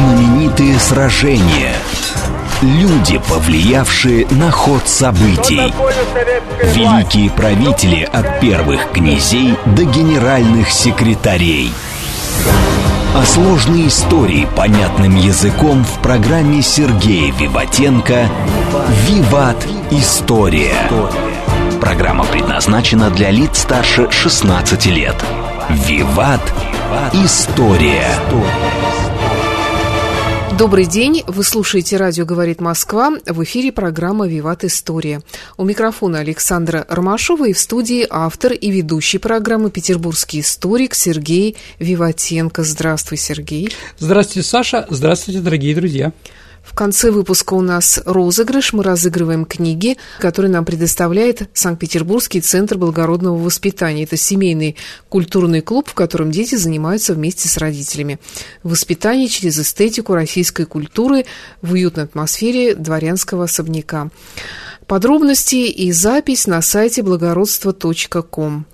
Знаменитые 0.00 0.78
сражения. 0.78 1.74
Люди, 2.62 3.20
повлиявшие 3.28 4.26
на 4.30 4.50
ход 4.50 4.88
событий. 4.88 5.74
Великие 6.74 7.28
правители 7.30 8.08
от 8.10 8.40
первых 8.40 8.92
князей 8.92 9.54
до 9.66 9.84
генеральных 9.84 10.70
секретарей. 10.70 11.70
О 13.14 13.26
сложной 13.26 13.88
истории 13.88 14.48
понятным 14.56 15.16
языком 15.16 15.84
в 15.84 16.00
программе 16.00 16.62
Сергея 16.62 17.30
Виватенко 17.34 18.26
«Виват. 19.06 19.66
История». 19.90 20.90
Программа 21.78 22.24
предназначена 22.24 23.10
для 23.10 23.30
лиц 23.30 23.58
старше 23.58 24.10
16 24.10 24.86
лет. 24.86 25.16
«Виват. 25.68 26.40
История». 27.12 28.08
Добрый 30.60 30.84
день, 30.84 31.24
вы 31.26 31.42
слушаете 31.42 31.96
«Радио 31.96 32.26
говорит 32.26 32.60
Москва», 32.60 33.12
в 33.24 33.42
эфире 33.44 33.72
программа 33.72 34.28
«Виват 34.28 34.62
История». 34.62 35.22
У 35.56 35.64
микрофона 35.64 36.18
Александра 36.18 36.84
Ромашова 36.86 37.48
и 37.48 37.54
в 37.54 37.58
студии 37.58 38.06
автор 38.10 38.52
и 38.52 38.70
ведущий 38.70 39.16
программы 39.16 39.70
петербургский 39.70 40.40
историк 40.40 40.94
Сергей 40.94 41.56
Виватенко. 41.78 42.62
Здравствуй, 42.62 43.16
Сергей. 43.16 43.70
Здравствуйте, 43.98 44.46
Саша. 44.46 44.86
Здравствуйте, 44.90 45.40
дорогие 45.40 45.74
друзья. 45.74 46.12
В 46.62 46.74
конце 46.74 47.10
выпуска 47.10 47.54
у 47.54 47.60
нас 47.60 48.00
розыгрыш. 48.04 48.72
Мы 48.72 48.82
разыгрываем 48.82 49.44
книги, 49.44 49.96
которые 50.18 50.50
нам 50.50 50.64
предоставляет 50.64 51.48
Санкт-Петербургский 51.52 52.40
центр 52.40 52.76
благородного 52.76 53.36
воспитания. 53.36 54.04
Это 54.04 54.16
семейный 54.16 54.76
культурный 55.08 55.62
клуб, 55.62 55.88
в 55.88 55.94
котором 55.94 56.30
дети 56.30 56.54
занимаются 56.54 57.14
вместе 57.14 57.48
с 57.48 57.56
родителями. 57.56 58.18
Воспитание 58.62 59.28
через 59.28 59.58
эстетику 59.58 60.14
российской 60.14 60.64
культуры 60.64 61.26
в 61.62 61.72
уютной 61.72 62.04
атмосфере 62.04 62.74
дворянского 62.74 63.44
особняка. 63.44 64.10
Подробности 64.86 65.56
и 65.56 65.92
запись 65.92 66.46
на 66.46 66.62
сайте 66.62 67.02
благородство.ком. 67.02 68.66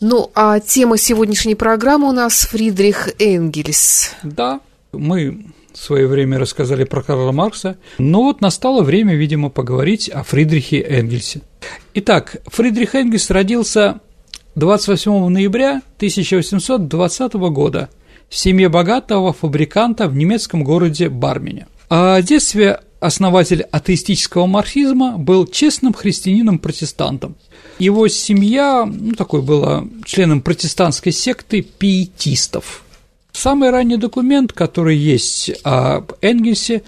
Ну, 0.00 0.30
а 0.34 0.60
тема 0.60 0.98
сегодняшней 0.98 1.54
программы 1.54 2.08
у 2.10 2.12
нас 2.12 2.40
Фридрих 2.42 3.08
Энгельс. 3.18 4.10
Да, 4.22 4.60
мы 4.92 5.46
в 5.76 5.84
свое 5.84 6.06
время 6.06 6.38
рассказали 6.38 6.84
про 6.84 7.02
Карла 7.02 7.32
Маркса, 7.32 7.76
но 7.98 8.22
вот 8.22 8.40
настало 8.40 8.82
время, 8.82 9.14
видимо, 9.14 9.50
поговорить 9.50 10.08
о 10.08 10.22
Фридрихе 10.22 10.80
Энгельсе. 10.80 11.42
Итак, 11.94 12.36
Фридрих 12.46 12.94
Энгельс 12.94 13.30
родился 13.30 14.00
28 14.54 15.28
ноября 15.28 15.82
1820 15.96 17.34
года 17.34 17.90
в 18.28 18.36
семье 18.36 18.70
богатого 18.70 19.34
фабриканта 19.34 20.08
в 20.08 20.16
немецком 20.16 20.64
городе 20.64 21.10
Бармене. 21.10 21.66
А 21.90 22.22
детстве 22.22 22.80
основатель 22.98 23.62
атеистического 23.70 24.46
марксизма 24.46 25.18
был 25.18 25.46
честным 25.46 25.92
христианином-протестантом. 25.92 27.36
Его 27.78 28.08
семья, 28.08 28.86
ну, 28.90 29.12
такой 29.12 29.42
была 29.42 29.84
членом 30.06 30.40
протестантской 30.40 31.12
секты 31.12 31.60
пиетистов– 31.60 32.82
Самый 33.36 33.68
ранний 33.68 33.98
документ, 33.98 34.54
который 34.54 34.96
есть 34.96 35.50
об 35.62 36.14
Энгельсе, 36.22 36.82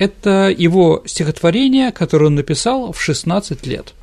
это 0.00 0.52
его 0.54 1.04
стихотворение, 1.06 1.92
которое 1.92 2.26
он 2.26 2.34
написал 2.34 2.92
в 2.92 3.00
16 3.00 3.64
лет. 3.68 3.94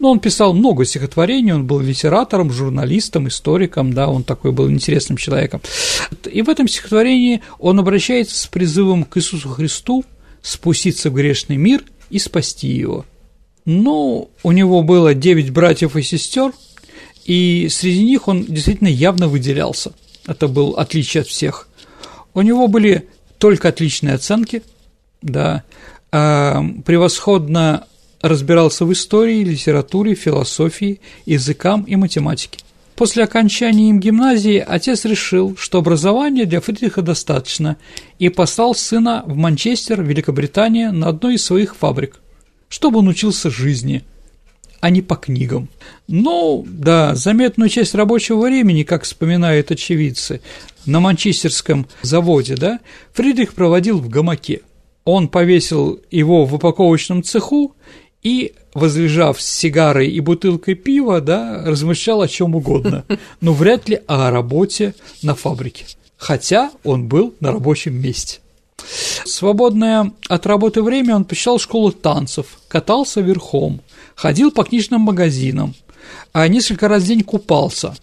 Но 0.00 0.10
он 0.10 0.18
писал 0.18 0.52
много 0.52 0.84
стихотворений, 0.84 1.52
он 1.52 1.64
был 1.64 1.78
литератором, 1.78 2.50
журналистом, 2.50 3.28
историком, 3.28 3.92
да, 3.92 4.08
он 4.08 4.24
такой 4.24 4.50
был 4.50 4.68
интересным 4.68 5.16
человеком. 5.16 5.60
И 6.24 6.42
в 6.42 6.48
этом 6.48 6.66
стихотворении 6.66 7.40
он 7.60 7.78
обращается 7.78 8.36
с 8.36 8.48
призывом 8.48 9.04
к 9.04 9.16
Иисусу 9.16 9.48
Христу 9.48 10.04
спуститься 10.42 11.08
в 11.08 11.14
грешный 11.14 11.56
мир 11.56 11.84
и 12.10 12.18
спасти 12.18 12.66
его. 12.66 13.06
Ну, 13.64 14.28
у 14.42 14.50
него 14.50 14.82
было 14.82 15.14
девять 15.14 15.50
братьев 15.50 15.94
и 15.94 16.02
сестер, 16.02 16.52
и 17.26 17.68
среди 17.70 18.04
них 18.04 18.26
он 18.26 18.42
действительно 18.42 18.88
явно 18.88 19.28
выделялся– 19.28 19.92
это 20.28 20.46
был 20.46 20.72
отличие 20.72 21.22
от 21.22 21.26
всех. 21.26 21.68
У 22.34 22.42
него 22.42 22.68
были 22.68 23.08
только 23.38 23.68
отличные 23.68 24.14
оценки, 24.14 24.62
да, 25.22 25.64
а, 26.12 26.62
превосходно 26.84 27.86
разбирался 28.20 28.84
в 28.84 28.92
истории, 28.92 29.42
литературе, 29.42 30.14
философии, 30.14 31.00
языкам 31.24 31.82
и 31.82 31.96
математике. 31.96 32.60
После 32.94 33.24
окончания 33.24 33.90
им 33.90 34.00
гимназии 34.00 34.58
отец 34.58 35.04
решил, 35.04 35.56
что 35.56 35.78
образования 35.78 36.44
для 36.44 36.60
Фридриха 36.60 37.00
достаточно, 37.00 37.76
и 38.18 38.28
послал 38.28 38.74
сына 38.74 39.22
в 39.24 39.36
Манчестер, 39.36 40.02
Великобритания, 40.02 40.90
на 40.90 41.08
одной 41.08 41.34
из 41.34 41.44
своих 41.44 41.76
фабрик, 41.76 42.20
чтобы 42.68 42.98
он 42.98 43.08
учился 43.08 43.50
жизни– 43.50 44.04
а 44.80 44.90
не 44.90 45.02
по 45.02 45.16
книгам. 45.16 45.68
Ну, 46.06 46.64
да, 46.68 47.14
заметную 47.14 47.68
часть 47.68 47.94
рабочего 47.94 48.42
времени, 48.46 48.82
как 48.82 49.04
вспоминают 49.04 49.70
очевидцы, 49.70 50.40
на 50.86 51.00
манчестерском 51.00 51.86
заводе, 52.02 52.56
да, 52.56 52.80
Фридрих 53.12 53.54
проводил 53.54 53.98
в 53.98 54.08
гамаке. 54.08 54.62
Он 55.04 55.28
повесил 55.28 56.00
его 56.10 56.44
в 56.44 56.54
упаковочном 56.54 57.22
цеху 57.22 57.74
и, 58.22 58.52
возлежав 58.74 59.40
с 59.40 59.46
сигарой 59.46 60.08
и 60.08 60.20
бутылкой 60.20 60.74
пива, 60.74 61.20
да, 61.20 61.62
размышлял 61.64 62.22
о 62.22 62.28
чем 62.28 62.54
угодно, 62.54 63.04
но 63.40 63.52
вряд 63.52 63.88
ли 63.88 64.00
о 64.06 64.30
работе 64.30 64.94
на 65.22 65.34
фабрике, 65.34 65.86
хотя 66.16 66.70
он 66.84 67.08
был 67.08 67.34
на 67.40 67.52
рабочем 67.52 68.00
месте. 68.00 68.40
Свободное 69.28 70.12
от 70.28 70.46
работы 70.46 70.82
время 70.82 71.14
он 71.14 71.24
посещал 71.24 71.58
школу 71.58 71.92
танцев, 71.92 72.58
катался 72.66 73.20
верхом, 73.20 73.82
ходил 74.14 74.50
по 74.50 74.64
книжным 74.64 75.02
магазинам, 75.02 75.74
а 76.32 76.48
несколько 76.48 76.88
раз 76.88 77.02
в 77.02 77.06
день 77.06 77.22
купался. 77.22 77.94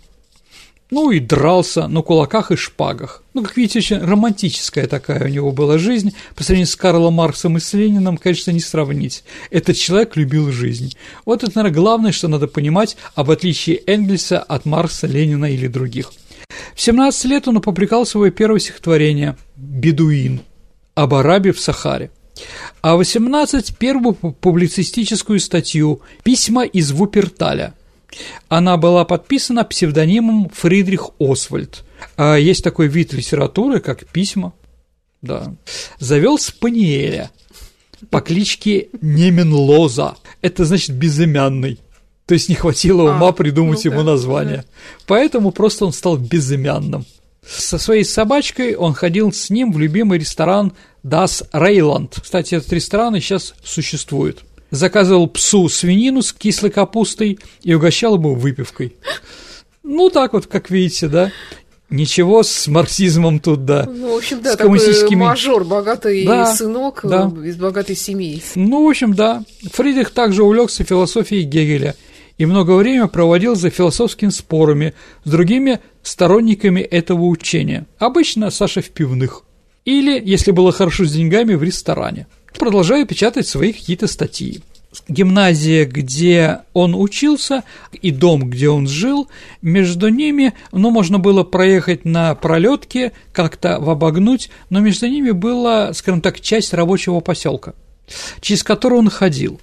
Ну 0.91 1.09
и 1.09 1.19
дрался 1.19 1.87
на 1.87 2.03
кулаках 2.03 2.51
и 2.51 2.55
шпагах. 2.55 3.23
Ну, 3.33 3.41
как 3.41 3.57
видите, 3.57 3.79
очень 3.79 3.97
романтическая 3.97 4.85
такая 4.85 5.25
у 5.25 5.29
него 5.29 5.51
была 5.51 5.79
жизнь. 5.79 6.13
По 6.35 6.43
сравнению 6.43 6.67
с 6.67 6.75
Карлом 6.75 7.15
Марксом 7.15 7.57
и 7.57 7.59
с 7.59 7.73
Лениным, 7.73 8.17
конечно, 8.17 8.51
не 8.51 8.59
сравнить. 8.59 9.23
Этот 9.49 9.77
человек 9.77 10.15
любил 10.15 10.51
жизнь. 10.51 10.95
Вот 11.25 11.43
это, 11.43 11.51
наверное, 11.55 11.75
главное, 11.75 12.11
что 12.11 12.27
надо 12.27 12.47
понимать 12.47 12.97
об 13.15 13.31
отличии 13.31 13.81
Энгельса 13.87 14.39
от 14.39 14.65
Маркса, 14.65 15.07
Ленина 15.07 15.51
или 15.51 15.65
других. 15.67 16.13
В 16.75 16.81
17 16.81 17.25
лет 17.25 17.47
он 17.47 17.57
опубликовал 17.57 18.05
свое 18.05 18.31
первое 18.31 18.59
стихотворение 18.59 19.35
«Бедуин» 19.55 20.41
об 20.95 21.13
Арабе 21.13 21.51
в 21.51 21.59
Сахаре 21.59 22.11
а 22.81 22.95
18– 22.95 23.77
первую 23.79 24.13
публицистическую 24.13 25.39
статью 25.39 26.01
«Письма 26.23 26.65
из 26.65 26.91
Вуперталя». 26.91 27.73
Она 28.47 28.77
была 28.77 29.03
подписана 29.05 29.63
псевдонимом 29.63 30.49
Фридрих 30.53 31.09
Освальд. 31.19 31.83
А 32.17 32.35
есть 32.35 32.63
такой 32.63 32.87
вид 32.87 33.13
литературы, 33.13 33.79
как 33.79 34.05
письма. 34.07 34.53
Да. 35.21 35.55
Завел 35.99 36.37
Спаниеля 36.37 37.31
по 38.09 38.21
кличке 38.21 38.89
Неменлоза. 39.01 40.15
Это 40.41 40.65
значит 40.65 40.95
безымянный. 40.95 41.79
То 42.25 42.33
есть 42.35 42.47
не 42.47 42.55
хватило 42.55 43.11
а, 43.11 43.15
ума 43.15 43.31
придумать 43.31 43.83
ну, 43.83 43.91
ему 43.91 44.03
да, 44.03 44.11
название. 44.11 44.57
Да. 44.57 44.65
Поэтому 45.07 45.51
просто 45.51 45.85
он 45.85 45.93
стал 45.93 46.17
безымянным. 46.17 47.05
Со 47.47 47.77
своей 47.77 48.03
собачкой 48.03 48.75
он 48.75 48.93
ходил 48.93 49.31
с 49.31 49.49
ним 49.49 49.71
в 49.71 49.79
любимый 49.79 50.19
ресторан 50.19 50.73
Das 51.03 51.47
Reyland. 51.53 52.19
Кстати, 52.21 52.55
этот 52.55 52.71
ресторан 52.73 53.13
сейчас 53.15 53.53
существует. 53.63 54.39
Заказывал 54.71 55.27
псу 55.27 55.69
свинину 55.69 56.21
с 56.21 56.33
кислой 56.33 56.71
капустой 56.71 57.39
и 57.61 57.73
угощал 57.73 58.15
ему 58.15 58.33
выпивкой. 58.33 58.95
Ну, 59.83 60.09
так 60.09 60.33
вот, 60.33 60.47
как 60.47 60.71
видите, 60.71 61.07
да. 61.07 61.31
Ничего 61.91 62.41
с 62.41 62.67
марксизмом 62.67 63.39
тут, 63.39 63.63
да. 63.63 63.85
Ну, 63.87 64.15
в 64.15 64.17
общем, 64.17 64.41
да, 64.41 64.53
с 64.53 64.57
коммунистическими... 64.57 65.09
такой 65.09 65.17
мажор, 65.17 65.63
богатый 65.65 66.25
да, 66.25 66.53
сынок 66.55 67.01
да. 67.03 67.31
из 67.45 67.57
богатой 67.57 67.95
семьи. 67.95 68.41
Ну, 68.55 68.85
в 68.85 68.89
общем, 68.89 69.13
да. 69.13 69.43
Фридрих 69.71 70.09
также 70.09 70.43
увлекся 70.43 70.83
философией 70.83 71.43
Гегеля 71.43 71.95
и 72.37 72.45
много 72.45 72.75
времени 72.75 73.07
проводил 73.07 73.55
за 73.55 73.69
философскими 73.69 74.29
спорами 74.29 74.93
с 75.23 75.29
другими 75.29 75.79
сторонниками 76.03 76.81
этого 76.81 77.23
учения, 77.25 77.85
обычно 77.97 78.49
Саша 78.51 78.81
в 78.81 78.89
пивных, 78.89 79.43
или, 79.85 80.21
если 80.23 80.51
было 80.51 80.71
хорошо 80.71 81.05
с 81.05 81.11
деньгами, 81.11 81.55
в 81.55 81.63
ресторане. 81.63 82.27
Продолжаю 82.57 83.05
печатать 83.05 83.47
свои 83.47 83.73
какие-то 83.73 84.07
статьи. 84.07 84.61
Гимназия, 85.09 85.85
где 85.85 86.59
он 86.73 86.95
учился, 86.95 87.63
и 87.91 88.11
дом, 88.11 88.49
где 88.49 88.69
он 88.69 88.87
жил, 88.87 89.27
между 89.61 90.07
ними, 90.07 90.53
ну, 90.71 90.89
можно 90.89 91.19
было 91.19 91.43
проехать 91.43 92.05
на 92.05 92.33
пролетке, 92.33 93.11
как-то 93.33 93.75
обогнуть, 93.75 94.49
но 94.69 94.79
между 94.79 95.07
ними 95.07 95.31
была, 95.31 95.93
скажем 95.93 96.21
так, 96.21 96.39
часть 96.39 96.73
рабочего 96.73 97.19
поселка, 97.19 97.73
через 98.39 98.63
который 98.63 98.97
он 98.97 99.09
ходил. 99.09 99.59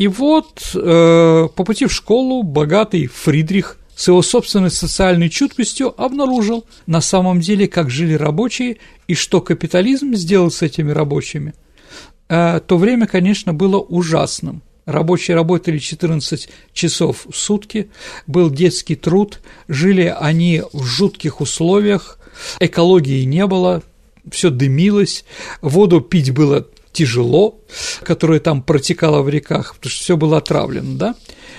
И 0.00 0.08
вот 0.08 0.70
э, 0.74 1.48
по 1.54 1.62
пути 1.62 1.84
в 1.84 1.92
школу 1.92 2.42
богатый 2.42 3.06
Фридрих 3.06 3.76
с 3.94 4.08
его 4.08 4.22
собственной 4.22 4.70
социальной 4.70 5.28
чуткостью 5.28 5.92
обнаружил 5.94 6.64
на 6.86 7.02
самом 7.02 7.40
деле, 7.40 7.68
как 7.68 7.90
жили 7.90 8.14
рабочие 8.14 8.78
и 9.08 9.14
что 9.14 9.42
капитализм 9.42 10.14
сделал 10.14 10.50
с 10.50 10.62
этими 10.62 10.90
рабочими. 10.90 11.52
А 12.30 12.60
то 12.60 12.78
время, 12.78 13.06
конечно, 13.06 13.52
было 13.52 13.78
ужасным. 13.78 14.62
Рабочие 14.86 15.34
работали 15.34 15.76
14 15.76 16.48
часов 16.72 17.26
в 17.30 17.36
сутки, 17.36 17.90
был 18.26 18.48
детский 18.48 18.96
труд, 18.96 19.40
жили 19.68 20.14
они 20.18 20.62
в 20.72 20.82
жутких 20.82 21.42
условиях, 21.42 22.18
экологии 22.58 23.24
не 23.24 23.46
было, 23.46 23.82
все 24.30 24.48
дымилось, 24.48 25.26
воду 25.60 26.00
пить 26.00 26.32
было 26.32 26.66
тяжело, 26.92 27.60
которая 28.02 28.40
там 28.40 28.62
протекала 28.62 29.22
в 29.22 29.28
реках, 29.28 29.76
потому 29.76 29.90
что 29.90 30.02
все 30.02 30.16
было 30.16 30.38
отравлено, 30.38 30.96
да? 30.96 31.14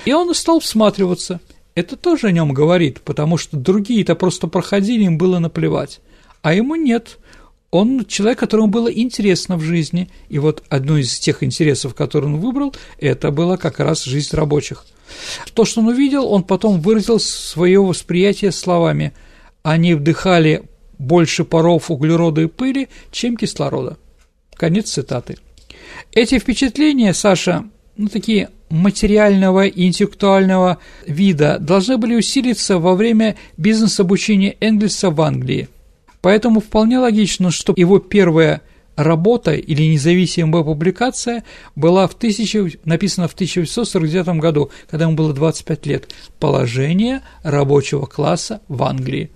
И 0.06 0.14
он 0.14 0.34
стал 0.34 0.60
всматриваться. 0.60 1.40
Это 1.76 1.96
тоже 1.96 2.28
о 2.28 2.32
нем 2.32 2.54
говорит, 2.54 3.02
потому 3.02 3.38
что 3.38 3.56
другие-то 3.56 4.16
просто 4.16 4.48
проходили, 4.48 5.04
им 5.04 5.18
было 5.18 5.40
наплевать. 5.40 6.02
А 6.42 6.54
ему 6.54 6.76
нет. 6.76 7.18
Он 7.70 8.04
человек, 8.06 8.40
которому 8.40 8.68
было 8.68 8.92
интересно 8.92 9.56
в 9.56 9.62
жизни, 9.62 10.10
и 10.28 10.40
вот 10.40 10.64
одно 10.68 10.98
из 10.98 11.18
тех 11.20 11.42
интересов, 11.42 11.96
которые 11.96 12.34
он 12.34 12.40
выбрал, 12.42 12.76
это 13.00 13.32
было 13.32 13.56
как 13.56 13.80
раз 13.80 14.04
жизнь 14.04 14.36
рабочих. 14.36 14.86
То, 15.54 15.64
что 15.64 15.80
он 15.80 15.88
увидел, 15.88 16.28
он 16.28 16.44
потом 16.44 16.82
выразил 16.82 17.20
свое 17.20 17.82
восприятие 17.82 18.52
словами 18.52 19.14
«они 19.64 19.94
вдыхали 19.94 20.64
больше 20.98 21.46
паров 21.46 21.90
углерода 21.90 22.42
и 22.42 22.48
пыли, 22.48 22.90
чем 23.12 23.38
кислорода». 23.38 23.98
Конец 24.62 24.92
цитаты. 24.92 25.38
Эти 26.12 26.38
впечатления, 26.38 27.16
Саша, 27.16 27.64
ну, 27.98 28.10
такие 28.10 28.50
материального 28.70 29.66
и 29.66 29.88
интеллектуального 29.88 30.78
вида 31.08 31.58
должны 31.60 31.98
были 31.98 32.14
усилиться 32.14 32.78
во 32.78 32.94
время 32.94 33.38
бизнес-обучения 33.58 34.56
Энгельса 34.60 35.10
в 35.10 35.20
Англии. 35.20 35.68
Поэтому 36.22 36.60
вполне 36.60 37.00
логично, 37.00 37.50
что 37.50 37.74
его 37.76 37.98
первая 37.98 38.62
работа 38.96 39.56
или 39.56 39.82
независимая 39.82 40.62
публикация 40.62 41.44
была 41.76 42.08
в 42.08 42.14
1000, 42.14 42.82
написана 42.86 43.28
в 43.28 43.34
1849 43.34 44.40
году, 44.40 44.70
когда 44.92 45.06
ему 45.06 45.16
было 45.16 45.34
25 45.34 45.86
лет 45.88 46.08
«Положение 46.40 47.24
рабочего 47.42 48.06
класса 48.06 48.62
в 48.68 48.84
Англии». 48.84 49.32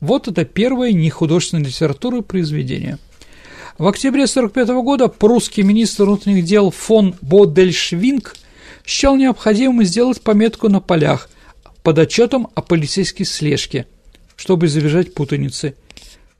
Вот 0.00 0.28
это 0.28 0.46
первое 0.46 0.92
нехудожественное 0.92 1.66
литература 1.66 2.22
произведение– 2.22 2.96
в 3.82 3.88
октябре 3.88 4.26
1945 4.26 4.84
года 4.84 5.08
прусский 5.08 5.64
министр 5.64 6.04
внутренних 6.04 6.44
дел 6.44 6.70
фон 6.70 7.16
Бодельшвинг 7.20 8.36
счел 8.86 9.16
необходимым 9.16 9.84
сделать 9.84 10.20
пометку 10.20 10.68
на 10.68 10.80
полях 10.80 11.28
под 11.82 11.98
отчетом 11.98 12.46
о 12.54 12.62
полицейской 12.62 13.26
слежке, 13.26 13.88
чтобы 14.36 14.66
избежать 14.66 15.14
путаницы. 15.14 15.74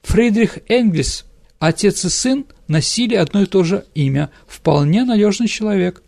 Фридрих 0.05 0.61
Энгельс, 0.69 1.25
отец 1.59 2.05
и 2.05 2.11
сын, 2.11 2.47
носили 2.69 3.17
одно 3.17 3.43
и 3.43 3.47
то 3.47 3.65
же 3.65 3.87
имя, 3.97 4.31
вполне 4.47 5.03
надежный 5.03 5.49
человек. 5.49 6.01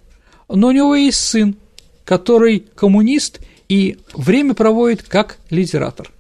Но 0.49 0.69
у 0.69 0.71
него 0.71 0.95
есть 0.95 1.19
сын, 1.19 1.57
который 2.05 2.61
коммунист 2.77 3.41
и 3.69 3.99
время 4.15 4.55
проводит 4.55 5.03
как 5.03 5.39
литератор. 5.51 6.13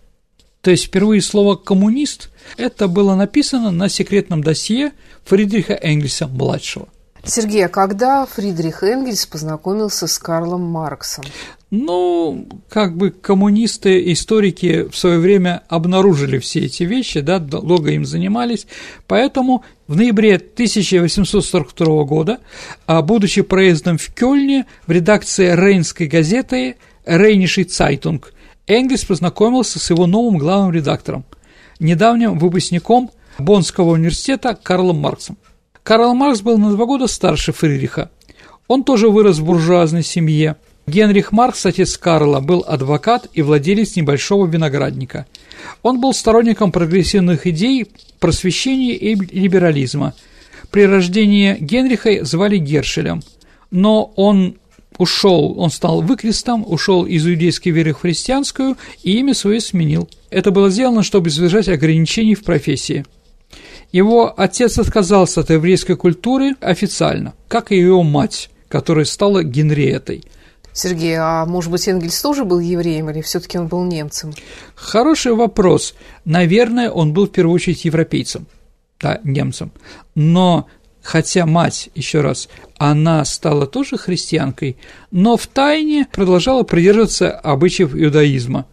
То 0.64 0.70
есть 0.70 0.86
впервые 0.86 1.20
слово 1.20 1.56
«коммунист» 1.56 2.30
это 2.56 2.88
было 2.88 3.14
написано 3.14 3.70
на 3.70 3.90
секретном 3.90 4.42
досье 4.42 4.92
Фридриха 5.26 5.74
Энгельса-младшего. 5.74 6.88
Сергей, 7.22 7.66
а 7.66 7.68
когда 7.68 8.24
Фридрих 8.24 8.82
Энгельс 8.82 9.26
познакомился 9.26 10.06
с 10.06 10.18
Карлом 10.18 10.62
Марксом? 10.62 11.24
Ну, 11.70 12.48
как 12.70 12.96
бы 12.96 13.10
коммунисты, 13.10 14.10
историки 14.10 14.88
в 14.90 14.96
свое 14.96 15.18
время 15.18 15.62
обнаружили 15.68 16.38
все 16.38 16.60
эти 16.60 16.84
вещи, 16.84 17.20
да, 17.20 17.38
долго 17.38 17.90
им 17.90 18.06
занимались, 18.06 18.66
поэтому 19.06 19.64
в 19.86 19.96
ноябре 19.96 20.36
1842 20.36 22.04
года, 22.04 22.38
а 22.86 23.02
будучи 23.02 23.42
проездом 23.42 23.98
в 23.98 24.14
Кёльне, 24.14 24.64
в 24.86 24.90
редакции 24.90 25.54
Рейнской 25.54 26.06
газеты 26.06 26.76
«Rheinische 27.04 27.64
Zeitung», 27.64 28.32
Энгельс 28.66 29.04
познакомился 29.04 29.78
с 29.78 29.90
его 29.90 30.06
новым 30.06 30.38
главным 30.38 30.72
редактором, 30.72 31.24
недавним 31.80 32.38
выпускником 32.38 33.10
Боннского 33.38 33.90
университета 33.90 34.58
Карлом 34.60 34.98
Марксом. 35.00 35.36
Карл 35.82 36.14
Маркс 36.14 36.40
был 36.40 36.56
на 36.56 36.70
два 36.70 36.86
года 36.86 37.06
старше 37.06 37.52
Фридриха. 37.52 38.10
Он 38.68 38.84
тоже 38.84 39.10
вырос 39.10 39.38
в 39.38 39.44
буржуазной 39.44 40.02
семье. 40.02 40.56
Генрих 40.86 41.30
Маркс, 41.32 41.66
отец 41.66 41.98
Карла, 41.98 42.40
был 42.40 42.64
адвокат 42.66 43.28
и 43.34 43.42
владелец 43.42 43.96
небольшого 43.96 44.46
виноградника. 44.46 45.26
Он 45.82 46.00
был 46.00 46.14
сторонником 46.14 46.72
прогрессивных 46.72 47.46
идей, 47.46 47.86
просвещения 48.18 48.94
и 48.94 49.14
либерализма. 49.14 50.14
При 50.70 50.86
рождении 50.86 51.56
Генриха 51.60 52.24
звали 52.24 52.56
Гершелем, 52.56 53.22
но 53.70 54.12
он 54.16 54.56
ушел, 54.98 55.54
он 55.58 55.70
стал 55.70 56.02
выкрестом, 56.02 56.64
ушел 56.66 57.04
из 57.04 57.26
иудейской 57.26 57.72
веры 57.72 57.92
в 57.92 58.00
христианскую 58.00 58.76
и 59.02 59.18
имя 59.18 59.34
свое 59.34 59.60
сменил. 59.60 60.08
Это 60.30 60.50
было 60.50 60.70
сделано, 60.70 61.02
чтобы 61.02 61.28
избежать 61.28 61.68
ограничений 61.68 62.34
в 62.34 62.44
профессии. 62.44 63.04
Его 63.92 64.34
отец 64.36 64.78
отказался 64.78 65.40
от 65.40 65.50
еврейской 65.50 65.94
культуры 65.94 66.56
официально, 66.60 67.34
как 67.48 67.70
и 67.70 67.78
его 67.78 68.02
мать, 68.02 68.50
которая 68.68 69.04
стала 69.04 69.44
Генриетой. 69.44 70.24
Сергей, 70.72 71.16
а 71.16 71.46
может 71.46 71.70
быть 71.70 71.86
Энгельс 71.86 72.20
тоже 72.20 72.44
был 72.44 72.58
евреем 72.58 73.08
или 73.10 73.20
все-таки 73.20 73.56
он 73.56 73.68
был 73.68 73.84
немцем? 73.84 74.34
Хороший 74.74 75.32
вопрос. 75.34 75.94
Наверное, 76.24 76.90
он 76.90 77.12
был 77.12 77.28
в 77.28 77.30
первую 77.30 77.54
очередь 77.54 77.84
европейцем, 77.84 78.46
да, 79.00 79.20
немцем. 79.22 79.70
Но 80.16 80.66
хотя 81.04 81.46
мать, 81.46 81.90
еще 81.94 82.22
раз, 82.22 82.48
она 82.78 83.24
стала 83.24 83.66
тоже 83.66 83.96
христианкой, 83.96 84.76
но 85.10 85.36
в 85.36 85.46
тайне 85.46 86.08
продолжала 86.10 86.64
придерживаться 86.64 87.30
обычаев 87.30 87.94
иудаизма 87.94 88.66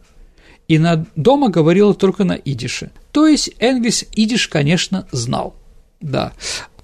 и 0.68 0.80
на 0.80 1.06
дома 1.16 1.50
говорила 1.50 1.94
только 1.94 2.24
на 2.24 2.34
идише. 2.34 2.92
То 3.12 3.28
есть 3.28 3.52
Энгельс 3.60 4.06
идиш, 4.14 4.48
конечно, 4.48 5.06
знал. 5.12 5.54
Да. 6.00 6.32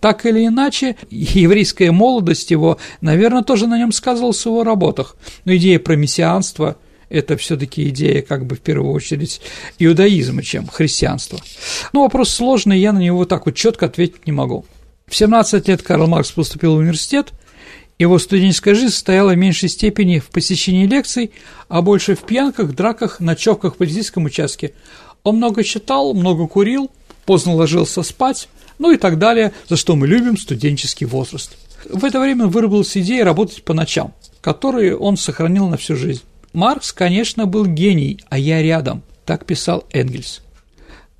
Так 0.01 0.25
или 0.25 0.45
иначе, 0.45 0.97
еврейская 1.09 1.91
молодость 1.91 2.51
его, 2.51 2.77
наверное, 3.01 3.43
тоже 3.43 3.65
на 3.65 3.79
нем 3.79 3.91
сказывалась 3.91 4.41
в 4.41 4.45
его 4.45 4.63
работах. 4.63 5.15
Но 5.45 5.55
идея 5.55 5.79
про 5.79 5.95
мессианство– 5.95 6.75
это 7.09 7.37
все-таки 7.37 7.87
идея, 7.89 8.21
как 8.21 8.45
бы 8.45 8.55
в 8.55 8.59
первую 8.59 8.91
очередь, 8.91 9.41
иудаизма, 9.79 10.43
чем 10.43 10.67
христианства. 10.67 11.39
Но 11.93 12.01
вопрос 12.01 12.29
сложный, 12.29 12.79
я 12.79 12.91
на 12.91 12.99
него 12.99 13.25
так 13.25 13.45
вот 13.45 13.55
четко 13.55 13.85
ответить 13.85 14.27
не 14.27 14.33
могу. 14.33 14.65
В 15.07 15.15
17 15.15 15.67
лет 15.69 15.81
Карл 15.83 16.07
Маркс 16.07 16.31
поступил 16.31 16.75
в 16.75 16.79
университет, 16.79 17.31
его 17.97 18.19
студенческая 18.19 18.75
жизнь 18.75 18.93
состояла 18.93 19.31
в 19.31 19.37
меньшей 19.37 19.69
степени 19.69 20.19
в 20.19 20.27
посещении 20.27 20.85
лекций, 20.85 21.31
а 21.69 21.81
больше 21.81 22.15
в 22.15 22.23
пьянках, 22.23 22.75
драках, 22.75 23.19
ночевках 23.19 23.75
в 23.75 23.77
полицейском 23.77 24.25
участке. 24.25 24.73
Он 25.23 25.37
много 25.37 25.63
читал, 25.63 26.13
много 26.13 26.45
курил, 26.47 26.91
поздно 27.25 27.55
ложился 27.55 28.03
спать, 28.03 28.49
ну 28.79 28.91
и 28.91 28.97
так 28.97 29.17
далее, 29.17 29.53
за 29.67 29.77
что 29.77 29.95
мы 29.95 30.07
любим 30.07 30.37
студенческий 30.37 31.07
возраст. 31.07 31.57
В 31.89 32.03
это 32.03 32.19
время 32.19 32.47
выработалась 32.47 32.95
идея 32.97 33.23
работать 33.23 33.63
по 33.63 33.73
ночам, 33.73 34.13
которые 34.41 34.95
он 34.97 35.15
сохранил 35.17 35.69
на 35.69 35.77
всю 35.77 35.95
жизнь. 35.95 36.21
Маркс, 36.53 36.91
конечно, 36.91 37.45
был 37.45 37.65
гений, 37.65 38.19
а 38.29 38.37
я 38.37 38.61
рядом, 38.61 39.03
так 39.25 39.45
писал 39.45 39.85
Энгельс. 39.91 40.41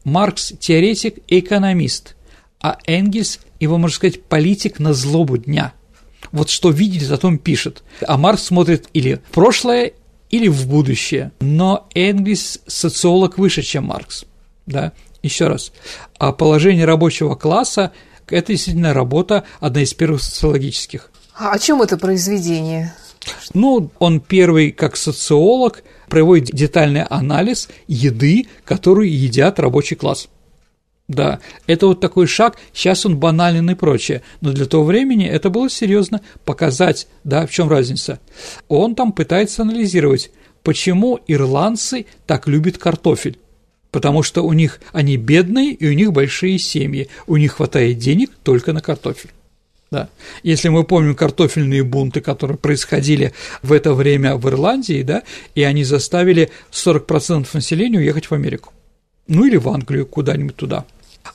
Маркс– 0.03 0.53
теоретик 0.60 1.20
и 1.27 1.39
экономист, 1.39 2.15
а 2.60 2.77
Энгельс– 2.86 3.39
его, 3.59 3.77
можно 3.77 3.95
сказать, 3.95 4.23
политик 4.23 4.79
на 4.79 4.93
злобу 4.93 5.37
дня– 5.37 5.73
вот 6.31 6.49
что 6.49 6.69
видит, 6.69 7.09
о 7.11 7.17
том 7.17 7.37
пишет. 7.37 7.83
А 8.05 8.17
Маркс 8.17 8.43
смотрит 8.43 8.87
или 8.93 9.21
в 9.29 9.33
прошлое, 9.33 9.93
или 10.29 10.47
в 10.47 10.67
будущее. 10.67 11.31
Но 11.39 11.87
Энгельс 11.95 12.59
социолог 12.67 13.37
выше, 13.37 13.61
чем 13.61 13.85
Маркс. 13.85 14.25
Да? 14.65 14.91
Еще 15.23 15.47
раз. 15.47 15.71
А 16.19 16.31
положение 16.31 16.85
рабочего 16.85 17.35
класса– 17.35 17.91
это 18.29 18.51
действительно 18.51 18.93
работа, 18.93 19.45
одна 19.59 19.83
из 19.83 19.93
первых 19.93 20.21
социологических. 20.21 21.11
А 21.35 21.51
о 21.51 21.59
чем 21.59 21.81
это 21.81 21.97
произведение? 21.97 22.93
Ну, 23.53 23.89
он 23.99 24.19
первый, 24.19 24.71
как 24.71 24.95
социолог, 24.95 25.83
проводит 26.09 26.51
детальный 26.51 27.03
анализ 27.03 27.69
еды, 27.87 28.47
которую 28.65 29.11
едят 29.11 29.59
рабочий 29.59 29.95
класс. 29.95 30.27
Да, 31.07 31.39
это 31.67 31.87
вот 31.87 32.01
такой 32.01 32.27
шаг, 32.27 32.57
сейчас 32.73 33.05
он 33.05 33.17
банален 33.17 33.69
и 33.69 33.75
прочее, 33.75 34.23
но 34.41 34.51
для 34.51 34.65
того 34.65 34.83
времени 34.83 35.25
это 35.25 35.49
было 35.49 35.69
серьезно 35.69 36.21
показать, 36.43 37.07
да, 37.23 37.47
в 37.47 37.51
чем 37.51 37.69
разница. 37.69 38.19
Он 38.67 38.93
там 38.93 39.13
пытается 39.13 39.61
анализировать, 39.61 40.31
почему 40.63 41.17
ирландцы 41.27 42.07
так 42.25 42.47
любят 42.47 42.77
картофель. 42.77 43.39
Потому 43.89 44.21
что 44.21 44.43
у 44.43 44.51
них 44.51 44.81
они 44.91 45.15
бедные 45.15 45.71
и 45.71 45.87
у 45.87 45.93
них 45.93 46.11
большие 46.11 46.59
семьи, 46.59 47.07
у 47.25 47.37
них 47.37 47.53
хватает 47.53 47.99
денег 47.99 48.31
только 48.43 48.73
на 48.73 48.81
картофель. 48.81 49.31
Да. 49.89 50.09
Если 50.43 50.67
мы 50.67 50.83
помним 50.83 51.15
картофельные 51.15 51.83
бунты, 51.83 52.19
которые 52.19 52.57
происходили 52.57 53.33
в 53.61 53.71
это 53.71 53.93
время 53.93 54.35
в 54.35 54.45
Ирландии, 54.49 55.01
да, 55.03 55.23
и 55.55 55.63
они 55.63 55.85
заставили 55.85 56.51
40% 56.71 57.47
населения 57.53 57.99
уехать 57.99 58.25
в 58.25 58.33
Америку. 58.33 58.73
Ну 59.27 59.45
или 59.45 59.55
в 59.55 59.69
Англию, 59.69 60.05
куда-нибудь 60.05 60.55
туда. 60.57 60.85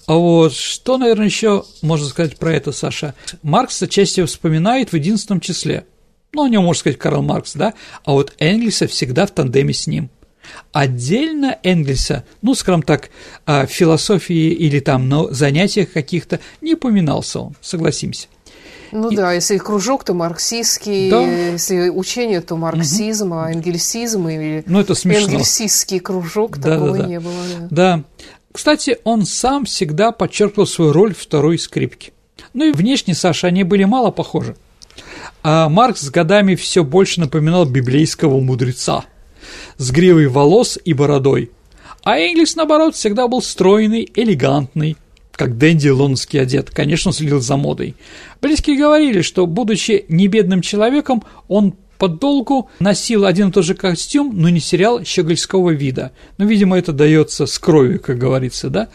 А 0.06 0.14
вот 0.14 0.52
что, 0.52 0.98
наверное, 0.98 1.26
еще 1.26 1.64
можно 1.82 2.06
сказать 2.06 2.36
про 2.36 2.52
это, 2.52 2.72
Саша? 2.72 3.14
Маркс 3.42 3.82
отчасти 3.82 4.24
вспоминает 4.24 4.92
в 4.92 4.96
единственном 4.96 5.40
числе. 5.40 5.86
Ну, 6.32 6.44
о 6.44 6.48
нем 6.48 6.64
можно 6.64 6.80
сказать 6.80 6.98
Карл 6.98 7.22
Маркс, 7.22 7.54
да? 7.54 7.74
А 8.04 8.12
вот 8.12 8.32
Энгельса 8.38 8.86
всегда 8.86 9.26
в 9.26 9.32
тандеме 9.32 9.74
с 9.74 9.86
ним. 9.86 10.10
Отдельно 10.72 11.58
Энгельса, 11.62 12.24
ну, 12.40 12.54
скажем 12.54 12.82
так, 12.82 13.10
о 13.44 13.66
философии 13.66 14.50
или 14.50 14.80
там 14.80 15.08
на 15.08 15.32
занятиях 15.32 15.92
каких-то 15.92 16.40
не 16.60 16.74
упоминался 16.74 17.40
он, 17.40 17.56
согласимся. 17.60 18.28
Ну 18.92 19.10
и... 19.10 19.16
да, 19.16 19.32
если 19.32 19.56
кружок, 19.56 20.04
то 20.04 20.12
марксистский, 20.12 21.10
да. 21.10 21.22
если 21.22 21.88
учение, 21.88 22.42
то 22.42 22.56
марксизм, 22.56 23.32
угу. 23.32 23.40
а 23.40 23.50
энгельсизм 23.50 24.28
или 24.28 24.62
ну, 24.66 24.80
это 24.80 24.94
смешно. 24.94 25.32
энгельсистский 25.32 25.98
кружок, 25.98 26.58
да, 26.58 26.74
такого 26.74 26.98
да, 26.98 27.02
да. 27.02 27.08
не 27.08 27.20
было. 27.20 27.34
Да. 27.58 27.68
да. 27.70 28.04
Кстати, 28.52 28.98
он 29.04 29.24
сам 29.24 29.64
всегда 29.64 30.12
подчеркивал 30.12 30.66
свою 30.66 30.92
роль 30.92 31.14
второй 31.14 31.58
скрипки. 31.58 32.12
Ну 32.52 32.66
и 32.66 32.72
внешне, 32.72 33.14
Саша, 33.14 33.48
они 33.48 33.64
были 33.64 33.84
мало 33.84 34.10
похожи. 34.10 34.56
А 35.42 35.68
Маркс 35.68 36.02
с 36.02 36.10
годами 36.10 36.54
все 36.54 36.84
больше 36.84 37.20
напоминал 37.20 37.64
библейского 37.64 38.40
мудреца 38.40 39.04
с 39.78 39.90
гривой 39.90 40.28
волос 40.28 40.78
и 40.84 40.92
бородой. 40.92 41.50
А 42.04 42.18
Энгельс, 42.18 42.56
наоборот, 42.56 42.94
всегда 42.94 43.26
был 43.28 43.42
стройный, 43.42 44.10
элегантный, 44.14 44.96
как 45.32 45.56
Дэнди 45.56 45.88
лондонский 45.88 46.40
одет, 46.40 46.70
конечно, 46.70 47.12
следил 47.12 47.40
за 47.40 47.56
модой. 47.56 47.94
Близкие 48.40 48.76
говорили, 48.76 49.22
что, 49.22 49.46
будучи 49.46 50.04
небедным 50.08 50.62
человеком, 50.62 51.22
он 51.48 51.74
подолгу 52.02 52.68
носил 52.80 53.24
один 53.24 53.50
и 53.50 53.52
тот 53.52 53.64
же 53.64 53.74
костюм, 53.76 54.32
но 54.34 54.48
не 54.48 54.58
сериал 54.58 55.04
щегольского 55.04 55.70
вида. 55.70 56.10
Ну, 56.36 56.46
видимо, 56.46 56.76
это 56.76 56.92
дается 56.92 57.46
с 57.46 57.56
кровью, 57.60 58.00
как 58.00 58.18
говорится, 58.18 58.70
да? 58.70 58.88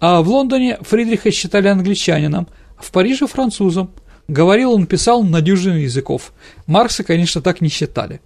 А 0.00 0.22
в 0.22 0.30
Лондоне 0.30 0.78
Фридриха 0.80 1.30
считали 1.30 1.68
англичанином, 1.68 2.48
в 2.78 2.90
Париже– 2.90 3.26
французом. 3.28 3.90
Говорил 4.28 4.72
он, 4.72 4.86
писал 4.86 5.22
на 5.24 5.42
дюжину 5.42 5.76
языков. 5.76 6.32
Маркса, 6.66 7.04
конечно, 7.04 7.42
так 7.42 7.60
не 7.60 7.68
считали. 7.68 8.22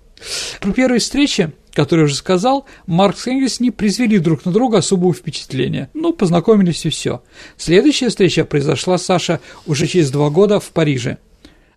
При 0.61 0.71
первой 0.71 1.01
встрече, 1.01 1.53
которую 1.73 2.07
уже 2.07 2.15
сказал, 2.15 2.65
Маркс 2.87 3.27
и 3.27 3.31
Энгельс 3.33 3.59
не 3.59 3.73
произвели 3.73 4.21
друг 4.21 4.45
на 4.45 4.53
друга 4.53 4.79
особого 4.79 5.13
впечатления. 5.13 5.91
Ну, 5.95 6.13
познакомились 6.13 6.87
и 6.87 6.91
все. 6.91 7.25
Следующая 7.57 8.11
встреча 8.11 8.45
произошла, 8.45 8.99
Саша, 8.99 9.41
уже 9.67 9.89
через 9.89 10.13
два 10.13 10.31
года 10.31 10.61
в 10.61 10.71
Париже– 10.71 11.19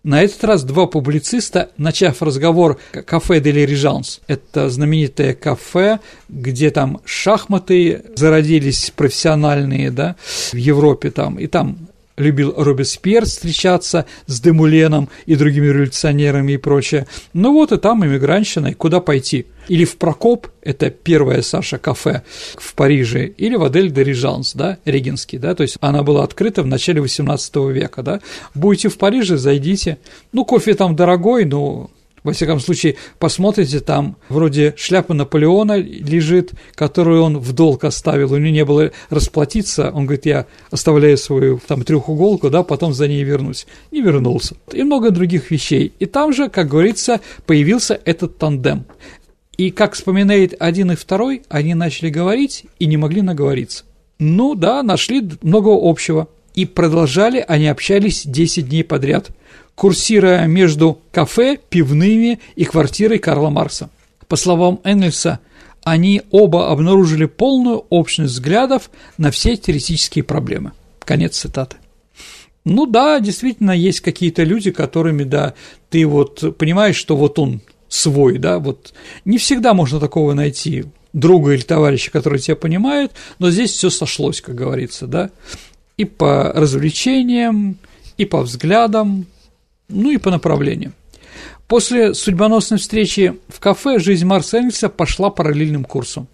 на 0.04 0.22
этот 0.22 0.42
раз 0.44 0.64
два 0.64 0.86
публициста, 0.86 1.70
начав 1.76 2.22
разговор 2.22 2.78
«Кафе 3.06 3.40
де 3.40 3.52
Режанс», 3.52 4.20
это 4.26 4.68
знаменитое 4.68 5.34
кафе, 5.34 6.00
где 6.28 6.70
там 6.70 7.00
шахматы 7.04 8.02
зародились 8.16 8.92
профессиональные, 8.94 9.90
да, 9.90 10.16
в 10.52 10.56
Европе 10.56 11.10
там, 11.10 11.38
и 11.38 11.46
там 11.46 11.88
любил 12.16 12.54
Робеспьер 12.56 13.24
встречаться 13.24 14.06
с 14.26 14.40
Демуленом 14.40 15.08
и 15.26 15.36
другими 15.36 15.66
революционерами 15.66 16.52
и 16.52 16.56
прочее. 16.56 17.06
Ну 17.32 17.52
вот 17.52 17.72
и 17.72 17.78
там 17.78 18.04
иммигрантщина, 18.04 18.68
и 18.68 18.74
куда 18.74 19.00
пойти? 19.00 19.46
Или 19.68 19.84
в 19.84 19.96
Прокоп, 19.96 20.48
это 20.62 20.90
первое 20.90 21.42
Саша 21.42 21.78
кафе 21.78 22.22
в 22.56 22.74
Париже, 22.74 23.26
или 23.26 23.54
в 23.54 23.62
Адель 23.62 23.92
де 23.92 24.02
Рижанс, 24.02 24.54
да, 24.54 24.78
Регинский, 24.84 25.38
да, 25.38 25.54
то 25.54 25.62
есть 25.62 25.76
она 25.80 26.02
была 26.02 26.24
открыта 26.24 26.62
в 26.62 26.66
начале 26.66 27.00
18 27.00 27.56
века, 27.70 28.02
да. 28.02 28.20
Будете 28.54 28.88
в 28.88 28.98
Париже, 28.98 29.36
зайдите. 29.36 29.98
Ну, 30.32 30.44
кофе 30.44 30.74
там 30.74 30.96
дорогой, 30.96 31.44
но 31.44 31.90
во 32.24 32.32
всяком 32.32 32.60
случае, 32.60 32.96
посмотрите, 33.18 33.80
там 33.80 34.16
вроде 34.28 34.74
шляпа 34.76 35.12
Наполеона 35.12 35.76
лежит, 35.76 36.52
которую 36.74 37.22
он 37.22 37.38
в 37.38 37.52
долг 37.52 37.84
оставил, 37.84 38.32
у 38.32 38.36
него 38.36 38.54
не 38.54 38.64
было 38.64 38.92
расплатиться, 39.10 39.90
он 39.90 40.04
говорит, 40.04 40.26
я 40.26 40.46
оставляю 40.70 41.16
свою 41.16 41.60
там 41.66 41.82
трехуголку, 41.82 42.48
да, 42.48 42.62
потом 42.62 42.94
за 42.94 43.08
ней 43.08 43.24
вернусь. 43.24 43.66
Не 43.90 44.02
вернулся. 44.02 44.56
И 44.72 44.82
много 44.84 45.10
других 45.10 45.50
вещей. 45.50 45.92
И 45.98 46.06
там 46.06 46.32
же, 46.32 46.48
как 46.48 46.68
говорится, 46.68 47.20
появился 47.44 48.00
этот 48.04 48.38
тандем. 48.38 48.84
И, 49.56 49.70
как 49.70 49.94
вспоминает 49.94 50.54
один 50.60 50.92
и 50.92 50.96
второй, 50.96 51.42
они 51.48 51.74
начали 51.74 52.08
говорить 52.08 52.66
и 52.78 52.86
не 52.86 52.96
могли 52.96 53.22
наговориться. 53.22 53.84
Ну 54.18 54.54
да, 54.54 54.82
нашли 54.82 55.28
много 55.42 55.70
общего. 55.70 56.28
И 56.54 56.66
продолжали, 56.66 57.44
они 57.46 57.66
общались 57.66 58.22
10 58.24 58.68
дней 58.68 58.84
подряд– 58.84 59.30
курсируя 59.74 60.46
между 60.46 61.00
кафе, 61.10 61.58
пивными 61.68 62.40
и 62.56 62.64
квартирой 62.64 63.18
Карла 63.18 63.50
Маркса. 63.50 63.90
По 64.28 64.36
словам 64.36 64.80
Энгельса, 64.84 65.40
они 65.84 66.22
оба 66.30 66.70
обнаружили 66.70 67.24
полную 67.24 67.78
общность 67.90 68.34
взглядов 68.34 68.90
на 69.18 69.30
все 69.30 69.56
теоретические 69.56 70.24
проблемы. 70.24 70.72
Конец 71.00 71.36
цитаты. 71.38 71.76
Ну 72.64 72.86
да, 72.86 73.18
действительно, 73.18 73.72
есть 73.72 74.00
какие-то 74.00 74.44
люди, 74.44 74.70
которыми, 74.70 75.24
да, 75.24 75.54
ты 75.90 76.06
вот 76.06 76.56
понимаешь, 76.56 76.96
что 76.96 77.16
вот 77.16 77.38
он 77.38 77.60
свой, 77.88 78.38
да, 78.38 78.58
вот 78.60 78.94
не 79.24 79.38
всегда 79.38 79.74
можно 79.74 79.98
такого 79.98 80.32
найти, 80.32 80.84
друга 81.12 81.52
или 81.52 81.62
товарища, 81.62 82.10
который 82.10 82.38
тебя 82.38 82.56
понимает, 82.56 83.12
но 83.38 83.50
здесь 83.50 83.72
все 83.72 83.90
сошлось, 83.90 84.40
как 84.40 84.54
говорится, 84.54 85.06
да, 85.06 85.30
и 85.96 86.04
по 86.04 86.52
развлечениям, 86.52 87.76
и 88.16 88.24
по 88.24 88.42
взглядам, 88.42 89.26
ну 89.92 90.10
и 90.10 90.18
по 90.18 90.30
направлению. 90.30 90.92
После 91.68 92.14
судьбоносной 92.14 92.78
встречи 92.78 93.38
в 93.48 93.60
кафе 93.60 93.98
жизнь 93.98 94.26
Марса 94.26 94.58
Энгельса 94.58 94.88
пошла 94.88 95.30
параллельным 95.30 95.84
курсом. 95.84 96.28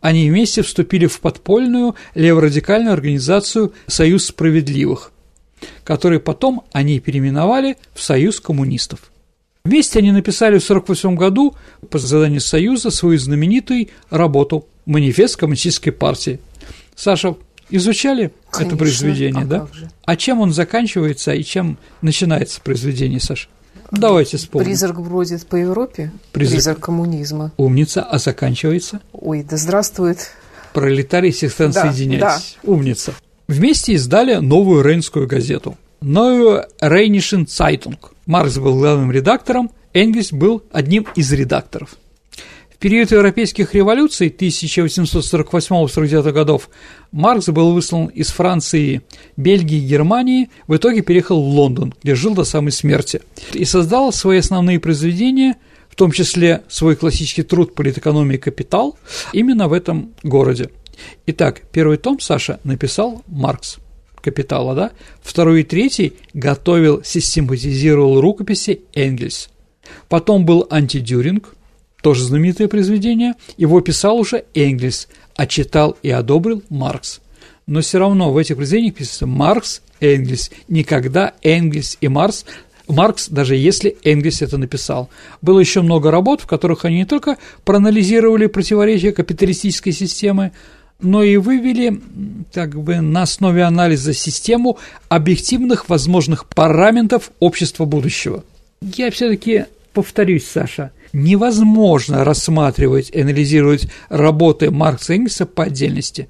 Они 0.00 0.28
вместе 0.28 0.62
вступили 0.62 1.06
в 1.06 1.20
подпольную 1.20 1.94
леворадикальную 2.14 2.92
организацию 2.92 3.72
«Союз 3.86 4.26
справедливых», 4.26 5.12
который 5.84 6.18
потом 6.20 6.64
они 6.72 6.98
переименовали 7.00 7.76
в 7.94 8.02
«Союз 8.02 8.40
коммунистов». 8.40 9.10
Вместе 9.64 9.98
они 9.98 10.10
написали 10.10 10.58
в 10.58 10.64
1948 10.64 11.16
году 11.16 11.54
по 11.90 11.98
заданию 11.98 12.40
Союза 12.40 12.90
свою 12.90 13.18
знаменитую 13.18 13.88
работу 14.08 14.66
«Манифест 14.86 15.36
коммунистической 15.36 15.92
партии». 15.92 16.40
Саша, 16.96 17.36
изучали 17.70 18.32
Конечно, 18.50 18.74
это 18.74 18.76
произведение, 18.76 19.44
а 19.44 19.46
да? 19.46 19.68
А 20.04 20.16
чем 20.16 20.40
он 20.40 20.52
заканчивается 20.52 21.32
и 21.32 21.42
чем 21.42 21.78
начинается 22.02 22.60
произведение, 22.60 23.20
Саша? 23.20 23.48
Давайте 23.90 24.36
вспомним. 24.36 24.66
Призрак 24.66 25.00
бродит 25.00 25.46
по 25.46 25.56
Европе. 25.56 26.12
Призрак, 26.32 26.54
Призрак 26.54 26.80
коммунизма. 26.80 27.52
Умница, 27.56 28.02
а 28.02 28.18
заканчивается? 28.18 29.00
Ой, 29.12 29.42
да 29.42 29.56
здравствует. 29.56 30.30
Пролетарии 30.72 31.32
всех 31.32 31.50
стран, 31.50 31.72
да, 31.72 31.82
соединяйтесь. 31.82 32.56
Да. 32.62 32.70
Умница. 32.70 33.14
Вместе 33.48 33.94
издали 33.94 34.36
новую 34.36 34.84
рейнскую 34.84 35.26
газету. 35.26 35.76
Новую 36.00 36.66
Rheinische 36.80 37.46
Zeitung. 37.46 38.12
Маркс 38.26 38.58
был 38.58 38.74
главным 38.74 39.10
редактором, 39.10 39.72
Энгельс 39.92 40.32
был 40.32 40.62
одним 40.72 41.06
из 41.16 41.32
редакторов 41.32 41.96
период 42.80 43.12
европейских 43.12 43.74
революций 43.74 44.34
1848-49 44.36 46.32
годов 46.32 46.70
Маркс 47.12 47.48
был 47.48 47.74
выслан 47.74 48.06
из 48.06 48.28
Франции, 48.30 49.02
Бельгии 49.36 49.76
и 49.76 49.86
Германии, 49.86 50.50
в 50.66 50.74
итоге 50.74 51.02
переехал 51.02 51.42
в 51.42 51.46
Лондон, 51.46 51.94
где 52.02 52.14
жил 52.14 52.34
до 52.34 52.44
самой 52.44 52.72
смерти, 52.72 53.20
и 53.52 53.66
создал 53.66 54.12
свои 54.12 54.38
основные 54.38 54.80
произведения, 54.80 55.56
в 55.90 55.94
том 55.94 56.10
числе 56.10 56.62
свой 56.68 56.96
классический 56.96 57.42
труд 57.42 57.74
«Политэкономия 57.74 58.36
и 58.36 58.40
капитал», 58.40 58.98
именно 59.34 59.68
в 59.68 59.74
этом 59.74 60.14
городе. 60.22 60.70
Итак, 61.26 61.62
первый 61.72 61.98
том 61.98 62.18
Саша 62.18 62.60
написал 62.64 63.22
Маркс 63.26 63.76
«Капитала», 64.22 64.74
да? 64.74 64.92
Второй 65.22 65.60
и 65.60 65.64
третий 65.64 66.14
готовил, 66.32 67.02
систематизировал 67.04 68.22
рукописи 68.22 68.80
Энгельс. 68.94 69.50
Потом 70.08 70.46
был 70.46 70.66
антидюринг– 70.70 71.54
тоже 72.02 72.24
знаменитое 72.24 72.68
произведение, 72.68 73.34
его 73.56 73.80
писал 73.80 74.18
уже 74.18 74.44
Энгельс, 74.54 75.08
а 75.36 75.46
читал 75.46 75.96
и 76.02 76.10
одобрил 76.10 76.62
Маркс. 76.70 77.20
Но 77.66 77.80
все 77.80 77.98
равно 77.98 78.32
в 78.32 78.36
этих 78.36 78.56
произведениях 78.56 78.94
пишется 78.94 79.26
Маркс, 79.26 79.82
Энгельс, 80.00 80.50
никогда 80.68 81.34
Энгельс 81.42 81.98
и 82.00 82.08
Маркс 82.08 82.44
Маркс, 82.90 83.28
даже 83.28 83.56
если 83.56 83.96
Энгельс 84.02 84.42
это 84.42 84.58
написал. 84.58 85.08
Было 85.42 85.60
еще 85.60 85.82
много 85.82 86.10
работ, 86.10 86.40
в 86.40 86.46
которых 86.46 86.84
они 86.84 86.96
не 86.96 87.04
только 87.06 87.38
проанализировали 87.64 88.46
противоречия 88.46 89.12
капиталистической 89.12 89.92
системы, 89.92 90.52
но 91.00 91.22
и 91.22 91.36
вывели 91.36 92.00
как 92.52 92.78
бы 92.80 93.00
на 93.00 93.22
основе 93.22 93.62
анализа 93.62 94.12
систему 94.12 94.78
объективных 95.08 95.88
возможных 95.88 96.46
параметров 96.46 97.30
общества 97.40 97.84
будущего. 97.84 98.44
Я 98.82 99.10
все-таки 99.10 99.66
повторюсь, 99.92 100.46
Саша, 100.46 100.92
невозможно 101.12 102.24
рассматривать 102.24 103.14
анализировать 103.14 103.88
работы 104.08 104.70
Маркса 104.70 105.12
и 105.12 105.16
Энгельса 105.16 105.46
по 105.46 105.64
отдельности. 105.64 106.28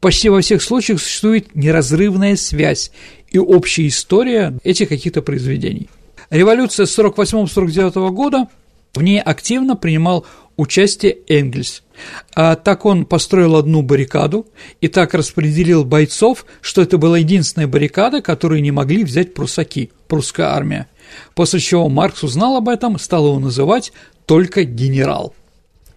Почти 0.00 0.28
во 0.28 0.40
всех 0.40 0.62
случаях 0.62 1.00
существует 1.00 1.54
неразрывная 1.54 2.36
связь, 2.36 2.90
и 3.30 3.38
общая 3.38 3.86
история 3.86 4.58
этих 4.62 4.88
каких-то 4.88 5.22
произведений. 5.22 5.88
Революция 6.30 6.86
48-49 6.86 8.10
года, 8.10 8.48
в 8.94 9.02
ней 9.02 9.20
активно 9.20 9.76
принимал 9.76 10.26
участие 10.56 11.18
Энгельс. 11.28 11.82
А 12.34 12.56
так 12.56 12.84
он 12.84 13.06
построил 13.06 13.56
одну 13.56 13.82
баррикаду 13.82 14.46
и 14.80 14.88
так 14.88 15.14
распределил 15.14 15.84
бойцов, 15.84 16.46
что 16.60 16.82
это 16.82 16.98
была 16.98 17.18
единственная 17.18 17.68
баррикада, 17.68 18.20
которую 18.20 18.62
не 18.62 18.70
могли 18.70 19.04
взять 19.04 19.34
прусаки, 19.34 19.90
прусская 20.08 20.48
армия. 20.48 20.88
После 21.34 21.60
чего 21.60 21.88
Маркс 21.88 22.22
узнал 22.22 22.56
об 22.56 22.68
этом, 22.68 22.98
стал 22.98 23.26
его 23.26 23.38
называть 23.38 23.92
только 24.26 24.64
генерал. 24.64 25.34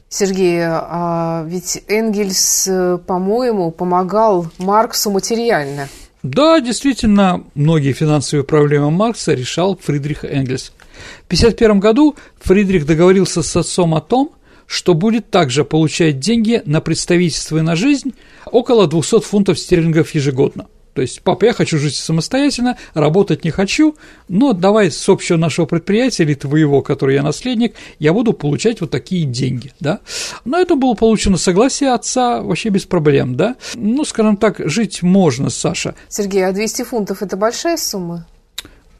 Сергей, 0.09 0.61
а 0.63 1.43
ведь 1.47 1.83
Энгельс, 1.87 2.69
по-моему, 3.05 3.71
помогал 3.71 4.47
Марксу 4.57 5.11
материально. 5.11 5.89
Да, 6.23 6.59
действительно, 6.59 7.43
многие 7.53 7.93
финансовые 7.93 8.43
проблемы 8.43 8.91
Маркса 8.91 9.33
решал 9.33 9.77
Фридрих 9.77 10.23
Энгельс. 10.23 10.71
В 11.23 11.27
1951 11.27 11.79
году 11.79 12.15
Фридрих 12.41 12.85
договорился 12.85 13.43
с 13.43 13.55
отцом 13.55 13.93
о 13.93 14.01
том, 14.01 14.31
что 14.65 14.93
будет 14.93 15.29
также 15.29 15.63
получать 15.65 16.19
деньги 16.19 16.61
на 16.65 16.81
представительство 16.81 17.57
и 17.57 17.61
на 17.61 17.75
жизнь 17.75 18.13
около 18.45 18.87
200 18.87 19.19
фунтов 19.21 19.59
стерлингов 19.59 20.15
ежегодно. 20.15 20.67
То 20.95 21.01
есть, 21.01 21.21
папа, 21.23 21.43
я 21.43 21.53
хочу 21.53 21.77
жить 21.77 21.95
самостоятельно, 21.95 22.77
работать 22.93 23.43
не 23.43 23.51
хочу, 23.51 23.97
но 24.29 24.53
давай 24.53 24.89
с 24.89 25.09
общего 25.09 25.35
нашего 25.35 25.65
предприятия 25.65 26.23
или 26.23 26.35
твоего, 26.35 26.81
который 26.81 27.15
я 27.15 27.21
наследник, 27.21 27.75
я 27.99 28.13
буду 28.13 28.31
получать 28.31 28.79
вот 28.79 28.91
такие 28.91 29.25
деньги, 29.25 29.73
да. 29.81 29.99
Но 30.45 30.57
это 30.57 30.75
было 30.75 30.93
получено 30.93 31.35
согласие 31.35 31.91
отца 31.91 32.41
вообще 32.41 32.69
без 32.69 32.85
проблем, 32.85 33.35
да. 33.35 33.57
Ну, 33.75 34.05
скажем 34.05 34.37
так, 34.37 34.61
жить 34.69 35.03
можно, 35.03 35.49
Саша. 35.49 35.95
Сергей, 36.07 36.47
а 36.47 36.53
200 36.53 36.83
фунтов– 36.83 37.21
это 37.21 37.35
большая 37.35 37.75
сумма? 37.75 38.25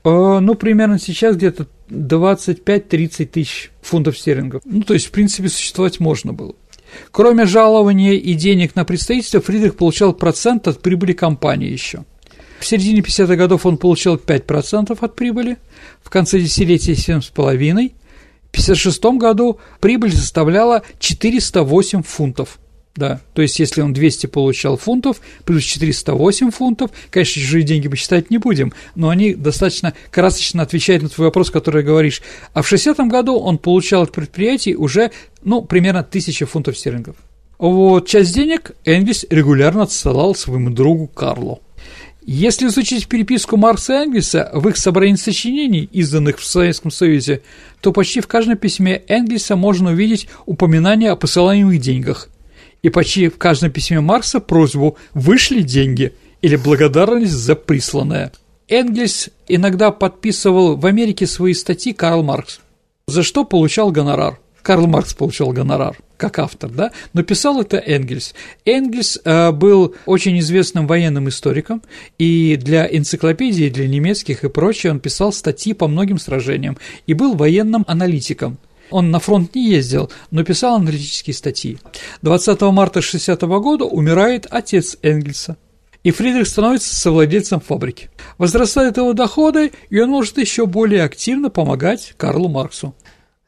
Э, 0.04 0.40
ну, 0.42 0.56
примерно 0.56 1.00
сейчас 1.00 1.38
где-то 1.38 1.68
25-30 1.90 3.26
тысяч 3.26 3.72
фунтов 3.82 4.18
стерлингов. 4.18 4.64
Ну, 4.66 4.82
то 4.82 4.94
есть, 4.94 5.06
в 5.06 5.12
принципе, 5.12 5.48
существовать 5.48 6.02
можно 6.02 6.34
было. 6.34 6.56
Кроме 7.12 7.46
жалования 7.46 8.14
и 8.14 8.34
денег 8.34 8.76
на 8.76 8.86
представительство, 8.86 9.42
Фридрих 9.42 9.76
получал 9.76 10.14
процент 10.14 10.68
от 10.68 10.82
прибыли 10.82 11.14
компании 11.14 11.70
еще. 11.70 12.04
В 12.60 12.66
середине 12.66 13.02
50-х 13.02 13.36
годов 13.36 13.66
он 13.66 13.78
получал 13.78 14.16
5% 14.16 14.98
от 15.00 15.16
прибыли, 15.16 15.58
в 16.04 16.10
конце 16.10 16.40
десятилетия 16.40 16.94
7,5%, 16.94 17.22
в 17.22 17.32
1956 17.32 19.04
году 19.20 19.60
прибыль 19.82 20.14
составляла 20.14 20.84
408 21.00 22.04
фунтов– 22.04 22.60
да, 22.96 23.20
то 23.34 23.42
есть 23.42 23.60
если 23.60 23.82
он 23.82 23.92
200 23.92 24.28
получал 24.28 24.78
фунтов, 24.78 25.20
плюс 25.44 25.64
408 25.64 26.52
фунтов, 26.52 26.92
конечно, 27.10 27.42
чужие 27.42 27.64
деньги 27.64 27.90
мы 27.90 27.98
считать 27.98 28.30
не 28.30 28.38
будем, 28.38 28.72
но 28.96 29.10
они 29.10 29.34
достаточно 29.34 29.94
красочно 30.12 30.64
отвечают 30.64 31.04
на 31.04 31.10
твой 31.10 31.28
вопрос, 31.28 31.52
который 31.52 31.84
говоришь. 31.84 32.22
А 32.54 32.62
в 32.62 32.72
60-м 32.72 33.10
году 33.10 33.38
он 33.38 33.58
получал 33.58 34.04
от 34.04 34.14
предприятий 34.14 34.76
уже, 34.76 35.12
ну, 35.44 35.62
примерно 35.62 36.00
1000 36.02 36.46
фунтов 36.46 36.78
стерлингов. 36.78 37.18
Вот, 37.58 38.08
часть 38.08 38.34
денег 38.34 38.72
Энгельс 38.86 39.26
регулярно 39.30 39.84
отсылал 39.84 40.34
своему 40.34 40.70
другу 40.70 41.08
Карлу. 41.08 41.62
Если 42.26 42.68
изучить 42.68 43.08
переписку 43.08 43.58
Маркса 43.58 43.94
и 43.94 44.06
Энгельса 44.06 44.50
в 44.54 44.68
их 44.70 44.78
собрании 44.78 45.16
сочинений, 45.16 45.90
изданных 45.92 46.40
в 46.40 46.46
Советском 46.46 46.92
Союзе, 46.92 47.42
то 47.82 47.92
почти 47.92 48.22
в 48.22 48.28
каждом 48.28 48.58
письме 48.58 49.04
Энгельса 49.08 49.56
можно 49.56 49.92
увидеть 49.92 50.28
упоминание 50.46 51.12
о 51.12 51.18
посылаемых 51.18 51.80
деньгах– 51.80 52.30
и 52.86 52.90
почти 52.90 53.30
в 53.30 53.40
каждом 53.40 53.72
письме 53.72 54.00
Маркса 54.00 54.40
просьбу 54.40 54.96
«вышли 55.16 55.62
деньги» 55.62 56.14
или 56.44 56.56
благодарность 56.56 57.34
за 57.34 57.56
присланное. 57.56 58.32
Энгельс 58.68 59.30
иногда 59.48 59.90
подписывал 59.90 60.76
в 60.76 60.86
Америке 60.86 61.26
свои 61.26 61.56
статьи 61.56 61.94
Карл 61.94 62.22
Маркс, 62.22 62.60
за 63.08 63.24
что 63.24 63.44
получал 63.44 63.90
гонорар. 63.90 64.40
Карл 64.62 64.86
Маркс 64.86 65.16
получал 65.16 65.52
гонорар 65.52 65.98
как 66.18 66.38
автор, 66.38 66.70
да, 66.70 66.92
но 67.14 67.24
писал 67.24 67.60
это 67.60 67.78
Энгельс. 67.78 68.36
Энгельс 68.66 69.20
э, 69.26 69.52
был 69.52 69.96
очень 70.06 70.38
известным 70.40 70.86
военным 70.86 71.28
историком, 71.28 71.82
и 72.20 72.56
для 72.56 72.86
энциклопедии, 72.86 73.70
для 73.70 73.88
немецких 73.88 74.44
и 74.44 74.50
прочее 74.50 74.92
он 74.92 75.00
писал 75.00 75.34
статьи 75.34 75.74
по 75.74 75.88
многим 75.88 76.20
сражениям 76.20 76.78
и 77.08 77.16
был 77.16 77.34
военным 77.34 77.84
аналитиком. 77.88 78.60
Он 78.92 79.12
на 79.12 79.20
фронт 79.20 79.56
не 79.56 79.70
ездил, 79.70 80.12
но 80.32 80.44
писал 80.44 80.76
аналитические 80.76 81.34
статьи. 81.34 81.80
20 82.22 82.62
марта 82.72 83.02
60 83.02 83.44
-го 83.44 83.60
года 83.60 83.86
умирает 83.86 84.48
отец 84.50 84.98
Энгельса, 85.02 85.58
и 86.04 86.12
Фридрих 86.12 86.48
становится 86.48 86.96
совладельцем 86.96 87.60
фабрики. 87.60 88.10
Возрастают 88.38 88.98
его 88.98 89.14
доходы, 89.14 89.72
и 89.90 90.00
он 90.00 90.10
может 90.10 90.38
еще 90.38 90.66
более 90.66 91.04
активно 91.04 91.50
помогать 91.50 92.14
Карлу 92.18 92.48
Марксу. 92.48 92.94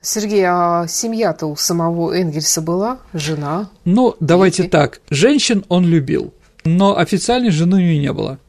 Сергей, 0.01 0.45
а 0.47 0.87
семья-то 0.87 1.47
у 1.47 1.55
самого 1.55 2.13
Энгельса 2.13 2.61
была? 2.61 2.99
Жена? 3.13 3.69
Ну, 3.83 4.15
давайте 4.19 4.63
дети? 4.63 4.71
так. 4.71 5.01
Женщин 5.09 5.65
он 5.69 5.85
любил, 5.85 6.33
но 6.63 6.97
официальной 6.97 7.51
жены 7.51 7.77
у 7.77 7.79
него 7.79 7.99
не 7.99 8.13
было. 8.13 8.39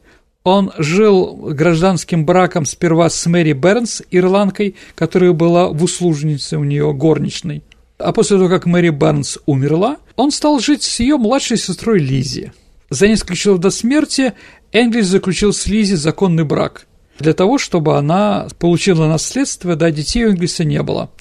Он 0.49 0.71
жил 0.79 1.35
гражданским 1.53 2.25
браком 2.25 2.65
сперва 2.65 3.11
с 3.11 3.23
Мэри 3.27 3.53
Бернс, 3.53 4.01
ирландкой, 4.09 4.75
которая 4.95 5.31
была 5.31 5.69
в 5.69 5.83
услужнице 5.83 6.57
у 6.57 6.63
нее 6.63 6.91
горничной. 6.91 7.61
А 7.99 8.11
после 8.13 8.37
того, 8.37 8.49
как 8.49 8.65
Мэри 8.65 8.89
Бернс 8.89 9.37
умерла, 9.45 9.97
он 10.15 10.31
стал 10.31 10.59
жить 10.59 10.81
с 10.81 11.01
ее 11.01 11.17
младшей 11.17 11.57
сестрой 11.57 11.99
Лизи. 11.99 12.51
За 12.89 13.07
несколько 13.07 13.35
часов 13.35 13.59
до 13.59 13.69
смерти 13.69 14.33
Энгельс 14.71 15.05
заключил 15.05 15.53
с 15.53 15.67
Лизи 15.67 15.93
законный 15.93 16.45
брак 16.45 16.87
для 17.19 17.33
того, 17.33 17.59
чтобы 17.59 17.95
она 17.95 18.47
получила 18.57 19.05
наследство, 19.05 19.75
да, 19.75 19.91
детей 19.91 20.25
у 20.25 20.29
Энгельса 20.31 20.63
не 20.63 20.81
было. 20.81 21.11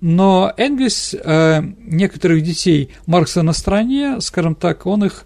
Но 0.00 0.50
Энгельс 0.56 1.14
э, 1.14 1.62
некоторых 1.84 2.42
детей 2.42 2.88
Маркса 3.04 3.42
на 3.42 3.52
стороне, 3.52 4.22
скажем 4.22 4.54
так, 4.54 4.86
он 4.86 5.04
их 5.04 5.24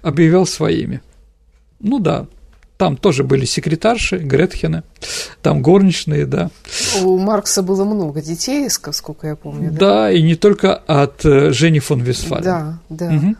объявил 0.00 0.46
своими. 0.46 1.02
Ну 1.78 1.98
да, 1.98 2.26
там 2.76 2.96
тоже 2.96 3.22
были 3.22 3.44
секретарши, 3.44 4.18
Гретхены, 4.18 4.82
там 5.42 5.62
горничные, 5.62 6.26
да. 6.26 6.50
У 7.02 7.18
Маркса 7.18 7.62
было 7.62 7.84
много 7.84 8.20
детей, 8.20 8.68
сколько 8.68 9.26
я 9.26 9.36
помню. 9.36 9.70
Да, 9.70 9.78
да 9.78 10.10
и 10.10 10.22
не 10.22 10.34
только 10.34 10.74
от 10.74 11.24
э, 11.24 11.52
Жени 11.52 11.78
фон 11.78 12.00
Вестфален. 12.00 12.44
Да, 12.44 12.78
да. 12.88 13.14
Угу. 13.14 13.36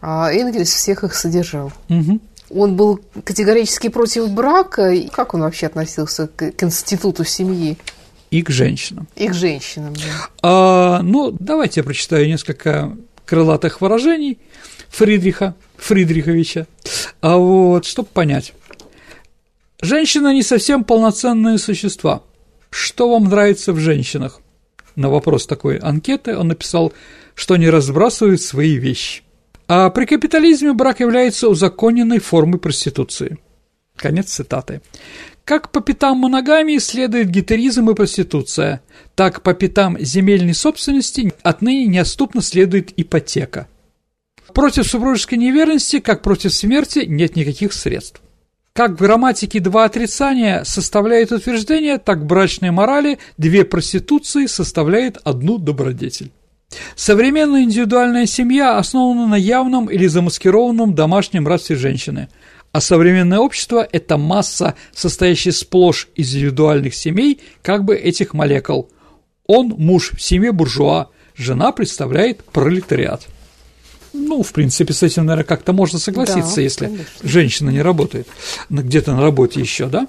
А 0.00 0.32
Энгельс 0.32 0.70
всех 0.70 1.04
их 1.04 1.14
содержал. 1.14 1.72
Угу. 1.88 2.20
Он 2.50 2.76
был 2.76 3.00
категорически 3.24 3.88
против 3.88 4.30
брака. 4.30 4.94
Как 5.12 5.34
он 5.34 5.40
вообще 5.40 5.66
относился 5.66 6.28
к, 6.28 6.52
к 6.52 6.62
институту 6.62 7.24
семьи? 7.24 7.76
И 8.30 8.42
к 8.42 8.50
женщинам. 8.50 9.08
И 9.16 9.28
к 9.28 9.34
женщинам, 9.34 9.94
да. 9.94 10.28
А, 10.42 11.02
ну, 11.02 11.32
давайте 11.38 11.80
я 11.80 11.84
прочитаю 11.84 12.26
несколько 12.26 12.96
крылатых 13.24 13.80
выражений 13.80 14.38
Фридриха, 14.90 15.54
Фридриховича, 15.76 16.66
а 17.20 17.36
вот, 17.36 17.84
чтобы 17.84 18.08
понять. 18.08 18.52
Женщина 19.80 20.32
не 20.32 20.42
совсем 20.42 20.84
полноценные 20.84 21.58
существа. 21.58 22.22
Что 22.70 23.10
вам 23.10 23.24
нравится 23.24 23.72
в 23.72 23.78
женщинах? 23.78 24.40
На 24.94 25.10
вопрос 25.10 25.46
такой 25.46 25.76
анкеты 25.76 26.36
он 26.36 26.48
написал, 26.48 26.92
что 27.34 27.54
они 27.54 27.68
разбрасывают 27.68 28.40
свои 28.40 28.76
вещи. 28.76 29.22
А 29.68 29.90
при 29.90 30.06
капитализме 30.06 30.72
брак 30.72 31.00
является 31.00 31.48
узаконенной 31.48 32.20
формой 32.20 32.58
проституции. 32.58 33.38
Конец 33.96 34.30
цитаты. 34.30 34.80
Как 35.44 35.70
по 35.70 35.80
пятам 35.80 36.18
моногамии 36.18 36.78
следует 36.78 37.30
гетеризм 37.30 37.90
и 37.90 37.94
проституция, 37.94 38.82
так 39.14 39.42
по 39.42 39.54
пятам 39.54 39.96
земельной 40.00 40.54
собственности 40.54 41.32
отныне 41.42 41.86
неотступно 41.86 42.42
следует 42.42 42.92
ипотека. 42.96 43.68
Против 44.54 44.86
супружеской 44.86 45.38
неверности, 45.38 46.00
как 46.00 46.22
против 46.22 46.52
смерти, 46.52 47.04
нет 47.06 47.36
никаких 47.36 47.72
средств. 47.72 48.20
Как 48.76 48.90
в 48.90 48.96
грамматике 48.96 49.58
два 49.60 49.84
отрицания 49.84 50.62
составляют 50.64 51.32
утверждение, 51.32 51.96
так 51.96 52.18
в 52.18 52.26
брачной 52.26 52.72
морали 52.72 53.18
две 53.38 53.64
проституции 53.64 54.44
составляют 54.44 55.16
одну 55.24 55.56
добродетель. 55.56 56.30
Современная 56.94 57.62
индивидуальная 57.62 58.26
семья 58.26 58.76
основана 58.76 59.26
на 59.26 59.36
явном 59.36 59.86
или 59.86 60.06
замаскированном 60.06 60.94
домашнем 60.94 61.48
рабстве 61.48 61.76
женщины, 61.76 62.28
а 62.72 62.82
современное 62.82 63.38
общество– 63.38 63.88
это 63.92 64.18
масса, 64.18 64.74
состоящая 64.92 65.52
сплошь 65.52 66.08
из 66.14 66.34
индивидуальных 66.34 66.94
семей, 66.94 67.40
как 67.62 67.82
бы 67.82 67.96
этих 67.96 68.34
молекул. 68.34 68.90
Он– 69.46 69.68
муж 69.78 70.12
в 70.12 70.20
семье 70.20 70.52
буржуа, 70.52 71.08
жена 71.34 71.72
представляет 71.72 72.44
пролетариат. 72.44 73.26
Ну, 74.16 74.42
в 74.42 74.52
принципе, 74.52 74.92
с 74.92 75.02
этим, 75.02 75.26
наверное, 75.26 75.46
как-то 75.46 75.72
можно 75.72 75.98
согласиться, 75.98 76.56
да, 76.56 76.62
если 76.62 76.86
конечно. 76.86 77.06
женщина 77.22 77.70
не 77.70 77.82
работает 77.82 78.26
где-то 78.70 79.12
на 79.14 79.22
работе 79.22 79.60
еще, 79.60 79.86
да? 79.86 80.08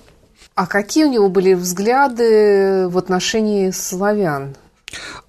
А 0.55 0.65
какие 0.65 1.05
у 1.05 1.11
него 1.11 1.29
были 1.29 1.53
взгляды 1.53 2.87
в 2.87 2.97
отношении 2.97 3.69
славян? 3.71 4.55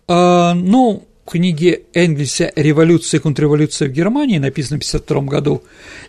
А, 0.06 0.54
ну, 0.54 1.04
в 1.26 1.30
книге 1.30 1.82
Энгельса 1.92 2.50
«Революция 2.56 3.18
и 3.18 3.22
контрреволюция 3.22 3.88
в 3.88 3.92
Германии», 3.92 4.38
написанной 4.38 4.80
в 4.80 4.88
1952 4.88 5.30
году, 5.30 5.62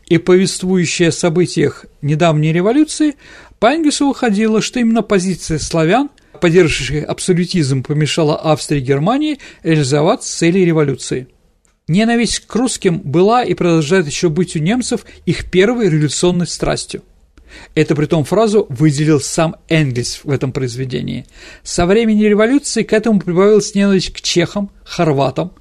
и 0.07 0.17
повествующая 0.17 1.09
о 1.09 1.11
событиях 1.11 1.85
недавней 2.01 2.53
революции, 2.53 3.15
по 3.59 3.67
Энгельсу 3.67 4.07
выходило, 4.07 4.61
что 4.61 4.79
именно 4.79 5.01
позиция 5.01 5.59
славян, 5.59 6.09
поддерживающих 6.39 7.03
абсолютизм, 7.09 7.83
помешала 7.83 8.37
Австрии 8.37 8.79
и 8.79 8.85
Германии 8.85 9.39
реализовать 9.63 10.23
цели 10.23 10.59
революции. 10.59 11.27
Ненависть 11.89 12.41
к 12.45 12.55
русским 12.55 12.99
была 12.99 13.43
и 13.43 13.55
продолжает 13.55 14.05
еще 14.05 14.29
быть 14.29 14.55
у 14.55 14.59
немцев 14.59 15.07
их 15.25 15.49
первой 15.49 15.89
революционной 15.89 16.45
страстью. 16.45 17.01
Это 17.73 17.95
при 17.95 18.05
том 18.05 18.25
фразу 18.25 18.67
выделил 18.69 19.19
сам 19.19 19.55
Энгельс 19.69 20.19
в 20.23 20.29
этом 20.29 20.51
произведении. 20.51 21.25
Со 21.63 21.87
времени 21.87 22.25
революции 22.25 22.83
к 22.83 22.93
этому 22.93 23.19
прибавилась 23.19 23.73
ненависть 23.73 24.13
к 24.13 24.21
чехам, 24.21 24.69
хорватам, 24.83 25.51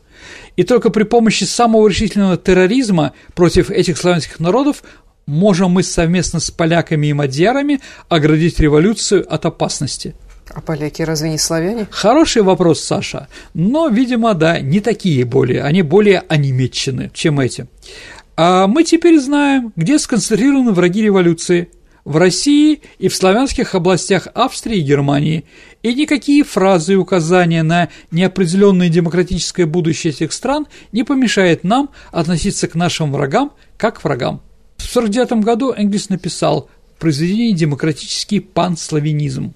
и 0.56 0.64
только 0.64 0.90
при 0.90 1.04
помощи 1.04 1.44
самого 1.44 1.88
решительного 1.88 2.36
терроризма 2.36 3.14
против 3.34 3.70
этих 3.70 3.96
славянских 3.96 4.38
народов 4.38 4.82
можем 5.24 5.70
мы 5.70 5.82
совместно 5.82 6.40
с 6.40 6.50
поляками 6.50 7.06
и 7.06 7.14
мадьярами 7.14 7.80
оградить 8.10 8.60
революцию 8.60 9.24
от 9.32 9.46
опасности– 9.46 10.14
а 10.54 10.60
поляки 10.60 11.02
разве 11.02 11.30
не 11.30 11.38
славяне? 11.38 11.86
Хороший 11.90 12.42
вопрос, 12.42 12.80
Саша. 12.80 13.28
Но, 13.54 13.88
видимо, 13.88 14.34
да, 14.34 14.60
не 14.60 14.80
такие 14.80 15.24
более, 15.24 15.62
они 15.62 15.82
более 15.82 16.24
онемечены, 16.28 17.10
чем 17.12 17.40
эти. 17.40 17.66
А 18.36 18.66
мы 18.66 18.84
теперь 18.84 19.18
знаем, 19.20 19.72
где 19.76 19.98
сконцентрированы 19.98 20.72
враги 20.72 21.02
революции. 21.02 21.70
В 22.04 22.16
России 22.16 22.80
и 22.98 23.08
в 23.08 23.14
славянских 23.14 23.74
областях 23.74 24.28
Австрии 24.32 24.78
и 24.78 24.82
Германии. 24.82 25.44
И 25.82 25.92
никакие 25.92 26.42
фразы 26.42 26.94
и 26.94 26.96
указания 26.96 27.62
на 27.62 27.90
неопределенное 28.10 28.88
демократическое 28.88 29.66
будущее 29.66 30.12
этих 30.12 30.32
стран 30.32 30.66
не 30.92 31.04
помешает 31.04 31.64
нам 31.64 31.90
относиться 32.10 32.66
к 32.66 32.74
нашим 32.74 33.12
врагам 33.12 33.52
как 33.76 34.00
к 34.00 34.04
врагам. 34.04 34.40
В 34.78 34.88
1949 34.96 35.44
году 35.44 35.72
Энгельс 35.72 36.08
написал 36.08 36.70
в 36.96 37.00
произведении 37.00 37.52
«Демократический 37.52 38.40
панславянизм», 38.40 39.52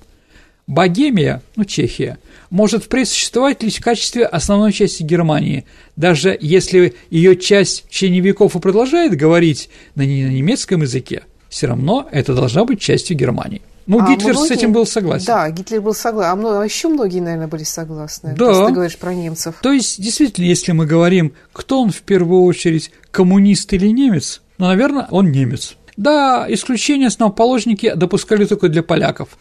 Богемия, 0.66 1.42
ну 1.57 1.64
Чехия, 1.64 2.18
может 2.51 2.85
впредь 2.85 3.09
существовать 3.09 3.62
лишь 3.62 3.77
в 3.77 3.83
качестве 3.83 4.25
основной 4.25 4.72
части 4.72 5.03
Германии, 5.03 5.64
даже 5.96 6.37
если 6.40 6.94
ее 7.11 7.37
часть 7.37 7.85
в 7.85 7.88
течение 7.88 8.20
веков 8.20 8.55
и 8.55 8.61
продолжает 8.61 9.16
говорить 9.16 9.70
на, 9.94 10.03
немецком 10.03 10.83
языке, 10.83 11.25
все 11.48 11.66
равно 11.66 12.09
это 12.11 12.35
должна 12.35 12.64
быть 12.64 12.81
частью 12.81 13.16
Германии. 13.16 13.62
Ну, 13.87 14.01
а 14.01 14.09
Гитлер 14.09 14.35
многие, 14.35 14.48
с 14.48 14.51
этим 14.53 14.72
был 14.72 14.87
согласен. 14.87 15.27
Да, 15.27 15.51
Гитлер 15.51 15.81
был 15.81 15.92
согласен. 15.92 16.46
А, 16.46 16.61
а 16.61 16.64
еще 16.64 16.87
многие, 16.87 17.18
наверное, 17.18 17.48
были 17.48 17.64
согласны. 17.64 18.35
Да. 18.38 18.51
Если 18.51 18.66
ты 18.66 18.72
говоришь 18.72 18.96
про 18.96 19.12
немцев. 19.12 19.57
То 19.61 19.72
есть, 19.72 20.01
действительно, 20.01 20.44
если 20.44 20.70
мы 20.70 20.87
говорим, 20.87 21.33
кто 21.53 21.83
он 21.83 21.90
в 21.90 22.03
первую 22.03 22.44
очередь, 22.44 22.92
коммунист 23.11 23.72
или 23.72 23.88
немец, 23.88 24.40
ну, 24.59 24.66
наверное, 24.66 25.09
он 25.11 25.33
немец. 25.33 25.75
Да, 25.96 26.46
исключения 26.48 27.09
основоположники 27.09 27.92
допускали 27.96 28.44
только 28.44 28.68
для 28.68 28.85
поляков– 28.85 29.31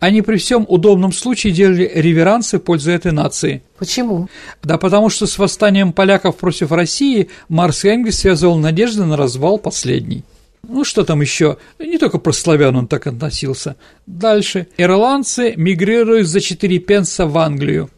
они 0.00 0.22
при 0.22 0.36
всем 0.36 0.64
удобном 0.68 1.12
случае 1.12 1.52
делали 1.52 1.90
реверансы 1.94 2.58
в 2.58 2.62
пользу 2.62 2.90
этой 2.90 3.12
нации. 3.12 3.62
Почему? 3.78 4.28
Да 4.62 4.78
потому 4.78 5.10
что 5.10 5.26
с 5.26 5.38
восстанием 5.38 5.92
поляков 5.92 6.36
против 6.36 6.72
России 6.72 7.28
Марс 7.48 7.84
Энгельс 7.84 8.18
связывал 8.18 8.56
надежды 8.56 9.04
на 9.04 9.16
развал 9.16 9.58
последней. 9.58 10.24
Ну, 10.66 10.84
что 10.84 11.04
там 11.04 11.20
еще? 11.20 11.56
Не 11.78 11.98
только 11.98 12.18
про 12.18 12.32
славян 12.32 12.76
он 12.76 12.88
так 12.88 13.06
относился. 13.06 13.76
Дальше. 14.06 14.66
Ирландцы 14.76 15.54
мигрируют 15.56 16.28
за 16.28 16.40
4 16.40 16.78
пенса 16.80 17.26
в 17.26 17.38
Англию. 17.38 17.90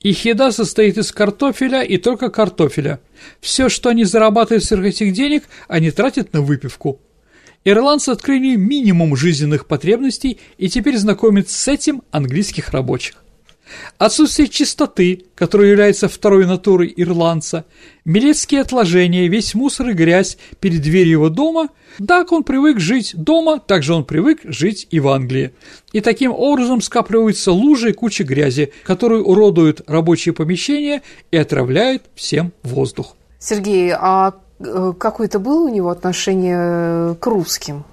Их 0.00 0.24
еда 0.24 0.52
состоит 0.52 0.96
из 0.96 1.10
картофеля 1.10 1.82
и 1.82 1.96
только 1.96 2.30
картофеля. 2.30 3.00
Все, 3.40 3.68
что 3.68 3.90
они 3.90 4.04
зарабатывают 4.04 4.64
с 4.64 4.70
этих 4.70 5.12
денег, 5.12 5.44
они 5.66 5.90
тратят 5.90 6.32
на 6.32 6.40
выпивку. 6.40 7.00
Ирландцы 7.64 8.10
открыли 8.10 8.56
минимум 8.56 9.16
жизненных 9.16 9.66
потребностей 9.66 10.38
и 10.56 10.68
теперь 10.68 10.96
знакомят 10.96 11.50
с 11.50 11.68
этим 11.68 12.02
английских 12.10 12.70
рабочих. 12.70 13.16
Отсутствие 13.98 14.48
чистоты, 14.48 15.24
которая 15.34 15.68
является 15.68 16.08
второй 16.08 16.46
натурой 16.46 16.92
ирландца, 16.96 17.64
милецкие 18.04 18.62
отложения, 18.62 19.28
весь 19.28 19.54
мусор 19.54 19.90
и 19.90 19.92
грязь 19.92 20.38
перед 20.60 20.80
дверью 20.80 21.12
его 21.12 21.28
дома, 21.28 21.68
так 22.06 22.32
он 22.32 22.44
привык 22.44 22.80
жить 22.80 23.12
дома, 23.14 23.58
так 23.58 23.82
же 23.82 23.94
он 23.94 24.04
привык 24.04 24.40
жить 24.44 24.86
и 24.90 25.00
в 25.00 25.08
Англии. 25.08 25.52
И 25.92 26.00
таким 26.00 26.32
образом 26.32 26.80
скапливаются 26.80 27.52
лужи 27.52 27.90
и 27.90 27.92
куча 27.92 28.24
грязи, 28.24 28.72
которые 28.84 29.22
уродуют 29.22 29.82
рабочие 29.86 30.32
помещения 30.32 31.02
и 31.30 31.36
отравляют 31.36 32.04
всем 32.14 32.52
воздух. 32.62 33.16
Сергей, 33.40 33.92
а 33.92 34.34
какое-то 34.58 35.38
было 35.38 35.64
у 35.64 35.68
него 35.68 35.90
отношение 35.90 36.56
э, 36.58 37.14
к 37.18 37.26
русским? 37.26 37.84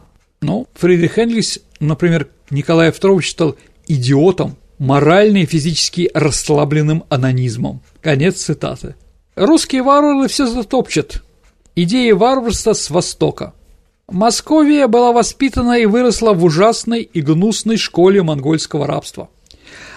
Ну, 0.42 0.68
Фридрих 0.74 1.18
Энгельс, 1.18 1.60
например, 1.80 2.28
Николая 2.50 2.92
II 2.92 3.22
считал 3.22 3.56
идиотом, 3.88 4.58
морально 4.78 5.38
и 5.38 5.46
физически 5.46 6.10
расслабленным 6.14 7.04
анонизмом. 7.10 7.82
Конец 8.02 8.42
цитаты. 8.42 8.96
Русские 9.36 9.84
варвары 9.84 10.28
все 10.28 10.48
затопчат. 10.48 11.24
Идеи 11.76 12.12
варварства 12.12 12.74
с 12.74 12.90
Востока. 12.90 13.54
Московия 14.08 14.88
была 14.88 15.12
воспитана 15.12 15.80
и 15.80 15.86
выросла 15.86 16.34
в 16.34 16.44
ужасной 16.44 17.02
и 17.02 17.22
гнусной 17.22 17.78
школе 17.78 18.22
монгольского 18.22 18.86
рабства. 18.86 19.30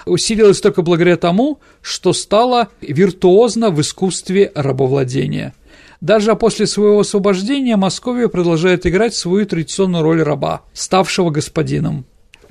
Усилилась 0.06 0.60
только 0.60 0.80
благодаря 0.80 1.16
тому, 1.16 1.60
что 1.82 2.14
стала 2.14 2.68
виртуозно 2.80 3.70
в 3.70 3.80
искусстве 3.80 4.50
рабовладения– 4.54 5.54
даже 6.00 6.34
после 6.36 6.66
своего 6.66 7.00
освобождения 7.00 7.76
Московия 7.76 8.28
продолжает 8.28 8.86
играть 8.86 9.14
свою 9.14 9.46
традиционную 9.46 10.02
роль 10.02 10.22
раба, 10.22 10.62
ставшего 10.72 11.30
господином. 11.30 12.04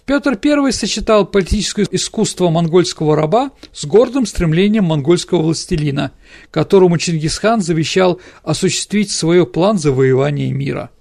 Петр 0.05 0.39
I 0.41 0.71
сочетал 0.71 1.25
политическое 1.25 1.85
искусство 1.91 2.49
монгольского 2.49 3.15
раба 3.17 3.51
с 3.73 3.85
гордым 3.85 4.25
стремлением 4.25 4.85
монгольского 4.85 5.41
властелина, 5.41 6.13
которому 6.49 6.97
Чингисхан 6.97 7.59
завещал 7.61 8.21
осуществить 8.43 9.11
свой 9.11 9.45
план 9.45 9.77
завоевания 9.77 10.53
мира. 10.53 10.91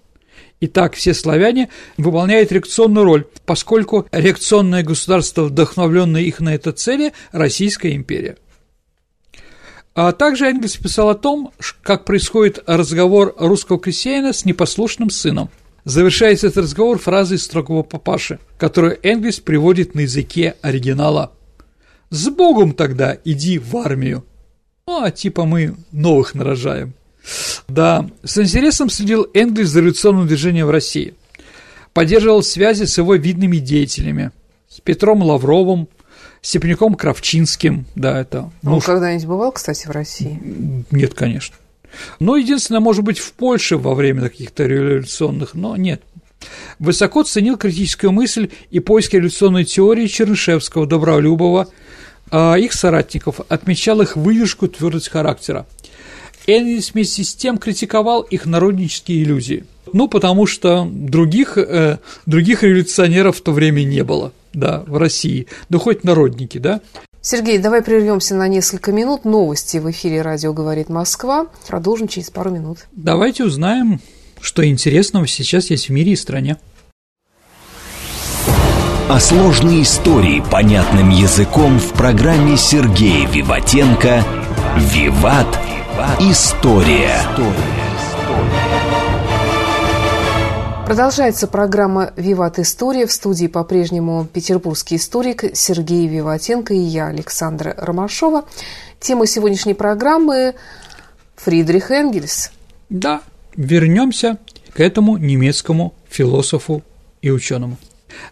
Итак, 0.61 0.95
все 0.95 1.15
славяне 1.15 1.69
выполняют 1.99 2.51
реакционную 2.51 3.05
роль, 3.05 3.27
поскольку 3.45 4.07
реакционное 4.11 4.83
государство, 4.83 5.45
вдохновленное 5.45 6.23
их 6.23 6.41
на 6.41 6.55
это 6.55 6.73
цели, 6.73 7.13
Российская 7.31 7.95
империя. 7.95 8.37
А 9.97 10.13
также 10.13 10.45
Энгельс 10.45 10.77
писал 10.77 11.09
о 11.09 11.15
том, 11.15 11.53
как 11.81 12.05
происходит 12.05 12.63
разговор 12.67 13.35
русского 13.39 13.81
крестьянина 13.81 14.35
с 14.35 14.45
непослушным 14.45 15.09
сыном. 15.09 15.49
Завершается 15.85 16.49
этот 16.49 16.65
разговор 16.65 16.99
фразой 16.99 17.39
строгого 17.39 17.83
папаши, 17.83 18.39
которую 18.59 18.99
Энгельс 19.03 19.41
приводит 19.41 19.95
на 19.95 20.01
языке 20.01 20.57
оригинала. 20.61 21.33
«С 22.11 22.29
Богом 22.29 22.75
тогда 22.75 23.17
иди 23.25 23.59
в 23.59 23.75
армию». 23.79 24.27
Ну, 24.87 25.03
а 25.03 25.11
типа 25.11 25.47
мы 25.47 25.77
новых 25.93 26.35
нарожаем. 26.35 26.93
Да, 27.67 28.07
с 28.23 28.37
интересом 28.37 28.91
следил 28.91 29.27
Энгельс 29.33 29.71
за 29.71 29.81
революционным 29.81 30.27
движением 30.27 30.67
в 30.67 30.71
России. 30.71 31.15
Поддерживал 31.95 32.43
связи 32.43 32.85
с 32.85 32.99
его 32.99 33.15
видными 33.15 33.57
деятелями, 33.57 34.31
с 34.69 34.79
Петром 34.83 35.23
Лавровым, 35.23 35.89
Степняком 36.47 36.95
Кравчинским, 36.95 37.87
да, 37.97 38.21
это... 38.21 38.53
Он 38.63 38.75
муж... 38.75 38.85
когда-нибудь 38.85 39.27
бывал, 39.27 39.51
кстати, 39.51 39.89
в 39.89 39.91
России? 39.91 40.41
Нет, 40.93 41.13
конечно. 41.13 41.57
Но 42.21 42.37
единственное, 42.37 42.81
может 42.81 43.03
быть, 43.03 43.19
в 43.19 43.33
Польше 43.33 43.77
во 43.77 43.97
время 43.97 44.23
каких-то 44.23 44.65
революционных, 44.65 45.55
но 45.55 45.77
нет. 45.77 46.03
Высоко 46.79 47.25
ценил 47.25 47.57
критическую 47.57 48.13
мысль 48.13 48.51
и 48.71 48.79
поиски 48.79 49.17
революционной 49.17 49.65
теории 49.65 50.07
Чернышевского, 50.07 50.87
Добролюбова, 50.87 51.67
а 52.31 52.55
их 52.55 52.75
соратников, 52.75 53.41
отмечал 53.49 54.01
их 54.01 54.15
выдержку 54.15 54.69
твердость 54.69 55.09
характера. 55.09 55.67
Энгельс 56.47 56.95
вместе 56.95 57.25
с 57.25 57.35
тем 57.35 57.59
критиковал 57.59 58.23
их 58.23 58.47
народнические 58.47 59.25
иллюзии. 59.25 59.65
Ну, 59.93 60.07
потому 60.07 60.47
что 60.47 60.89
других, 60.89 61.59
э, 61.59 61.99
других 62.25 62.63
революционеров 62.63 63.39
в 63.39 63.41
то 63.41 63.51
время 63.51 63.83
не 63.83 64.05
было 64.05 64.33
да, 64.57 64.83
в 64.87 64.97
России, 64.97 65.47
да 65.69 65.79
хоть 65.79 66.03
народники, 66.03 66.59
да. 66.59 66.81
Сергей, 67.21 67.59
давай 67.59 67.83
прервемся 67.83 68.35
на 68.35 68.49
несколько 68.49 68.93
минут. 68.93 69.25
Новости 69.25 69.79
в 69.79 69.91
эфире 69.91 70.23
«Радио 70.23 70.53
говорит 70.53 70.89
Москва». 70.89 71.47
Продолжим 71.67 72.09
через 72.09 72.31
пару 72.31 72.51
минут. 72.51 72.79
Давайте 72.93 73.45
узнаем, 73.45 74.01
что 74.41 74.67
интересного 74.67 75.27
сейчас 75.27 75.71
есть 75.71 75.89
в 75.89 75.93
мире 75.93 76.13
и 76.13 76.17
стране. 76.17 76.57
О 79.09 79.21
сложной 79.21 79.83
истории 79.83 80.43
понятным 80.51 81.11
языком 81.11 81.79
в 81.79 81.93
программе 81.93 82.57
Сергея 82.57 83.29
Виватенко 83.29 84.25
«Виват. 84.93 85.47
История». 86.21 87.21
История. 87.31 89.06
Продолжается 90.87 91.49
программа 91.49 92.13
«Виват 92.17 92.61
История». 92.61 93.07
В 93.07 93.13
студии 93.13 93.49
по-прежнему 93.49 94.25
петербургский 94.33 94.95
историк 94.95 95.45
Сергей 95.53 96.07
Виватенко 96.07 96.75
и 96.75 96.79
я, 96.79 97.09
Александра 97.09 97.75
Ромашова. 97.77 98.45
Тема 99.01 99.27
сегодняшней 99.27 99.75
программы– 99.75 100.55
Фридрих 101.39 101.91
Энгельс. 101.91 102.53
Да, 102.89 103.21
вернемся 103.57 104.39
к 104.75 104.79
этому 104.79 105.17
немецкому 105.17 105.93
философу 106.09 106.85
и 107.21 107.33
ученому. 107.33 107.79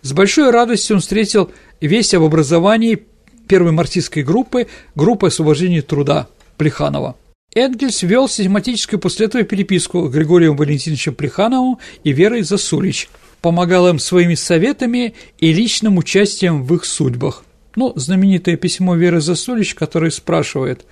С 0.02 0.12
большой 0.12 0.52
радостью 0.52 0.94
он 0.94 1.02
встретил 1.02 1.50
весть 1.80 2.14
об 2.14 2.22
образовании 2.22 3.04
первой 3.48 3.72
марксистской 3.72 4.22
группы, 4.22 4.68
группы 4.94 5.26
освобождения 5.26 5.82
труда 5.82 6.28
Плеханова– 6.56 7.16
Энгельс 7.54 8.02
вел 8.02 8.28
систематическую 8.28 8.98
после 8.98 9.26
этого 9.26 9.44
переписку 9.44 10.08
с 10.08 10.12
Григорием 10.12 10.56
Валентиновичем 10.56 11.14
Плехановым 11.14 11.78
и 12.02 12.12
Верой 12.12 12.42
Засулич, 12.42 13.08
помогал 13.40 13.88
им 13.88 13.98
своими 13.98 14.34
советами 14.34 15.14
и 15.38 15.52
личным 15.52 15.98
участием 15.98 16.64
в 16.64 16.74
их 16.74 16.84
судьбах. 16.84 17.44
Ну, 17.76 17.92
знаменитое 17.96 18.56
письмо 18.56 18.94
Веры 18.94 19.20
Засулич, 19.20 19.74
которое 19.74 20.10
спрашивает 20.10 20.84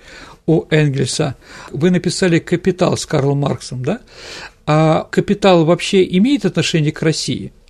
у 0.45 0.65
Энгельса, 0.69 1.35
вы 1.71 1.91
написали 1.91 2.39
«Капитал» 2.39 2.97
с 2.97 3.05
Карлом 3.05 3.39
Марксом, 3.39 3.83
да? 3.83 3.99
А 4.65 5.07
«Капитал» 5.09 5.65
вообще 5.65 6.03
имеет 6.17 6.45
отношение 6.45 6.91
к 6.91 7.01
России– 7.01 7.53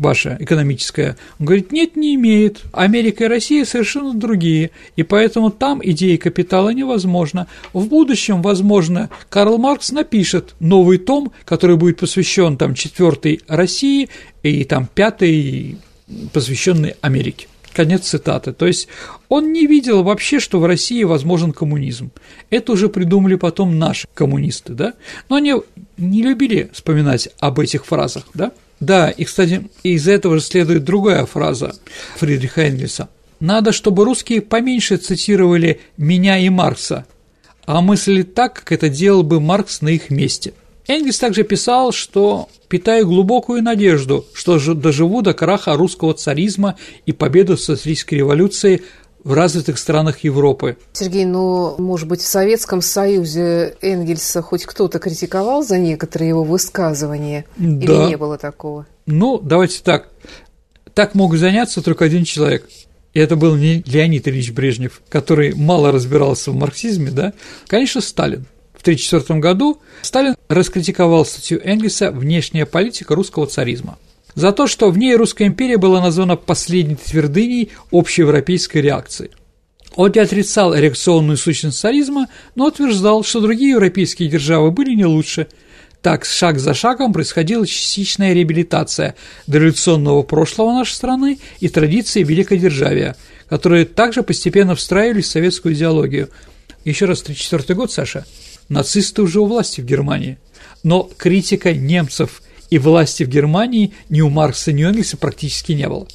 ваша 0.00 0.36
экономическая? 0.40 1.16
Он 1.38 1.46
говорит, 1.46 1.70
нет, 1.70 1.94
не 1.94 2.14
имеет. 2.16 2.62
Америка 2.72 3.24
и 3.24 3.28
Россия 3.28 3.64
совершенно 3.64 4.14
другие, 4.14 4.70
и 4.96 5.02
поэтому 5.02 5.50
там 5.50 5.80
идеи 5.84 6.16
капитала 6.16 6.70
невозможно. 6.70 7.46
В 7.72 7.86
будущем, 7.86 8.42
возможно, 8.42 9.10
Карл 9.28 9.58
Маркс 9.58 9.92
напишет 9.92 10.54
новый 10.58 10.98
том, 10.98 11.32
который 11.44 11.76
будет 11.76 11.98
посвящен 11.98 12.56
там 12.56 12.74
четвертой 12.74 13.40
России 13.46 14.08
и 14.42 14.64
там 14.64 14.88
пятый 14.92 15.78
посвященный 16.32 16.94
Америке. 17.00 17.46
Конец 17.72 18.08
цитаты. 18.08 18.52
То 18.52 18.66
есть 18.66 18.88
он 19.28 19.52
не 19.52 19.66
видел 19.66 20.02
вообще, 20.02 20.40
что 20.40 20.58
в 20.58 20.66
России 20.66 21.04
возможен 21.04 21.52
коммунизм. 21.52 22.10
Это 22.50 22.72
уже 22.72 22.88
придумали 22.88 23.36
потом 23.36 23.78
наши 23.78 24.08
коммунисты, 24.12 24.72
да? 24.72 24.94
Но 25.28 25.36
они 25.36 25.54
не 25.96 26.22
любили 26.22 26.68
вспоминать 26.72 27.28
об 27.38 27.60
этих 27.60 27.86
фразах, 27.86 28.24
да? 28.34 28.50
Да, 28.80 29.10
и, 29.10 29.24
кстати, 29.24 29.68
из 29.82 30.08
этого 30.08 30.38
же 30.38 30.44
следует 30.44 30.84
другая 30.84 31.26
фраза 31.26 31.74
Фридриха 32.16 32.62
Энгельса. 32.62 33.08
«Надо, 33.38 33.72
чтобы 33.72 34.04
русские 34.04 34.42
поменьше 34.42 34.96
цитировали 34.96 35.80
меня 35.96 36.38
и 36.38 36.48
Маркса, 36.48 37.06
а 37.64 37.80
мыслили 37.80 38.22
так, 38.22 38.54
как 38.54 38.72
это 38.72 38.88
делал 38.88 39.22
бы 39.22 39.40
Маркс 39.40 39.82
на 39.82 39.88
их 39.88 40.10
месте». 40.10 40.54
Энгельс 40.88 41.18
также 41.18 41.44
писал, 41.44 41.92
что 41.92 42.48
«питаю 42.68 43.06
глубокую 43.06 43.62
надежду, 43.62 44.26
что 44.34 44.58
доживу 44.74 45.22
до 45.22 45.34
краха 45.34 45.74
русского 45.74 46.14
царизма 46.14 46.76
и 47.06 47.12
победы 47.12 47.56
социалистической 47.56 48.18
революции 48.18 48.82
в 49.24 49.32
развитых 49.32 49.78
странах 49.78 50.20
Европы. 50.20 50.76
Сергей, 50.92 51.24
ну, 51.24 51.74
может 51.78 52.08
быть, 52.08 52.20
в 52.20 52.26
Советском 52.26 52.82
Союзе 52.82 53.76
Энгельса 53.80 54.42
хоть 54.42 54.64
кто-то 54.64 54.98
критиковал 54.98 55.62
за 55.62 55.78
некоторые 55.78 56.28
его 56.28 56.44
высказывания? 56.44 57.44
Да. 57.56 57.84
Или 57.84 58.08
не 58.10 58.16
было 58.16 58.38
такого? 58.38 58.86
Ну, 59.06 59.38
давайте 59.38 59.82
так. 59.82 60.08
Так 60.94 61.14
мог 61.14 61.36
заняться 61.36 61.82
только 61.82 62.04
один 62.04 62.24
человек. 62.24 62.68
И 63.12 63.18
это 63.18 63.36
был 63.36 63.56
не 63.56 63.82
Леонид 63.86 64.28
Ильич 64.28 64.52
Брежнев, 64.52 65.02
который 65.08 65.54
мало 65.54 65.90
разбирался 65.90 66.52
в 66.52 66.54
марксизме, 66.54 67.10
да? 67.10 67.32
Конечно, 67.66 68.00
Сталин. 68.00 68.46
В 68.74 68.82
1934 68.82 69.40
году 69.40 69.80
Сталин 70.02 70.36
раскритиковал 70.48 71.26
статью 71.26 71.60
Энгельса 71.62 72.10
«Внешняя 72.10 72.64
политика 72.64 73.14
русского 73.14 73.46
царизма» 73.46 73.98
за 74.34 74.52
то, 74.52 74.66
что 74.66 74.90
в 74.90 74.98
ней 74.98 75.14
Русская 75.16 75.46
империя 75.46 75.76
была 75.76 76.00
названа 76.00 76.36
последней 76.36 76.96
твердыней 76.96 77.70
общеевропейской 77.90 78.80
реакции. 78.80 79.30
Он 79.96 80.12
не 80.14 80.20
отрицал 80.20 80.74
реакционную 80.74 81.36
сущность 81.36 81.78
царизма, 81.78 82.28
но 82.54 82.66
утверждал, 82.66 83.24
что 83.24 83.40
другие 83.40 83.72
европейские 83.72 84.28
державы 84.28 84.70
были 84.70 84.94
не 84.94 85.04
лучше. 85.04 85.48
Так, 86.00 86.24
шаг 86.24 86.58
за 86.58 86.72
шагом 86.74 87.12
происходила 87.12 87.66
частичная 87.66 88.32
реабилитация 88.32 89.16
дореволюционного 89.46 90.22
прошлого 90.22 90.72
нашей 90.72 90.94
страны 90.94 91.38
и 91.58 91.68
традиции 91.68 92.22
великодержавия, 92.22 93.16
которые 93.48 93.84
также 93.84 94.22
постепенно 94.22 94.74
встраивались 94.74 95.26
в 95.26 95.30
советскую 95.30 95.74
идеологию. 95.74 96.30
Еще 96.84 97.04
раз, 97.04 97.20
1934 97.20 97.76
год, 97.76 97.92
Саша, 97.92 98.24
нацисты 98.70 99.20
уже 99.20 99.40
у 99.40 99.46
власти 99.46 99.82
в 99.82 99.84
Германии, 99.84 100.38
но 100.82 101.10
критика 101.18 101.74
немцев– 101.74 102.42
и 102.70 102.78
власти 102.78 103.24
в 103.24 103.28
Германии 103.28 103.92
ни 104.08 104.20
у 104.20 104.30
Маркса, 104.30 104.72
ни 104.72 104.84
у 104.84 104.88
Энгельса 104.88 105.16
практически 105.16 105.72
не 105.72 105.88
было. 105.88 106.06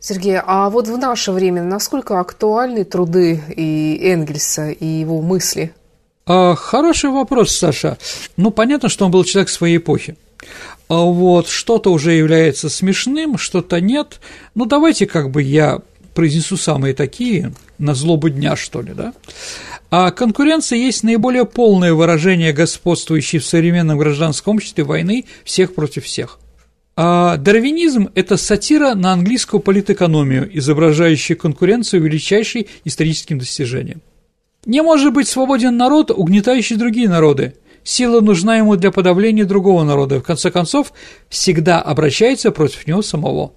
Сергей, 0.00 0.38
а 0.38 0.68
вот 0.70 0.86
в 0.86 0.98
наше 0.98 1.32
время 1.32 1.62
насколько 1.62 2.20
актуальны 2.20 2.84
труды 2.84 3.42
и 3.56 3.98
Энгельса, 4.02 4.70
и 4.70 4.86
его 4.86 5.22
мысли? 5.22 5.72
А, 6.26 6.54
хороший 6.54 7.10
вопрос, 7.10 7.56
Саша. 7.56 7.98
Ну, 8.36 8.50
понятно, 8.50 8.88
что 8.88 9.06
он 9.06 9.10
был 9.10 9.24
человек 9.24 9.48
своей 9.48 9.78
эпохи. 9.78 10.16
А 10.88 11.00
вот 11.00 11.48
что-то 11.48 11.90
уже 11.90 12.12
является 12.12 12.68
смешным, 12.68 13.38
что-то 13.38 13.80
нет. 13.80 14.20
Ну, 14.54 14.66
давайте 14.66 15.06
как 15.06 15.30
бы 15.30 15.42
я 15.42 15.80
произнесу 16.14 16.56
самые 16.56 16.94
такие, 16.94 17.52
на 17.78 17.94
злобу 17.94 18.28
дня, 18.28 18.56
что 18.56 18.82
ли, 18.82 18.92
да? 18.92 19.12
А 19.96 20.10
конкуренция 20.10 20.76
есть 20.76 21.04
наиболее 21.04 21.44
полное 21.44 21.94
выражение 21.94 22.52
господствующей 22.52 23.38
в 23.38 23.44
современном 23.44 23.96
гражданском 23.96 24.56
обществе 24.56 24.82
войны 24.82 25.24
всех 25.44 25.72
против 25.72 26.06
всех. 26.06 26.40
А 26.96 27.36
дарвинизм– 27.36 28.08
это 28.16 28.36
сатира 28.36 28.94
на 28.96 29.12
английскую 29.12 29.60
политэкономию, 29.60 30.50
изображающая 30.58 31.36
конкуренцию 31.36 32.02
величайшей 32.02 32.66
историческим 32.82 33.38
достижением. 33.38 34.02
Не 34.66 34.82
может 34.82 35.12
быть 35.12 35.28
свободен 35.28 35.76
народ, 35.76 36.10
угнетающий 36.10 36.74
другие 36.74 37.08
народы. 37.08 37.54
Сила 37.84 38.20
нужна 38.20 38.56
ему 38.56 38.74
для 38.74 38.90
подавления 38.90 39.44
другого 39.44 39.84
народа, 39.84 40.18
в 40.18 40.24
конце 40.24 40.50
концов, 40.50 40.92
всегда 41.28 41.80
обращается 41.80 42.50
против 42.50 42.88
него 42.88 43.00
самого. 43.00 43.52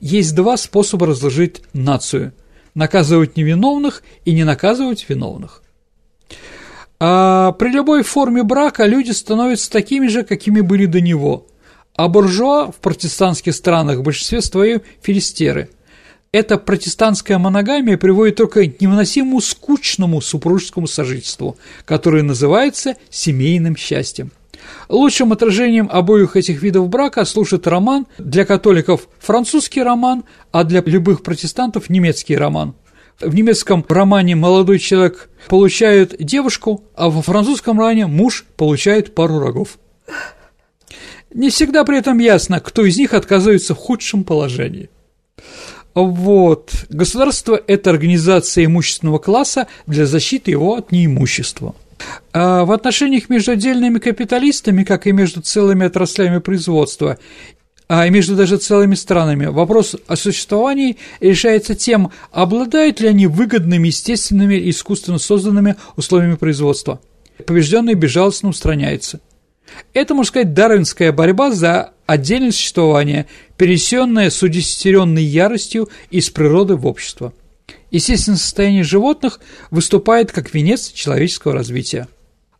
Есть 0.00 0.34
два 0.34 0.56
способа 0.56 1.06
разложить 1.06 1.62
нацию– 1.72 2.32
наказывать 2.76 3.36
невиновных 3.36 4.02
и 4.24 4.32
не 4.32 4.44
наказывать 4.44 5.06
виновных. 5.08 5.62
А 7.00 7.52
при 7.52 7.70
любой 7.70 8.02
форме 8.02 8.42
брака 8.42 8.86
люди 8.86 9.10
становятся 9.10 9.70
такими 9.70 10.06
же, 10.06 10.22
какими 10.22 10.60
были 10.60 10.86
до 10.86 11.00
него, 11.00 11.46
а 11.96 12.08
буржуа 12.08 12.70
в 12.70 12.76
протестантских 12.76 13.54
странах 13.54 13.98
в 13.98 14.02
большинстве 14.02 14.40
своем 14.40 14.82
филистеры. 15.02 15.70
Эта 16.32 16.58
протестантская 16.58 17.38
моногамия 17.38 17.96
приводит 17.96 18.36
только 18.36 18.66
к 18.66 18.80
невыносимому 18.80 19.40
скучному 19.40 20.20
супружескому 20.20 20.86
сожительству, 20.86 21.56
которое 21.86 22.22
называется 22.22 22.96
семейным 23.10 23.76
счастьем. 23.76 24.32
Лучшим 24.88 25.32
отражением 25.32 25.88
обоих 25.90 26.36
этих 26.36 26.62
видов 26.62 26.88
брака 26.88 27.24
служит 27.24 27.66
роман, 27.66 28.06
для 28.18 28.44
католиков 28.44 29.08
французский 29.18 29.82
роман, 29.82 30.24
а 30.52 30.64
для 30.64 30.80
любых 30.80 31.22
протестантов 31.22 31.90
немецкий 31.90 32.36
роман. 32.36 32.74
В 33.20 33.34
немецком 33.34 33.84
романе 33.88 34.36
молодой 34.36 34.78
человек 34.78 35.30
получает 35.48 36.16
девушку, 36.18 36.84
а 36.94 37.08
во 37.08 37.22
французском 37.22 37.78
романе 37.78 38.06
муж 38.06 38.44
получает 38.56 39.14
пару 39.14 39.38
рогов. 39.38 39.78
Не 41.32 41.50
всегда 41.50 41.84
при 41.84 41.98
этом 41.98 42.18
ясно, 42.18 42.60
кто 42.60 42.84
из 42.84 42.96
них 42.98 43.14
отказывается 43.14 43.74
в 43.74 43.78
худшем 43.78 44.22
положении. 44.22 44.90
Вот. 45.94 46.72
Государство– 46.90 47.60
это 47.66 47.90
организация 47.90 48.66
имущественного 48.66 49.18
класса 49.18 49.66
для 49.86 50.04
защиты 50.06 50.50
его 50.50 50.74
от 50.76 50.92
неимущества– 50.92 51.74
в 52.32 52.72
отношениях 52.72 53.28
между 53.28 53.52
отдельными 53.52 53.98
капиталистами, 53.98 54.84
как 54.84 55.06
и 55.06 55.12
между 55.12 55.40
целыми 55.40 55.86
отраслями 55.86 56.38
производства, 56.38 57.18
а 57.88 58.08
между 58.08 58.34
даже 58.34 58.56
целыми 58.56 58.94
странами, 58.96 59.46
вопрос 59.46 59.96
о 60.08 60.16
существовании 60.16 60.96
решается 61.20 61.74
тем, 61.76 62.10
обладают 62.32 63.00
ли 63.00 63.08
они 63.08 63.26
выгодными, 63.28 63.86
естественными 63.86 64.56
и 64.56 64.70
искусственно 64.70 65.18
созданными 65.18 65.76
условиями 65.96 66.34
производства. 66.34 67.00
Побежденный 67.46 67.94
безжалостно 67.94 68.48
устраняется. 68.48 69.20
Это, 69.94 70.14
можно 70.14 70.28
сказать, 70.28 70.54
дарвинская 70.54 71.12
борьба 71.12 71.52
за 71.52 71.92
отдельное 72.06 72.50
существование, 72.50 73.26
перенесенная 73.56 74.30
с 74.30 74.42
удесятеренной 74.42 75.24
яростью 75.24 75.88
из 76.10 76.30
природы 76.30 76.76
в 76.76 76.86
общество. 76.86 77.32
Естественное 77.90 78.38
состояние 78.38 78.84
животных 78.84 79.40
выступает 79.70 80.32
как 80.32 80.52
венец 80.52 80.90
человеческого 80.92 81.54
развития. 81.54 82.08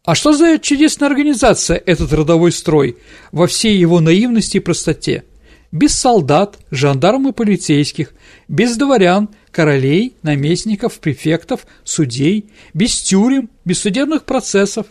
А 0.05 0.15
что 0.15 0.33
за 0.33 0.59
чудесная 0.59 1.09
организация 1.09 1.83
этот 1.85 2.13
родовой 2.13 2.53
строй 2.53 2.97
во 3.33 3.49
всей 3.49 3.77
его 3.77 4.01
наивности 4.01 4.59
и 4.59 4.61
простоте? 4.61 5.25
Без 5.73 5.99
солдат, 5.99 6.59
жандарм 6.71 7.29
и 7.29 7.33
полицейских, 7.33 8.15
без 8.47 8.77
дворян, 8.77 9.29
королей, 9.51 10.17
наместников, 10.23 11.01
префектов, 11.01 11.67
судей, 11.83 12.51
без 12.73 13.01
тюрем, 13.01 13.51
без 13.65 13.81
судебных 13.81 14.25
процессов. 14.25 14.87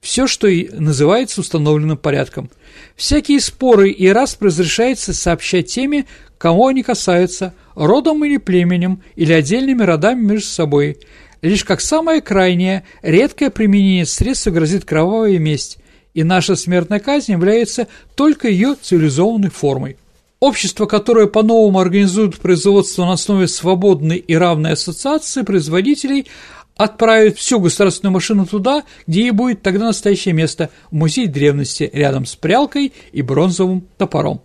все, 0.00 0.26
что 0.26 0.46
и 0.46 0.68
называется 0.70 1.40
установленным 1.40 1.98
порядком. 1.98 2.48
Всякие 2.96 3.40
споры 3.40 3.90
и 3.90 4.08
раз 4.08 4.38
разрешается 4.40 5.12
сообщать 5.12 5.66
теме, 5.66 6.06
кого 6.40 6.68
они 6.68 6.82
касаются, 6.82 7.52
родом 7.74 8.24
или 8.24 8.38
племенем, 8.38 9.02
или 9.14 9.34
отдельными 9.34 9.82
родами 9.82 10.22
между 10.22 10.48
собой. 10.48 10.96
Лишь 11.42 11.66
как 11.66 11.82
самое 11.82 12.22
крайнее, 12.22 12.84
редкое 13.02 13.50
применение 13.50 14.06
средства 14.06 14.50
грозит 14.50 14.86
кровавая 14.86 15.38
месть, 15.38 15.76
и 16.14 16.24
наша 16.24 16.56
смертная 16.56 16.98
казнь 16.98 17.32
является 17.32 17.88
только 18.14 18.48
ее 18.48 18.74
цивилизованной 18.80 19.50
формой. 19.50 19.98
Общество, 20.40 20.86
которое 20.86 21.26
по-новому 21.26 21.78
организует 21.78 22.38
производство 22.38 23.04
на 23.04 23.12
основе 23.12 23.46
свободной 23.46 24.16
и 24.16 24.34
равной 24.34 24.72
ассоциации 24.72 25.42
производителей, 25.42 26.26
отправит 26.74 27.36
всю 27.36 27.60
государственную 27.60 28.14
машину 28.14 28.46
туда, 28.46 28.84
где 29.06 29.24
ей 29.24 29.30
будет 29.32 29.60
тогда 29.60 29.84
настоящее 29.84 30.32
место– 30.32 30.70
в 30.90 30.94
музей 30.94 31.26
древности, 31.26 31.90
рядом 31.92 32.24
с 32.24 32.34
прялкой 32.34 32.94
и 33.12 33.20
бронзовым 33.20 33.86
топором. 33.98 34.40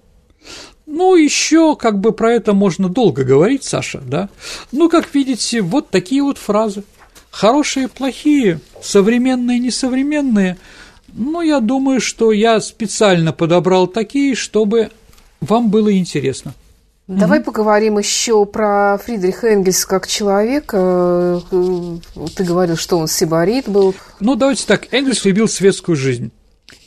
Ну, 0.86 1.16
еще 1.16 1.76
как 1.76 2.00
бы 2.00 2.12
про 2.12 2.34
это 2.34 2.54
можно 2.54 2.90
долго 2.90 3.24
говорить, 3.24 3.64
Саша, 3.64 4.02
да? 4.06 4.30
Ну, 4.72 4.90
как 4.90 5.14
видите, 5.14 5.62
вот 5.62 5.90
такие 5.90 6.22
вот 6.22 6.38
фразы. 6.38 6.84
Хорошие, 7.32 7.88
плохие, 7.88 8.60
современные, 8.82 9.60
несовременные. 9.60 10.58
Ну, 11.12 11.42
я 11.42 11.60
думаю, 11.60 12.02
что 12.02 12.32
я 12.32 12.60
специально 12.62 13.34
подобрал 13.34 13.88
такие, 13.88 14.36
чтобы 14.36 14.92
вам 15.42 15.70
было 15.70 15.96
интересно. 15.98 16.54
Давай 17.08 17.40
угу. 17.40 17.46
поговорим 17.46 17.98
еще 17.98 18.46
про 18.46 18.98
Фридриха 19.04 19.48
Энгельса 19.48 19.88
как 19.88 20.08
человека. 20.08 21.42
Э, 21.52 21.98
ты 22.36 22.44
говорил, 22.44 22.78
что 22.78 22.98
он 22.98 23.08
сибарит 23.08 23.70
был. 23.70 23.94
Ну, 24.20 24.36
давайте 24.36 24.66
так. 24.66 24.92
Энгельс 24.92 25.24
любил 25.26 25.48
светскую 25.48 25.96
жизнь 25.96 26.32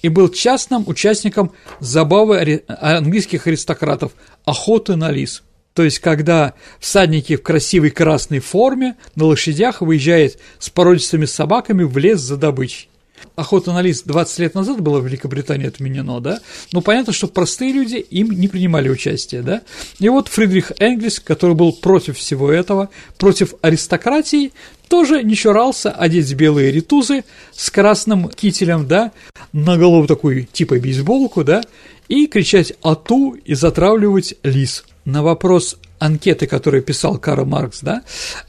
и 0.02 0.08
был 0.08 0.28
частным 0.28 0.84
участником 0.86 1.52
забавы 1.80 2.64
английских 2.68 3.46
аристократов– 3.46 4.12
охоты 4.44 4.96
на 4.96 5.10
лис. 5.10 5.42
То 5.74 5.84
есть, 5.84 6.00
когда 6.00 6.54
всадники 6.80 7.36
в 7.36 7.42
красивой 7.42 7.90
красной 7.90 8.40
форме 8.40 8.96
на 9.14 9.26
лошадях 9.26 9.80
выезжают 9.80 10.38
с 10.58 10.70
породистыми 10.70 11.24
собаками 11.24 11.84
в 11.84 11.96
лес 11.98 12.20
за 12.20 12.36
добычей 12.36 12.88
охота 13.36 13.72
на 13.72 13.82
лис 13.82 14.02
20 14.02 14.38
лет 14.40 14.54
назад 14.54 14.80
была 14.80 15.00
в 15.00 15.06
Великобритании 15.06 15.66
отменено, 15.66 16.20
да, 16.20 16.40
но 16.72 16.80
понятно, 16.80 17.12
что 17.12 17.28
простые 17.28 17.72
люди 17.72 17.96
им 17.96 18.30
не 18.30 18.48
принимали 18.48 18.88
участие, 18.88 19.42
да, 19.42 19.62
и 19.98 20.08
вот 20.08 20.28
Фридрих 20.28 20.72
Энгельс, 20.78 21.20
который 21.20 21.54
был 21.54 21.72
против 21.72 22.18
всего 22.18 22.50
этого, 22.50 22.90
против 23.16 23.54
аристократии, 23.62 24.52
тоже 24.88 25.22
не 25.22 25.34
чурался 25.34 25.90
одеть 25.90 26.32
белые 26.34 26.72
ритузы 26.72 27.24
с 27.52 27.70
красным 27.70 28.28
кителем, 28.28 28.86
да, 28.86 29.12
на 29.52 29.76
голову 29.76 30.06
такую 30.06 30.46
типа 30.46 30.78
бейсболку, 30.78 31.44
да, 31.44 31.62
и 32.08 32.26
кричать 32.26 32.72
«Ату!» 32.82 33.36
и 33.44 33.54
затравливать 33.54 34.34
лис. 34.42 34.84
На 35.04 35.22
вопрос 35.22 35.76
анкеты, 35.98 36.46
которую 36.46 36.82
писал 36.82 37.18
Карл 37.18 37.44
Маркс, 37.44 37.80
да, 37.82 38.02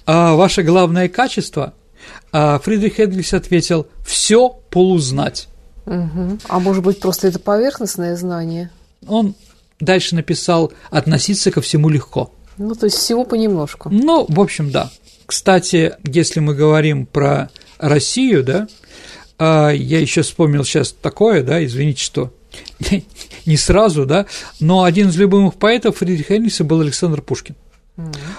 а 0.06 0.36
ваше 0.36 0.64
главное 0.64 1.10
качество 1.10 1.74
а 2.32 2.60
Фридрих 2.60 3.00
Энгельс 3.00 3.34
ответил 3.34 3.88
«все 4.06 4.50
полузнать». 4.70 5.48
Угу. 5.86 6.40
А 6.48 6.60
может 6.60 6.84
быть, 6.84 7.00
просто 7.00 7.28
это 7.28 7.40
поверхностное 7.40 8.16
знание? 8.16 8.70
Он 9.08 9.34
дальше 9.80 10.16
написал 10.16 10.72
«относиться 10.92 11.52
ко 11.52 11.62
всему 11.62 11.90
легко». 11.90 12.32
Ну, 12.58 12.76
то 12.76 12.86
есть 12.86 12.98
всего 12.98 13.24
понемножку. 13.24 13.90
Ну, 13.90 14.26
в 14.28 14.40
общем, 14.40 14.70
да. 14.70 14.92
Кстати, 15.26 15.94
если 16.04 16.42
мы 16.42 16.54
говорим 16.54 17.06
про 17.06 17.50
Россию, 17.78 18.44
да, 18.44 18.68
а, 19.38 19.70
я 19.70 20.00
еще 20.00 20.22
вспомнил 20.22 20.66
сейчас 20.66 20.92
такое, 20.92 21.42
да, 21.42 21.64
извините, 21.64 22.04
что 22.04 22.34
не 23.46 23.58
сразу, 23.58 24.06
да, 24.06 24.26
но 24.60 24.84
один 24.84 25.10
из 25.10 25.16
любимых 25.16 25.56
поэтов 25.56 25.98
Фридриха 25.98 26.36
Энгельса 26.36 26.64
был 26.64 26.82
Александр 26.82 27.22
Пушкин. 27.22 27.56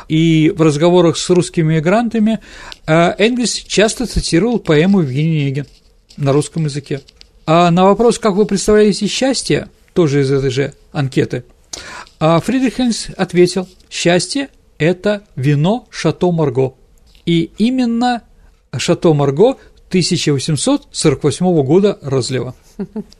И 0.08 0.52
в 0.56 0.62
разговорах 0.62 1.16
с 1.16 1.30
русскими 1.30 1.74
мигрантами 1.74 2.40
э, 2.86 3.14
Энгельс 3.18 3.54
часто 3.54 4.06
цитировал 4.06 4.58
поэму 4.58 5.00
Евгения 5.00 5.42
Онегин 5.42 5.66
на 6.16 6.32
русском 6.32 6.64
языке. 6.64 7.00
А 7.46 7.70
на 7.70 7.84
вопрос, 7.84 8.18
как 8.18 8.34
вы 8.34 8.46
представляете 8.46 9.06
счастье, 9.06 9.68
тоже 9.94 10.22
из 10.22 10.30
этой 10.30 10.50
же 10.50 10.74
анкеты, 10.92 11.44
а 12.18 12.40
Фридрих 12.40 12.78
Энгельс 12.80 13.08
ответил, 13.16 13.68
счастье– 13.88 14.48
это 14.78 15.22
вино 15.36 15.86
Шато 15.90 16.30
Марго. 16.30 16.74
И 17.26 17.50
именно 17.58 18.22
Шато 18.76 19.14
Марго 19.14 19.56
1848 19.88 21.62
года 21.62 21.98
разлива. 22.02 22.54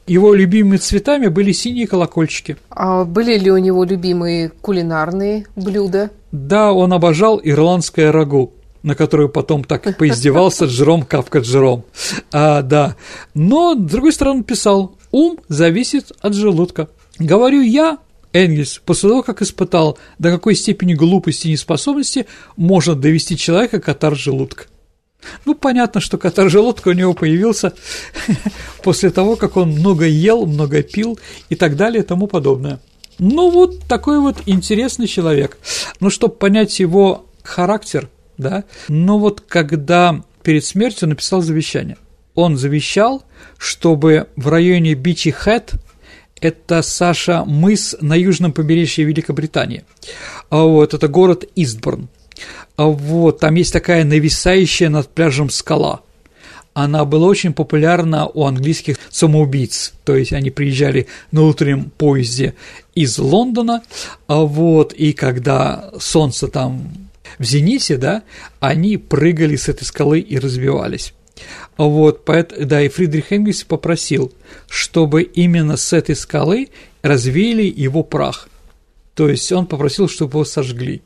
Его 0.06 0.34
любимыми 0.34 0.76
цветами 0.76 1.26
были 1.26 1.52
синие 1.52 1.86
колокольчики. 1.86 2.56
А 2.70 3.04
были 3.04 3.36
ли 3.38 3.50
у 3.50 3.58
него 3.58 3.84
любимые 3.84 4.50
кулинарные 4.50 5.46
блюда? 5.56 6.10
Да, 6.32 6.72
он 6.72 6.92
обожал 6.92 7.40
ирландское 7.42 8.12
рагу 8.12 8.54
на 8.82 8.94
которую 8.94 9.28
потом 9.28 9.64
так 9.64 9.96
поиздевался 9.98 10.64
Джером 10.64 11.02
Кавка 11.02 11.40
Джером. 11.40 11.84
А, 12.32 12.62
да. 12.62 12.96
Но, 13.34 13.74
с 13.74 13.78
другой 13.78 14.12
стороны, 14.12 14.42
писал, 14.42 14.96
ум 15.10 15.38
зависит 15.48 16.12
от 16.20 16.34
желудка. 16.34 16.88
Говорю 17.18 17.60
я, 17.60 17.98
Энгельс, 18.32 18.80
после 18.84 19.10
того, 19.10 19.22
как 19.22 19.42
испытал, 19.42 19.98
до 20.18 20.30
какой 20.30 20.54
степени 20.54 20.94
глупости 20.94 21.48
и 21.48 21.52
неспособности 21.52 22.26
можно 22.56 22.94
довести 22.94 23.36
человека 23.36 23.80
катар 23.80 24.16
желудка. 24.16 24.64
Ну, 25.44 25.54
понятно, 25.54 26.00
что 26.00 26.16
катар 26.16 26.48
желудка 26.48 26.88
у 26.88 26.92
него 26.92 27.12
появился 27.12 27.74
после 28.82 29.10
того, 29.10 29.36
как 29.36 29.56
он 29.56 29.70
много 29.70 30.06
ел, 30.06 30.46
много 30.46 30.82
пил 30.82 31.18
и 31.50 31.56
так 31.56 31.76
далее 31.76 32.02
и 32.02 32.06
тому 32.06 32.26
подобное. 32.26 32.80
Ну, 33.20 33.50
вот 33.50 33.80
такой 33.84 34.18
вот 34.18 34.38
интересный 34.46 35.06
человек. 35.06 35.58
Ну, 36.00 36.10
чтобы 36.10 36.34
понять 36.34 36.80
его 36.80 37.26
характер, 37.42 38.08
да, 38.38 38.64
ну 38.88 39.18
вот 39.18 39.42
когда 39.42 40.22
перед 40.42 40.64
смертью 40.64 41.08
написал 41.08 41.42
завещание, 41.42 41.98
он 42.34 42.56
завещал, 42.56 43.24
чтобы 43.58 44.28
в 44.36 44.48
районе 44.48 44.94
Бичи 44.94 45.30
Хэт, 45.30 45.74
это, 46.40 46.80
Саша, 46.80 47.44
мыс 47.44 47.94
на 48.00 48.14
южном 48.14 48.52
побережье 48.52 49.04
Великобритании, 49.04 49.84
а 50.48 50.62
вот, 50.62 50.94
это 50.94 51.06
город 51.06 51.44
Истборн, 51.54 52.08
а 52.76 52.86
вот, 52.86 53.40
там 53.40 53.54
есть 53.54 53.72
такая 53.72 54.04
нависающая 54.04 54.88
над 54.88 55.08
пляжем 55.08 55.50
скала. 55.50 56.00
Она 56.72 57.04
была 57.04 57.26
очень 57.26 57.52
популярна 57.52 58.26
у 58.26 58.44
английских 58.44 58.96
самоубийц, 59.10 59.92
то 60.04 60.14
есть 60.14 60.32
они 60.32 60.50
приезжали 60.50 61.08
на 61.32 61.42
утреннем 61.42 61.90
поезде 61.90 62.54
из 62.94 63.18
Лондона, 63.18 63.82
а 64.28 64.42
вот, 64.42 64.92
и 64.92 65.12
когда 65.12 65.90
солнце 65.98 66.46
там 66.48 67.08
в 67.38 67.44
зените, 67.44 67.96
да, 67.96 68.22
они 68.60 68.96
прыгали 68.98 69.56
с 69.56 69.68
этой 69.68 69.84
скалы 69.84 70.20
и 70.20 70.38
разбивались. 70.38 71.12
А 71.76 71.84
вот, 71.84 72.24
поэтому, 72.24 72.66
да, 72.66 72.82
и 72.82 72.88
Фридрих 72.88 73.32
Энгельс 73.32 73.64
попросил, 73.64 74.32
чтобы 74.68 75.22
именно 75.22 75.76
с 75.76 75.92
этой 75.92 76.14
скалы 76.14 76.68
развеяли 77.02 77.62
его 77.62 78.02
прах. 78.02 78.48
То 79.14 79.28
есть 79.28 79.50
он 79.50 79.66
попросил, 79.66 80.08
чтобы 80.08 80.32
его 80.32 80.44
сожгли. 80.44 81.02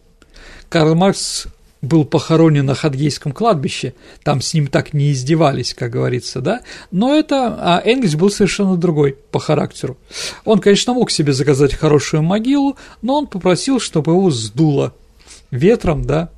Карл 0.68 0.94
Маркс 0.94 1.46
был 1.85 2.05
похоронен 2.05 2.66
на 2.66 2.75
Хадгейском 2.75 3.33
кладбище, 3.33 3.94
там 4.23 4.40
с 4.40 4.55
ним 4.55 4.66
так 4.66 4.92
не 4.92 5.12
издевались, 5.12 5.75
как 5.75 5.90
говорится, 5.90 6.40
да, 6.40 6.61
но 6.90 7.14
это, 7.14 7.57
а 7.59 7.83
Энгельс 7.85 8.14
был 8.14 8.31
совершенно 8.31 8.77
другой 8.77 9.16
по 9.31 9.38
характеру. 9.38 9.97
Он, 10.44 10.61
конечно, 10.61 10.94
мог 10.94 11.11
себе 11.11 11.33
заказать 11.33 11.75
хорошую 11.75 12.23
могилу, 12.23 12.77
но 13.03 13.16
он 13.16 13.27
попросил, 13.27 13.81
чтобы 13.81 14.12
его 14.12 14.31
сдуло 14.31 14.94
ветром, 15.51 16.05
да, 16.05 16.31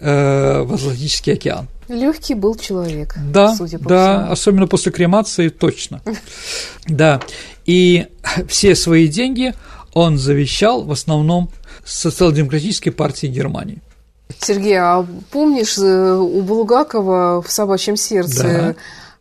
э, 0.00 0.62
в 0.62 0.74
Атлантический 0.74 1.32
океан. 1.32 1.68
Легкий 1.88 2.34
был 2.34 2.54
человек. 2.54 3.14
Да, 3.32 3.54
судя 3.54 3.78
по 3.78 3.88
да, 3.88 4.18
всему. 4.18 4.32
особенно 4.32 4.66
после 4.66 4.92
кремации, 4.92 5.48
точно. 5.48 6.02
Да, 6.86 7.20
и 7.66 8.06
все 8.46 8.74
свои 8.74 9.08
деньги 9.08 9.54
он 9.92 10.18
завещал 10.18 10.84
в 10.84 10.92
основном 10.92 11.50
социал-демократической 11.84 12.90
партии 12.90 13.26
Германии. 13.26 13.80
Сергей, 14.40 14.78
а 14.78 15.06
помнишь, 15.30 15.78
э, 15.78 16.14
у 16.14 16.42
Булгакова 16.42 17.42
в 17.42 17.50
«Собачьем 17.50 17.96
сердце» 17.96 18.42
да. 18.42 18.74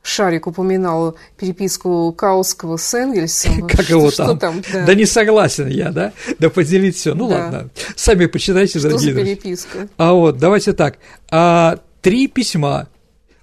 Шарик 0.07 0.47
упоминал 0.47 1.17
переписку 1.37 2.13
Кауского 2.13 2.77
с 2.77 2.93
Энгельсом. 2.93 3.67
Как 3.67 3.89
его 3.89 4.09
там? 4.09 4.39
там? 4.39 4.61
Да. 4.71 4.85
да 4.85 4.95
не 4.95 5.05
согласен 5.05 5.67
я, 5.67 5.91
да? 5.91 6.13
Да 6.39 6.49
поделить 6.49 6.95
все. 6.95 7.13
Ну 7.13 7.27
да. 7.27 7.35
ладно, 7.35 7.69
сами 7.95 8.25
почитайте, 8.27 8.79
что 8.79 8.89
дорогие 8.89 9.13
за 9.13 9.19
переписка? 9.21 9.87
А 9.97 10.13
вот, 10.13 10.37
давайте 10.37 10.71
так. 10.71 10.97
А, 11.29 11.79
три 12.01 12.27
письма 12.27 12.87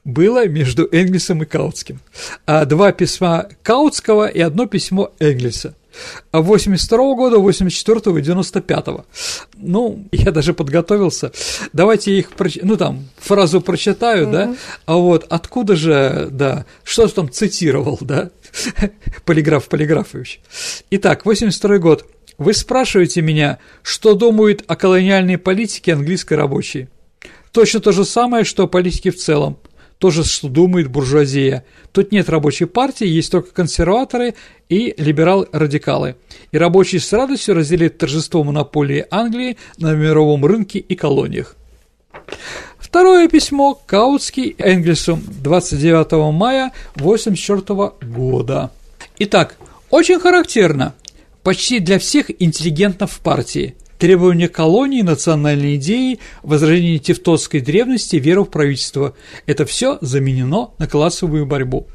было 0.05 0.47
между 0.47 0.89
Энгельсом 0.91 1.43
и 1.43 1.47
Каутским. 1.47 2.01
А 2.47 2.65
два 2.65 2.93
письма 2.93 3.49
Каутского 3.63 4.27
и 4.27 4.41
одно 4.41 4.67
письмо 4.67 5.13
Энгельса. 5.19 5.75
А 6.33 6.41
82 6.41 7.15
года, 7.15 7.39
84 7.39 8.19
и 8.19 8.23
95 8.23 8.87
-го. 8.87 9.05
Ну, 9.57 10.05
я 10.13 10.31
даже 10.31 10.55
подготовился. 10.55 11.33
Давайте 11.73 12.13
я 12.13 12.19
их, 12.19 12.31
проч... 12.31 12.59
ну, 12.63 12.77
там, 12.77 13.05
фразу 13.19 13.61
прочитаю, 13.61 14.27
mm-hmm. 14.27 14.33
да, 14.33 14.57
а 14.87 14.97
вот 14.97 15.27
откуда 15.29 15.77
же, 15.77 16.29
да, 16.31 16.65
что 16.83 17.09
там 17.09 17.31
цитировал, 17.31 17.99
да, 18.01 18.31
Полиграф 19.25 19.69
Полиграфович. 19.69 20.41
Итак, 20.91 21.25
82 21.27 21.79
год. 21.79 22.07
Вы 22.37 22.53
спрашиваете 22.53 23.23
меня, 23.23 23.59
что 23.83 24.15
думают 24.15 24.65
о 24.67 24.77
колониальной 24.77 25.39
политике 25.39 25.93
английской 25.93 26.35
рабочей. 26.35 26.89
Точно 27.53 27.79
то 27.79 27.93
же 27.93 28.05
самое, 28.05 28.45
что 28.45 28.65
о 28.65 28.67
политике 28.67 29.11
в 29.11 29.17
целом. 29.17 29.59
То 30.05 30.11
же, 30.11 30.23
что 30.23 30.51
думает 30.51 30.89
буржуазия. 30.89 31.65
Тут 31.91 32.13
нет 32.13 32.29
рабочей 32.29 32.67
партии, 32.67 33.07
есть 33.07 33.33
только 33.33 33.55
консерваторы 33.55 34.35
и 34.69 34.95
либерал-радикалы. 34.99 36.17
И 36.53 36.59
рабочие 36.59 37.01
с 37.01 37.11
радостью 37.11 37.55
разделят 37.55 37.97
торжество 37.97 38.45
монополии 38.45 39.07
Англии 39.11 39.57
на 39.79 39.95
мировом 39.95 40.45
рынке 40.45 40.79
и 40.79 40.95
колониях. 40.95 41.57
Второе 42.77 43.29
письмо 43.29 43.81
Каутский 43.87 44.55
Энгельсу 44.59 45.19
29 45.43 46.35
мая 46.35 46.71
1984 46.97 47.93
года. 48.15 48.73
Итак, 49.21 49.57
очень 49.89 50.21
характерно, 50.21 50.95
почти 51.43 51.81
для 51.81 51.99
всех 51.99 52.27
интеллигентов 52.43 53.13
в 53.13 53.21
партии. 53.21 53.75
Требования 54.05 54.51
колонии, 54.51 55.01
национальной 55.01 55.77
идеи, 55.77 56.19
возрождение 56.43 56.99
тевтонской 56.99 57.61
древности, 57.61 58.17
веру 58.17 58.45
в 58.45 58.51
правительство– 58.51 59.15
это 59.47 59.65
все 59.65 59.97
заменено 60.03 60.73
на 60.77 60.87
классовую 60.87 61.47
борьбу. 61.47 61.87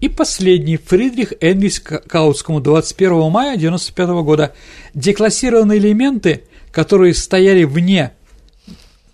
И 0.00 0.08
последний, 0.08 0.78
Фридрих 0.78 1.34
Энгельс 1.42 1.80
Каутскому 1.80 2.62
21 2.62 3.30
мая 3.30 3.56
1995 3.56 4.08
года. 4.24 4.54
Деклассированные 4.94 5.80
элементы, 5.80 6.44
которые 6.72 7.12
стояли 7.12 7.64
вне 7.64 8.14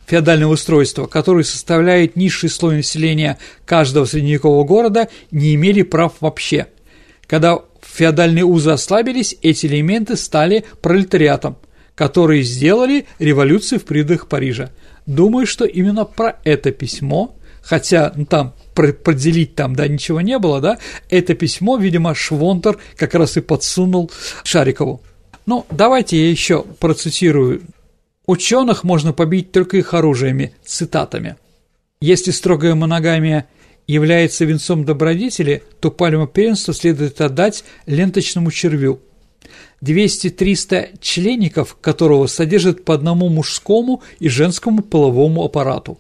феодального 0.07 0.53
устройства, 0.53 1.07
который 1.07 1.43
составляет 1.43 2.15
низший 2.15 2.49
слой 2.49 2.77
населения 2.77 3.39
каждого 3.65 4.05
средневекового 4.05 4.63
города, 4.63 5.09
не 5.33 5.57
имели 5.57 5.83
прав 5.83 6.13
вообще. 6.21 6.69
Когда 7.27 7.59
феодальные 7.83 8.45
узы 8.45 8.71
ослабились, 8.71 9.35
эти 9.43 9.67
элементы 9.67 10.15
стали 10.15 10.65
пролетариатом, 10.81 11.57
которые 12.01 12.43
сделали 12.45 13.05
революцию 13.19 13.79
в 13.79 13.85
придах 13.85 14.27
Парижа. 14.27 14.71
Думаю, 15.05 15.47
что 15.47 15.67
именно 15.67 16.07
про 16.07 16.39
это 16.45 16.71
письмо, 16.71 17.37
хотя 17.61 18.15
ну, 18.17 18.25
там 18.25 18.55
поделить 18.75 19.55
там, 19.55 19.77
да, 19.77 19.87
ничего 19.87 20.23
не 20.23 20.39
было, 20.39 20.63
да, 20.63 20.79
это 21.11 21.35
письмо, 21.35 21.77
видимо, 21.77 22.15
Швонтер 22.15 22.79
как 22.97 23.13
раз 23.13 23.37
и 23.37 23.43
подсунул 23.43 24.11
Шарикову. 24.45 25.03
Ну, 25.45 25.67
давайте 25.71 26.17
я 26.17 26.31
еще 26.31 26.63
процитирую. 26.63 27.65
Ученых 28.25 28.83
можно 28.83 29.13
побить 29.13 29.53
только 29.53 29.77
их 29.77 29.93
оружиями, 29.93 30.55
цитатами. 30.65 31.37
Если 32.01 32.31
строгая 32.31 32.75
моногамия– 32.75 33.47
является 33.91 34.45
венцом 34.45 34.85
добродетели, 34.85 35.65
то 35.81 35.91
пальму 35.91 36.29
первенства 36.29 36.73
следует 36.73 37.21
отдать 37.21 37.65
ленточному 37.87 38.53
червю, 38.53 39.01
200-300 39.83 40.99
членников 41.01 41.77
которого 41.81 42.27
содержат 42.27 42.85
по 42.85 42.95
одному 42.95 43.29
мужскому 43.29 44.03
и 44.19 44.29
женскому 44.29 44.83
половому 44.83 45.45
аппарату. 45.45 45.99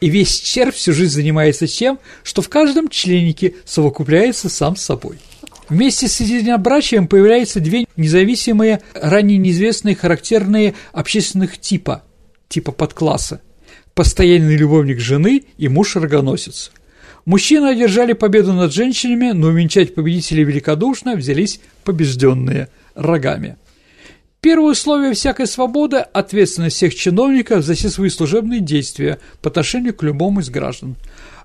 И 0.00 0.08
весь 0.08 0.40
червь 0.40 0.74
всю 0.74 0.92
жизнь 0.92 1.12
занимается 1.12 1.66
тем, 1.66 1.98
что 2.22 2.42
в 2.42 2.48
каждом 2.48 2.88
членнике 2.88 3.54
совокупляется 3.64 4.48
сам 4.48 4.76
с 4.76 4.82
собой. 4.82 5.18
Вместе 5.68 6.08
с 6.08 6.20
единобрачием 6.20 7.06
появляются 7.06 7.60
две 7.60 7.86
независимые, 7.96 8.80
ранее 8.94 9.38
неизвестные 9.38 9.94
характерные 9.94 10.74
общественных 10.92 11.58
типа, 11.58 12.02
типа 12.48 12.72
подкласса– 12.72 13.40
постоянный 13.94 14.56
любовник 14.56 14.98
жены 14.98 15.44
и 15.58 15.68
муж-рогоносец. 15.68 16.72
Мужчины 17.26 17.66
одержали 17.66 18.14
победу 18.14 18.52
над 18.52 18.72
женщинами, 18.72 19.32
но 19.32 19.48
увенчать 19.48 19.94
победителей 19.94 20.44
великодушно 20.44 21.16
взялись 21.16 21.60
побежденные 21.84 22.68
рогами. 23.00 23.56
Первое 24.40 24.72
условие 24.72 25.12
всякой 25.12 25.46
свободы– 25.46 25.96
ответственность 26.12 26.76
всех 26.76 26.94
чиновников 26.94 27.64
за 27.64 27.74
все 27.74 27.90
свои 27.90 28.08
служебные 28.08 28.60
действия 28.60 29.18
по 29.42 29.50
отношению 29.50 29.94
к 29.94 30.02
любому 30.02 30.40
из 30.40 30.48
граждан. 30.48 30.96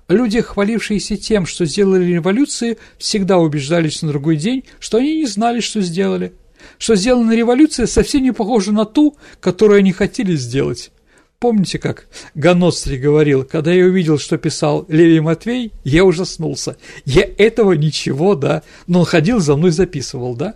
Люди, 0.08 0.40
хвалившиеся 0.40 1.16
тем, 1.16 1.46
что 1.46 1.66
сделали 1.66 2.04
революции, 2.04 2.78
всегда 2.96 3.38
убеждались 3.38 4.00
на 4.02 4.08
другой 4.08 4.36
день, 4.36 4.64
что 4.78 4.98
они 4.98 5.16
не 5.16 5.26
знали, 5.26 5.60
что 5.60 5.80
сделали. 5.80 6.32
Что 6.78 6.94
сделанная 6.94 7.36
революция 7.36 7.86
совсем 7.86 8.22
не 8.22 8.32
похожа 8.32 8.72
на 8.72 8.84
ту, 8.84 9.16
которую 9.40 9.78
они 9.78 9.92
хотели 9.92 10.34
сделать. 10.36 10.90
Помните, 11.38 11.78
как 11.78 12.06
Ганостри 12.34 12.96
говорил, 12.96 13.44
когда 13.44 13.70
я 13.70 13.84
увидел, 13.84 14.18
что 14.18 14.38
писал 14.38 14.86
Левий 14.88 15.20
Матвей, 15.20 15.70
я 15.84 16.04
ужаснулся. 16.04 16.76
Я 17.04 17.28
этого 17.36 17.72
ничего, 17.72 18.34
да, 18.34 18.62
но 18.86 19.00
он 19.00 19.04
ходил 19.04 19.38
за 19.38 19.54
мной 19.54 19.70
записывал, 19.70 20.34
да. 20.34 20.54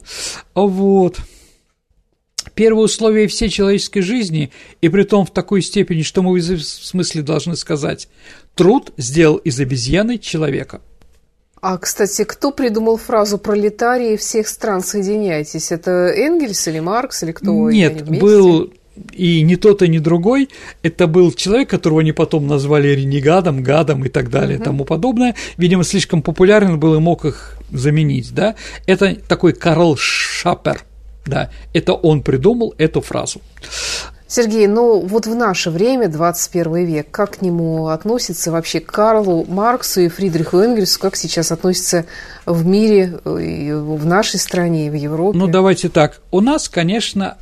Вот. 0.55 1.19
Первое 2.55 2.85
условие 2.85 3.29
всей 3.29 3.51
человеческой 3.51 4.01
жизни, 4.01 4.51
и 4.81 4.89
при 4.89 5.03
том 5.03 5.27
в 5.27 5.31
такой 5.31 5.61
степени, 5.61 6.01
что 6.01 6.23
мы 6.23 6.41
в 6.41 6.63
смысле 6.63 7.23
должны 7.23 7.57
сказать, 7.57 8.09
труд 8.55 8.93
сделал 8.97 9.37
из 9.37 9.61
обезьяны 9.61 10.17
человека. 10.17 10.81
А, 11.61 11.77
кстати, 11.77 12.25
кто 12.25 12.53
придумал 12.53 12.97
фразу 12.97 13.37
«пролетарии 13.37 14.17
всех 14.17 14.49
стран 14.49 14.83
соединяйтесь»? 14.83 15.71
Это 15.73 15.91
Энгельс 15.91 16.67
или 16.69 16.81
Маркс 16.81 17.23
или 17.23 17.33
кто? 17.33 17.71
Нет, 17.71 18.09
был 18.09 18.73
и 19.13 19.43
ни 19.43 19.55
тот, 19.55 19.83
и 19.83 19.89
ни 19.89 19.99
другой, 19.99 20.49
это 20.83 21.07
был 21.07 21.33
человек, 21.33 21.71
которого 21.71 22.01
они 22.01 22.13
потом 22.13 22.47
назвали 22.47 22.89
ренегадом, 22.89 23.63
гадом 23.63 24.05
и 24.05 24.09
так 24.09 24.31
далее 24.31 24.59
и 24.59 24.63
тому 24.63 24.85
подобное. 24.85 25.35
Видимо, 25.57 25.85
слишком 25.85 26.23
популярен 26.23 26.79
был 26.79 26.95
и 26.95 26.99
мог 26.99 27.25
их 27.25 27.57
заменить, 27.71 28.35
да. 28.35 28.57
Это 28.87 29.15
такой 29.15 29.53
Карл 29.53 29.97
Шапер, 29.97 30.83
да, 31.27 31.51
это 31.73 31.93
он 31.93 32.23
придумал 32.23 32.75
эту 32.79 33.01
фразу. 33.01 33.41
Сергей, 34.27 34.69
ну 34.69 35.01
вот 35.01 35.27
в 35.27 35.35
наше 35.35 35.71
время, 35.71 36.07
21 36.07 36.85
век, 36.87 37.11
как 37.11 37.39
к 37.39 37.43
нему 37.43 37.89
относится 37.89 38.53
вообще 38.53 38.79
к 38.79 38.87
Карлу 38.87 39.45
Марксу 39.49 40.03
и 40.03 40.09
Фридриху 40.09 40.59
Энгельсу, 40.59 41.01
как 41.01 41.17
сейчас 41.17 41.51
относятся 41.51 42.07
в 42.47 42.65
мире, 42.65 43.19
и 43.25 43.73
в 43.73 44.07
нашей 44.07 44.39
стране, 44.39 44.89
в 44.89 44.95
Европе? 44.95 45.37
Ну, 45.37 45.49
давайте 45.49 45.89
так. 45.89 46.21
У 46.31 46.41
нас, 46.41 46.69
конечно, 46.69 47.39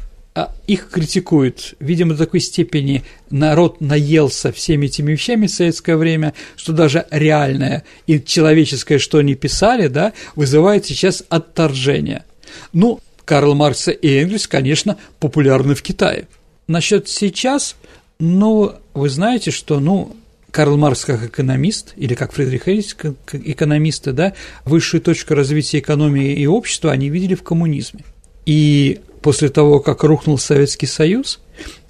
их 0.67 0.89
критикуют. 0.91 1.75
Видимо, 1.81 2.15
до 2.15 2.25
такой 2.25 2.41
степени 2.41 3.05
народ 3.31 3.81
наелся 3.81 4.53
всеми 4.53 4.87
этими 4.87 5.13
вещами 5.13 5.47
в 5.47 5.51
советское 5.51 5.97
время, 5.97 6.35
что 6.57 6.73
даже 6.73 7.07
реальное 7.11 7.85
и 8.07 8.21
человеческое, 8.21 8.99
что 8.99 9.19
они 9.19 9.35
писали, 9.35 9.89
да, 9.89 10.13
вызывает 10.37 10.87
сейчас 10.87 11.25
отторжение. 11.29 12.25
Ну, 12.73 13.01
Карл 13.25 13.55
Маркс 13.55 13.89
и 13.89 14.09
Энгельс, 14.09 14.47
конечно, 14.47 14.97
популярны 15.21 15.75
в 15.75 15.83
Китае. 15.83 16.29
Насчет 16.67 17.09
сейчас, 17.09 17.77
ну, 18.19 18.73
вы 18.95 19.09
знаете, 19.11 19.51
что, 19.51 19.81
ну, 19.81 20.17
Карл 20.51 20.77
Маркс 20.79 21.05
как 21.05 21.23
экономист, 21.25 21.93
или 21.97 22.15
как 22.15 22.33
Фридрих 22.33 22.69
Энгельс 22.69 22.95
как 22.95 23.15
экономисты, 23.33 24.13
да, 24.13 24.35
высшую 24.65 25.03
точку 25.03 25.35
развития 25.35 25.81
экономии 25.81 26.33
и 26.33 26.47
общества 26.47 26.91
они 26.91 27.11
видели 27.11 27.35
в 27.35 27.43
коммунизме. 27.43 28.05
И 28.47 29.01
после 29.29 29.51
того, 29.51 29.81
как 29.81 30.05
рухнул 30.05 30.39
Советский 30.39 30.87
Союз, 30.87 31.39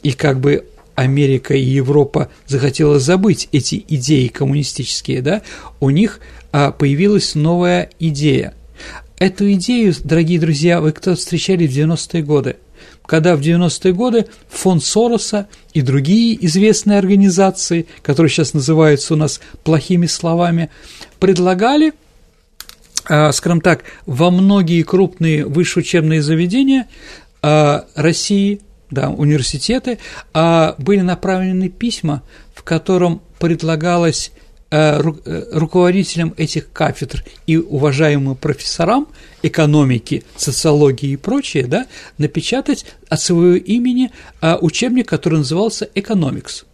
и 0.02 0.10
как 0.10 0.40
бы 0.40 0.66
Америка 0.96 1.54
и 1.54 1.60
Европа 1.60 2.30
захотела 2.48 2.98
забыть 2.98 3.48
эти 3.52 3.84
идеи 3.86 4.26
коммунистические, 4.26 5.22
да, 5.22 5.42
у 5.78 5.90
них 5.90 6.18
а, 6.50 6.72
появилась 6.72 7.36
новая 7.36 7.90
идея. 8.00 8.54
Эту 9.20 9.52
идею, 9.52 9.94
дорогие 10.02 10.40
друзья, 10.40 10.80
вы 10.80 10.90
кто 10.90 11.14
встречали 11.14 11.64
в 11.68 11.70
90-е 11.70 12.24
годы, 12.24 12.56
когда 13.06 13.36
в 13.36 13.40
90-е 13.40 13.92
годы 13.92 14.26
фонд 14.48 14.82
Сороса 14.82 15.46
и 15.74 15.80
другие 15.80 16.44
известные 16.44 16.98
организации, 16.98 17.86
которые 18.02 18.30
сейчас 18.30 18.52
называются 18.52 19.14
у 19.14 19.16
нас 19.16 19.40
плохими 19.62 20.06
словами, 20.06 20.70
предлагали– 21.20 21.92
а, 23.08 23.32
скажем 23.32 23.60
так, 23.60 23.84
во 24.06 24.30
многие 24.30 24.82
крупные 24.82 25.46
высшие 25.46 25.82
учебные 25.82 26.22
заведения 26.22 26.86
России, 27.42 28.60
да, 28.90 29.10
университеты, 29.10 29.98
а, 30.32 30.74
были 30.78 31.00
направлены 31.00 31.68
письма, 31.68 32.22
в 32.54 32.62
котором 32.62 33.20
предлагалось 33.38 34.32
э, 34.70 35.00
руководителям 35.52 36.34
этих 36.36 36.72
кафедр 36.72 37.24
и 37.46 37.56
уважаемым 37.56 38.34
профессорам 38.34 39.08
экономики, 39.42 40.24
социологии 40.36 41.10
и 41.10 41.16
прочее, 41.16 41.66
да, 41.66 41.86
напечатать 42.18 42.84
от 43.08 43.20
своего 43.20 43.56
имени 43.56 44.10
учебник, 44.60 45.08
который 45.08 45.38
назывался 45.38 45.88
«Экономикс». 45.94 46.64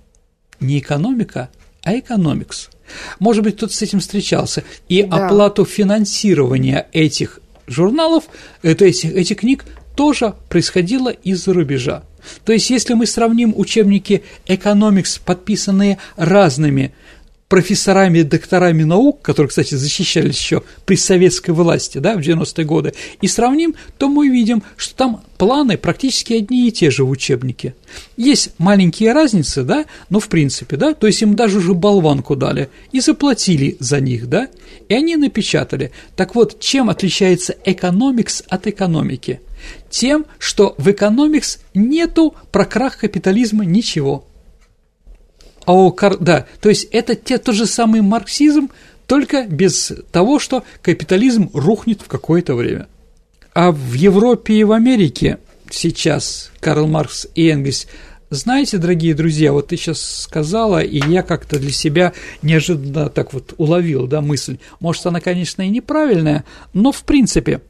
Не 0.60 0.78
экономика, 0.78 1.50
а 1.82 1.98
экономикс. 1.98 2.70
Может 3.18 3.44
быть, 3.44 3.56
кто-то 3.56 3.74
с 3.74 3.82
этим 3.82 4.00
встречался. 4.00 4.64
И 4.88 5.02
да. 5.02 5.26
оплату 5.26 5.64
финансирования 5.64 6.88
этих 6.92 7.40
журналов, 7.66 8.24
это 8.62 8.84
этих, 8.84 9.14
этих 9.14 9.38
книг 9.38 9.64
тоже 9.94 10.34
происходило 10.48 11.10
из-за 11.10 11.52
рубежа. 11.52 12.02
То 12.44 12.52
есть, 12.52 12.70
если 12.70 12.94
мы 12.94 13.06
сравним 13.06 13.52
учебники 13.56 14.22
Economics, 14.46 15.20
подписанные 15.24 15.98
разными 16.16 16.94
профессорами 17.48 18.18
и 18.18 18.22
докторами 18.24 18.82
наук, 18.82 19.22
которые, 19.22 19.48
кстати, 19.48 19.74
защищались 19.74 20.38
еще 20.38 20.62
при 20.86 20.96
советской 20.96 21.52
власти 21.52 21.98
да, 21.98 22.16
в 22.16 22.18
90-е 22.18 22.64
годы, 22.64 22.94
и 23.20 23.28
сравним, 23.28 23.74
то 23.98 24.08
мы 24.08 24.28
видим, 24.28 24.62
что 24.76 24.96
там 24.96 25.22
планы 25.38 25.76
практически 25.76 26.32
одни 26.32 26.68
и 26.68 26.72
те 26.72 26.90
же 26.90 27.04
в 27.04 27.10
учебнике. 27.10 27.74
Есть 28.16 28.50
маленькие 28.58 29.12
разницы, 29.12 29.62
да, 29.62 29.84
но 30.08 30.20
в 30.20 30.28
принципе, 30.28 30.76
да, 30.76 30.94
то 30.94 31.06
есть 31.06 31.22
им 31.22 31.36
даже 31.36 31.58
уже 31.58 31.74
болванку 31.74 32.34
дали 32.34 32.70
и 32.92 33.00
заплатили 33.00 33.76
за 33.78 34.00
них, 34.00 34.28
да, 34.28 34.48
и 34.88 34.94
они 34.94 35.16
напечатали. 35.16 35.92
Так 36.16 36.34
вот, 36.34 36.58
чем 36.60 36.90
отличается 36.90 37.54
экономикс 37.64 38.42
от 38.48 38.66
экономики? 38.66 39.40
Тем, 39.90 40.26
что 40.38 40.74
в 40.78 40.90
экономикс 40.90 41.60
нету 41.74 42.34
про 42.52 42.64
крах 42.64 42.98
капитализма 42.98 43.64
ничего– 43.64 44.26
а 45.66 45.90
Кар... 45.90 46.18
Да, 46.18 46.46
то 46.60 46.68
есть 46.68 46.88
это 46.90 47.14
те, 47.14 47.38
тот 47.38 47.54
же 47.54 47.66
самый 47.66 48.00
марксизм, 48.00 48.70
только 49.06 49.46
без 49.46 49.92
того, 50.12 50.38
что 50.38 50.64
капитализм 50.82 51.50
рухнет 51.52 52.02
в 52.02 52.08
какое-то 52.08 52.54
время. 52.54 52.88
А 53.54 53.70
в 53.70 53.92
Европе 53.92 54.54
и 54.54 54.64
в 54.64 54.72
Америке 54.72 55.38
сейчас 55.70 56.50
Карл 56.60 56.86
Маркс 56.86 57.26
и 57.34 57.48
Энгельс 57.48 57.86
знаете, 58.30 58.78
дорогие 58.78 59.14
друзья, 59.14 59.52
вот 59.52 59.68
ты 59.68 59.76
сейчас 59.76 60.00
сказала, 60.22 60.80
и 60.80 60.98
я 61.08 61.22
как-то 61.22 61.60
для 61.60 61.70
себя 61.70 62.14
неожиданно 62.42 63.08
так 63.08 63.32
вот 63.32 63.54
уловил, 63.58 64.08
да, 64.08 64.22
мысль. 64.22 64.58
Может, 64.80 65.06
она, 65.06 65.20
конечно, 65.20 65.62
и 65.62 65.68
неправильная, 65.68 66.44
но 66.72 66.90
в 66.90 67.04
принципе, 67.04 67.60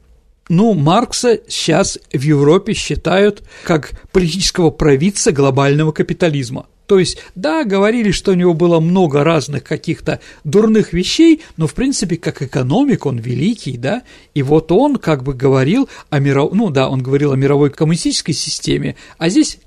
ну, 0.49 0.73
Маркса 0.73 1.39
сейчас 1.47 1.97
в 2.11 2.21
Европе 2.21 2.73
считают 2.73 3.43
как 3.63 3.91
политического 4.11 4.69
провидца 4.69 5.31
глобального 5.31 5.91
капитализма– 5.91 6.67
то 6.87 6.99
есть, 6.99 7.17
да, 7.33 7.63
говорили, 7.63 8.11
что 8.11 8.31
у 8.31 8.35
него 8.35 8.53
было 8.53 8.79
много 8.79 9.23
разных 9.23 9.63
каких-то 9.63 10.19
дурных 10.43 10.93
вещей, 10.93 11.41
но, 11.57 11.67
в 11.67 11.73
принципе, 11.73 12.17
как 12.17 12.41
экономик 12.41 13.05
он 13.05 13.17
великий, 13.17 13.77
да, 13.77 14.03
и 14.33 14.43
вот 14.43 14.71
он 14.71 14.97
как 14.97 15.23
бы 15.23 15.33
говорил 15.33 15.89
о 16.09 16.19
миров... 16.19 16.53
ну 16.53 16.69
да, 16.69 16.89
он 16.89 17.01
говорил 17.01 17.31
о 17.31 17.37
мировой 17.37 17.71
коммунистической 17.71 18.33
системе, 18.33 18.95
а 19.17 19.29
здесь 19.29 19.57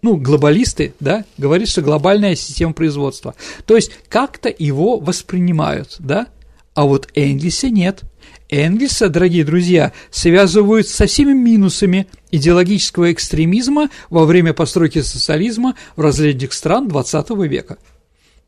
ну, 0.00 0.16
глобалисты, 0.16 0.94
да, 0.98 1.24
говорят, 1.36 1.68
что 1.68 1.82
глобальная 1.82 2.34
система 2.34 2.72
производства. 2.72 3.34
То 3.66 3.76
есть 3.76 3.92
как-то 4.08 4.52
его 4.56 4.98
воспринимают, 4.98 5.96
да, 5.98 6.28
а 6.74 6.84
вот 6.84 7.08
Энгельса 7.14 7.68
нет– 7.68 8.00
Энгельса, 8.52 9.08
дорогие 9.08 9.44
друзья, 9.44 9.92
связывают 10.10 10.86
со 10.86 11.06
всеми 11.06 11.32
минусами 11.32 12.06
идеологического 12.30 13.10
экстремизма 13.10 13.88
во 14.10 14.26
время 14.26 14.52
постройки 14.52 15.00
социализма 15.00 15.74
в 15.96 16.02
различных 16.02 16.52
стран 16.52 16.86
XX 16.88 17.48
века. 17.48 17.78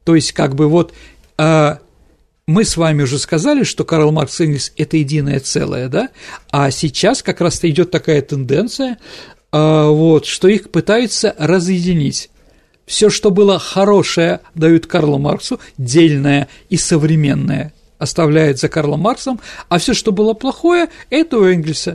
То 0.04 0.14
есть, 0.14 0.32
как 0.32 0.54
бы 0.54 0.68
вот 0.68 0.92
э, 1.38 1.76
мы 2.46 2.64
с 2.64 2.76
вами 2.76 3.02
уже 3.02 3.18
сказали, 3.18 3.64
что 3.64 3.84
Карл 3.84 4.12
Маркс 4.12 4.40
и 4.40 4.44
Энгельс– 4.44 4.72
это 4.76 4.98
единое 4.98 5.40
целое, 5.40 5.88
да, 5.88 6.10
а 6.50 6.70
сейчас 6.70 7.22
как 7.22 7.40
раз-то 7.40 7.68
идет 7.70 7.90
такая 7.90 8.20
тенденция, 8.20 8.98
э, 9.52 9.86
вот, 9.88 10.26
что 10.26 10.48
их 10.48 10.70
пытаются 10.70 11.34
разъединить. 11.38 12.28
Все, 12.84 13.08
что 13.08 13.30
было 13.30 13.58
хорошее, 13.58 14.40
дают 14.54 14.86
Карлу 14.86 15.16
Марксу, 15.16 15.58
дельное 15.78 16.48
и 16.68 16.76
современное– 16.76 17.72
оставляет 17.98 18.58
за 18.58 18.68
Карлом 18.68 19.00
Марксом, 19.00 19.40
а 19.68 19.78
все, 19.78 19.94
что 19.94 20.12
было 20.12 20.34
плохое, 20.34 20.88
это 21.10 21.38
у 21.38 21.44
Энгельса. 21.44 21.92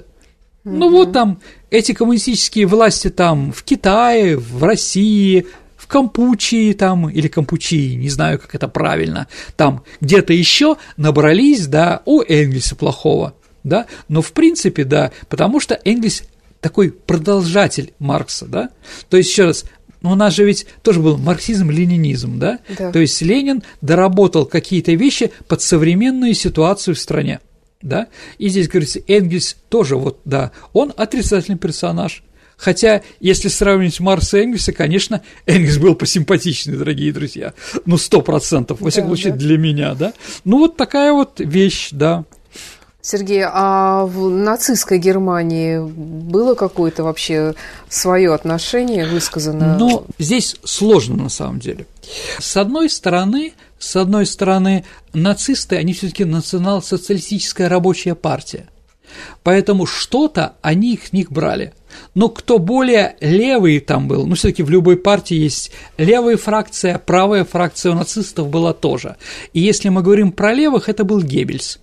Mm-hmm. 0.64 0.72
Ну 0.72 0.90
вот 0.90 1.14
там 1.14 1.40
эти 1.70 1.94
коммунистические 1.94 2.66
власти 2.66 3.10
там 3.10 3.52
в 3.52 3.64
Китае, 3.64 4.38
в 4.38 4.64
России, 4.64 5.48
в 5.78 5.88
Кампучии 5.88 6.74
там, 6.74 7.10
или 7.10 7.28
Кампучии, 7.28 7.96
не 7.96 8.10
знаю, 8.10 8.40
как 8.40 8.56
это 8.56 8.68
правильно, 8.68 9.28
там 9.56 9.84
где-то 10.02 10.34
еще 10.34 10.78
набрались, 10.98 11.68
да, 11.68 12.02
у 12.06 12.22
Энгельса 12.22 12.76
плохого, 12.76 13.34
да, 13.64 13.86
но 14.08 14.22
в 14.22 14.34
принципе, 14.34 14.84
да, 14.84 15.12
потому 15.30 15.60
что 15.60 15.80
Энгельс 15.86 16.24
такой 16.60 16.92
продолжатель 16.92 17.94
Маркса, 18.00 18.46
да, 18.46 18.70
то 19.10 19.18
есть, 19.18 19.30
еще 19.30 19.46
раз, 19.46 19.66
но 20.02 20.14
у 20.14 20.16
нас 20.16 20.34
же 20.34 20.46
ведь 20.46 20.66
тоже 20.82 21.00
был 21.00 21.18
марксизм-ленинизм, 21.18 22.40
да? 22.40 22.60
да? 22.78 22.92
То 22.92 23.00
есть 23.00 23.22
Ленин 23.22 23.64
доработал 23.82 24.46
какие-то 24.46 24.94
вещи 24.94 25.32
под 25.48 25.62
современную 25.62 26.34
ситуацию 26.34 26.96
в 26.96 27.00
стране, 27.00 27.40
да? 27.82 28.08
И 28.38 28.50
здесь 28.50 28.68
говорится, 28.68 29.00
Энгельс 29.08 29.58
тоже 29.70 29.96
вот, 29.96 30.20
да, 30.26 30.52
он 30.74 30.94
отрицательный 30.96 31.58
персонаж. 31.58 32.24
Хотя, 32.60 33.04
если 33.22 33.48
сравнивать 33.48 34.02
Марса 34.02 34.38
и 34.38 34.44
Энгельса, 34.44 34.74
конечно, 34.74 35.22
Энгельс 35.46 35.78
был 35.78 35.96
посимпатичнее, 35.96 36.78
дорогие 36.78 37.14
друзья. 37.14 37.54
Ну, 37.86 37.98
сто 37.98 38.22
процентов, 38.22 38.82
во 38.82 38.90
всяком 38.90 39.12
да, 39.12 39.16
случае, 39.16 39.34
да. 39.34 39.40
для 39.40 39.58
меня, 39.58 39.96
да. 39.96 40.14
Ну, 40.44 40.60
вот 40.60 40.76
такая 40.76 41.14
вот 41.14 41.40
вещь, 41.40 41.90
да. 41.92 42.26
Сергей, 43.12 43.44
а 43.44 44.06
в 44.06 44.30
нацистской 44.30 45.00
Германии 45.00 45.80
было 45.80 46.54
какое-то 46.54 47.04
вообще 47.04 47.56
свое 47.90 48.32
отношение 48.36 49.08
высказано? 49.08 49.80
Ну, 49.80 50.06
здесь 50.20 50.56
сложно 50.64 51.24
на 51.24 51.30
самом 51.30 51.58
деле. 51.60 51.88
С 52.38 52.56
одной 52.56 52.88
стороны, 52.88 53.54
с 53.80 53.96
одной 53.96 54.28
стороны, 54.28 54.86
нацисты, 55.12 55.78
они 55.78 55.94
все-таки 55.94 56.24
национал-социалистическая 56.24 57.68
рабочая 57.68 58.14
партия. 58.14 58.68
Поэтому 59.42 59.88
что-то 59.88 60.54
они 60.62 60.94
их 60.94 61.12
них 61.12 61.32
брали. 61.32 61.74
Но 62.14 62.30
кто 62.30 62.60
более 62.60 63.16
левый 63.22 63.80
там 63.80 64.08
был, 64.08 64.28
ну, 64.28 64.36
все-таки 64.36 64.62
в 64.62 64.70
любой 64.70 64.98
партии 64.98 65.36
есть 65.36 65.72
левая 65.98 66.38
фракция, 66.38 67.00
правая 67.00 67.44
фракция 67.44 67.92
у 67.92 67.96
нацистов 67.96 68.50
была 68.50 68.74
тоже. 68.74 69.16
И 69.54 69.62
если 69.62 69.90
мы 69.90 70.04
говорим 70.04 70.32
про 70.32 70.54
левых, 70.54 70.90
это 70.90 71.04
был 71.04 71.24
Геббельс 71.24 71.80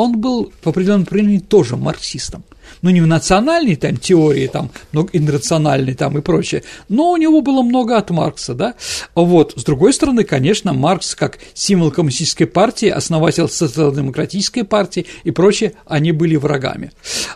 он 0.00 0.18
был 0.18 0.52
в 0.62 0.66
определенном 0.66 1.00
направлении 1.00 1.38
тоже 1.38 1.76
марксистом. 1.76 2.42
Ну, 2.82 2.90
не 2.90 3.00
в 3.00 3.06
национальной 3.06 3.76
там 3.76 3.96
теории, 3.96 4.46
там, 4.46 4.70
но 4.92 5.06
иррациональной 5.12 5.94
там 5.94 6.16
и 6.16 6.20
прочее, 6.20 6.62
но 6.88 7.10
у 7.10 7.16
него 7.16 7.42
было 7.42 7.62
много 7.62 7.96
от 7.96 8.10
Маркса, 8.10 8.54
да, 8.54 8.74
вот, 9.14 9.54
с 9.56 9.64
другой 9.64 9.92
стороны, 9.92 10.22
конечно, 10.22 10.72
Маркс 10.72 11.16
как 11.16 11.38
символ 11.52 11.90
коммунистической 11.90 12.46
партии, 12.46 12.88
основатель 12.88 13.48
социал-демократической 13.48 14.62
партии 14.62 15.06
и 15.24 15.32
прочее, 15.32 15.72
они 15.84 16.12
были 16.12 16.36
врагами, 16.36 16.92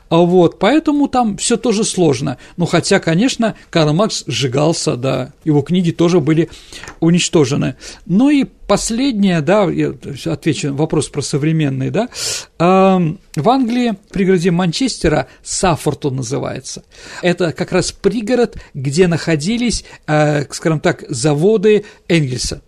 вот, 0.08 0.60
поэтому 0.60 1.08
там 1.08 1.36
все 1.36 1.56
тоже 1.56 1.82
сложно, 1.82 2.38
ну, 2.56 2.64
хотя, 2.64 3.00
конечно, 3.00 3.56
Карл 3.70 3.92
Маркс 3.92 4.22
сжигался, 4.28 4.96
да, 4.96 5.32
его 5.44 5.62
книги 5.62 5.90
тоже 5.90 6.20
были 6.20 6.48
уничтожены, 7.00 7.74
ну 8.06 8.30
и 8.30 8.44
последнее, 8.66 9.40
да, 9.40 9.64
я 9.70 9.94
отвечу 10.26 10.68
на 10.68 10.74
вопрос 10.74 11.08
про 11.08 11.22
современные, 11.22 11.90
да, 11.90 12.08
в 12.58 13.48
Англии, 13.48 13.94
в 14.08 14.12
пригороде 14.12 14.50
Манчестера, 14.50 15.28
Саффорд 15.42 16.06
он 16.06 16.16
называется. 16.16 16.84
Это 17.22 17.52
как 17.52 17.72
раз 17.72 17.92
пригород, 17.92 18.56
где 18.74 19.06
находились, 19.06 19.84
э, 20.06 20.44
скажем 20.50 20.80
так, 20.80 21.04
заводы 21.08 21.84
Энгельса. 22.08 22.62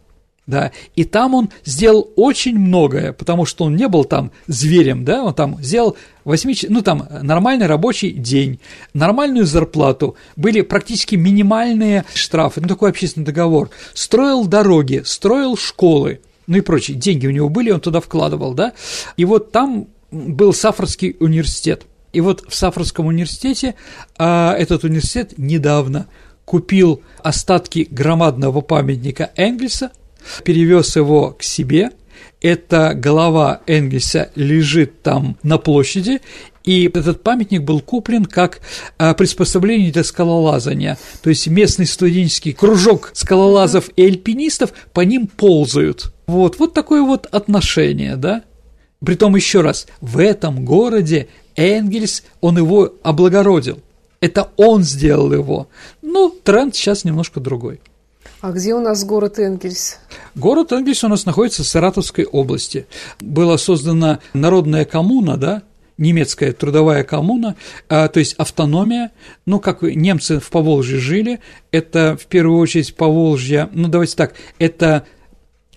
Да, 0.46 0.70
и 0.94 1.02
там 1.02 1.34
он 1.34 1.50
сделал 1.64 2.08
очень 2.14 2.56
многое, 2.56 3.12
потому 3.12 3.46
что 3.46 3.64
он 3.64 3.74
не 3.74 3.88
был 3.88 4.04
там 4.04 4.30
зверем, 4.46 5.04
да, 5.04 5.24
он 5.24 5.34
там 5.34 5.60
сделал 5.60 5.96
8, 6.22 6.68
ну 6.68 6.82
там 6.82 7.08
нормальный 7.22 7.66
рабочий 7.66 8.12
день, 8.12 8.60
нормальную 8.94 9.44
зарплату, 9.44 10.14
были 10.36 10.60
практически 10.60 11.16
минимальные 11.16 12.04
штрафы, 12.14 12.60
ну 12.60 12.68
такой 12.68 12.90
общественный 12.90 13.26
договор, 13.26 13.70
строил 13.92 14.46
дороги, 14.46 15.02
строил 15.04 15.56
школы, 15.56 16.20
ну 16.46 16.58
и 16.58 16.60
прочее, 16.60 16.96
деньги 16.96 17.26
у 17.26 17.32
него 17.32 17.48
были, 17.48 17.72
он 17.72 17.80
туда 17.80 18.00
вкладывал, 18.00 18.54
да, 18.54 18.72
и 19.16 19.24
вот 19.24 19.50
там 19.50 19.88
был 20.12 20.52
Сафорский 20.52 21.16
университет. 21.18 21.86
И 22.12 22.20
вот 22.20 22.44
в 22.48 22.54
Сафорском 22.54 23.06
университете 23.06 23.74
а, 24.16 24.54
этот 24.56 24.84
университет 24.84 25.34
недавно 25.36 26.06
купил 26.44 27.02
остатки 27.22 27.86
громадного 27.90 28.60
памятника 28.60 29.32
Энгельса, 29.36 29.90
перевез 30.44 30.96
его 30.96 31.32
к 31.32 31.42
себе. 31.42 31.90
Эта 32.40 32.94
голова 32.94 33.60
Энгельса 33.66 34.30
лежит 34.34 35.02
там 35.02 35.36
на 35.42 35.58
площади, 35.58 36.20
и 36.66 36.90
этот 36.92 37.22
памятник 37.22 37.62
был 37.62 37.80
куплен 37.80 38.24
как 38.24 38.60
а, 38.98 39.14
приспособление 39.14 39.92
для 39.92 40.04
скалолазания. 40.04 40.98
То 41.22 41.30
есть 41.30 41.46
местный 41.46 41.86
студенческий 41.86 42.52
кружок 42.52 43.10
скалолазов 43.14 43.88
и 43.96 44.04
альпинистов 44.04 44.72
по 44.92 45.00
ним 45.00 45.28
ползают. 45.28 46.12
Вот, 46.26 46.58
вот 46.58 46.74
такое 46.74 47.02
вот 47.02 47.26
отношение, 47.26 48.16
да? 48.16 48.42
Притом, 49.04 49.36
еще 49.36 49.60
раз, 49.60 49.86
в 50.00 50.18
этом 50.18 50.64
городе 50.64 51.28
Энгельс, 51.54 52.24
он 52.40 52.58
его 52.58 52.94
облагородил. 53.02 53.80
Это 54.20 54.50
он 54.56 54.82
сделал 54.82 55.32
его. 55.32 55.68
Ну, 56.02 56.30
тренд 56.30 56.74
сейчас 56.74 57.04
немножко 57.04 57.38
другой. 57.38 57.80
А 58.46 58.52
где 58.52 58.74
у 58.74 58.80
нас 58.80 59.04
город 59.04 59.40
Энгельс? 59.40 59.98
Город 60.36 60.70
Энгельс 60.70 61.02
у 61.02 61.08
нас 61.08 61.26
находится 61.26 61.64
в 61.64 61.66
Саратовской 61.66 62.24
области. 62.24 62.86
Была 63.18 63.58
создана 63.58 64.20
народная 64.34 64.84
коммуна, 64.84 65.36
да, 65.36 65.64
немецкая 65.98 66.52
трудовая 66.52 67.02
коммуна, 67.02 67.56
а, 67.88 68.06
то 68.06 68.20
есть 68.20 68.34
автономия, 68.34 69.10
ну, 69.46 69.58
как 69.58 69.82
немцы 69.82 70.38
в 70.38 70.48
Поволжье 70.48 71.00
жили, 71.00 71.40
это 71.72 72.16
в 72.16 72.26
первую 72.26 72.60
очередь 72.60 72.94
Поволжье, 72.94 73.68
ну, 73.72 73.88
давайте 73.88 74.14
так, 74.14 74.34
это 74.60 75.04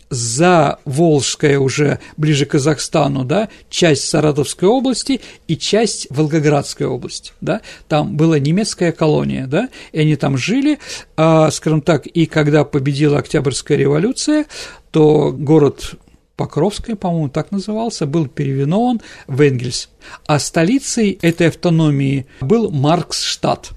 за 0.10 0.80
Волжская 0.86 1.60
уже 1.60 2.00
ближе 2.18 2.46
к 2.46 2.52
Казахстану, 2.52 3.24
да, 3.24 3.50
часть 3.70 4.08
Саратовской 4.10 4.68
области 4.68 5.22
и 5.48 5.56
часть 5.56 6.08
Волгоградской 6.10 6.88
области, 6.88 7.34
да, 7.42 7.62
там 7.88 8.18
была 8.18 8.40
немецкая 8.40 8.92
колония, 8.92 9.48
да, 9.48 9.70
и 9.92 10.00
они 10.00 10.16
там 10.16 10.38
жили, 10.38 10.80
а, 11.16 11.52
скажем 11.52 11.82
так, 11.82 12.08
и 12.08 12.26
когда 12.26 12.64
победила 12.64 13.20
Октябрьская 13.20 13.78
революция, 13.78 14.46
то 14.92 15.32
город 15.32 15.96
Покровская, 16.40 16.96
по-моему, 16.96 17.28
так 17.28 17.52
назывался, 17.52 18.06
был 18.06 18.28
переименован 18.28 19.02
в 19.28 19.42
Энгельс. 19.42 19.90
А 20.26 20.40
столицей 20.40 21.20
этой 21.22 21.50
автономии 21.50 22.28
был 22.40 22.72
Марксштадт, 22.72 23.72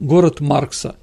город 0.00 0.40
Маркса. 0.40 0.96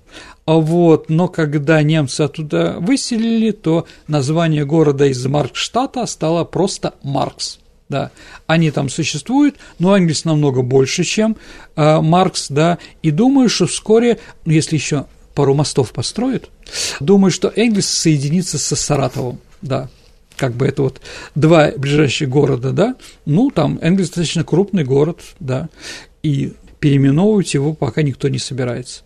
А 0.45 0.55
вот, 0.55 1.09
но 1.09 1.29
когда 1.29 1.81
немцы 1.81 2.21
оттуда 2.21 2.77
выселили, 2.79 3.51
то 3.51 3.87
название 4.07 4.65
города 4.65 5.05
из 5.05 5.25
Маркштадта 5.25 6.05
стало 6.05 6.43
просто 6.43 6.95
Маркс. 7.03 7.59
Да, 7.89 8.11
они 8.47 8.71
там 8.71 8.89
существуют, 8.89 9.55
но 9.77 9.95
Энгельс 9.95 10.25
намного 10.25 10.63
больше, 10.63 11.03
чем 11.03 11.37
э, 11.75 12.01
Маркс, 12.01 12.47
да, 12.49 12.79
и 13.03 13.11
думаю, 13.11 13.49
что 13.49 13.67
вскоре, 13.67 14.19
если 14.45 14.77
еще 14.77 15.05
пару 15.35 15.53
мостов 15.53 15.91
построят, 15.91 16.49
думаю, 16.99 17.29
что 17.29 17.51
Энгельс 17.55 17.87
соединится 17.87 18.57
со 18.57 18.75
Саратовым, 18.75 19.39
да, 19.61 19.89
как 20.37 20.55
бы 20.55 20.65
это 20.65 20.81
вот 20.81 21.01
два 21.35 21.71
ближайших 21.71 22.29
города, 22.29 22.71
да, 22.71 22.95
ну, 23.25 23.51
там 23.51 23.77
Энгельс 23.81 24.09
достаточно 24.09 24.43
крупный 24.43 24.85
город, 24.85 25.19
да, 25.39 25.69
и 26.23 26.53
переименовывать 26.79 27.53
его 27.53 27.73
пока 27.73 28.01
никто 28.01 28.27
не 28.27 28.39
собирается. 28.39 29.03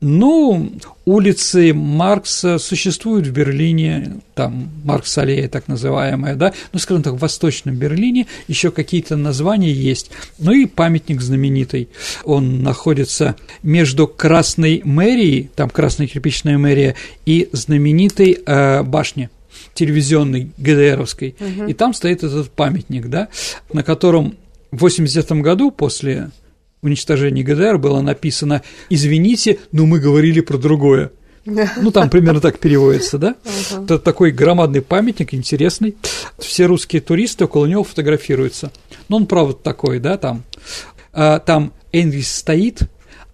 Ну, 0.00 0.72
улицы 1.04 1.74
Маркса 1.74 2.58
существуют 2.58 3.26
в 3.26 3.32
Берлине, 3.32 4.20
там 4.34 4.70
Маркс-аллея 4.82 5.46
так 5.46 5.68
называемая, 5.68 6.36
да, 6.36 6.54
ну, 6.72 6.78
скажем 6.78 7.02
так, 7.02 7.14
в 7.14 7.18
Восточном 7.18 7.76
Берлине 7.76 8.26
еще 8.48 8.70
какие-то 8.70 9.16
названия 9.16 9.72
есть. 9.72 10.10
Ну 10.38 10.52
и 10.52 10.64
памятник 10.64 11.20
знаменитый, 11.20 11.90
он 12.24 12.62
находится 12.62 13.36
между 13.62 14.08
Красной 14.08 14.80
мэрией, 14.84 15.50
там 15.54 15.68
Красная 15.68 16.06
кирпичная 16.06 16.56
мэрия, 16.56 16.96
и 17.26 17.50
знаменитой 17.52 18.38
э, 18.44 18.82
башней 18.82 19.28
телевизионной 19.74 20.50
ГДРовской, 20.56 21.36
угу. 21.38 21.66
и 21.66 21.74
там 21.74 21.92
стоит 21.92 22.24
этот 22.24 22.50
памятник, 22.50 23.08
да, 23.08 23.28
на 23.72 23.82
котором 23.82 24.36
в 24.70 24.78
80 24.78 25.30
году 25.42 25.70
после 25.70 26.30
уничтожения 26.82 27.42
ГДР 27.42 27.78
было 27.78 28.00
написано 28.00 28.62
«Извините, 28.88 29.58
но 29.72 29.86
мы 29.86 30.00
говорили 30.00 30.40
про 30.40 30.58
другое». 30.58 31.12
Ну, 31.44 31.90
там 31.90 32.10
примерно 32.10 32.40
так 32.40 32.58
переводится, 32.58 33.18
да? 33.18 33.34
Uh-huh. 33.44 33.84
Это 33.84 33.98
такой 33.98 34.30
громадный 34.30 34.82
памятник, 34.82 35.32
интересный. 35.34 35.96
Все 36.38 36.66
русские 36.66 37.00
туристы 37.00 37.44
около 37.46 37.66
него 37.66 37.82
фотографируются. 37.82 38.70
Но 39.08 39.16
он, 39.16 39.26
правда, 39.26 39.54
такой, 39.54 39.98
да, 40.00 40.18
там. 40.18 40.44
А, 41.12 41.38
там 41.38 41.72
Энвис 41.92 42.32
стоит, 42.32 42.82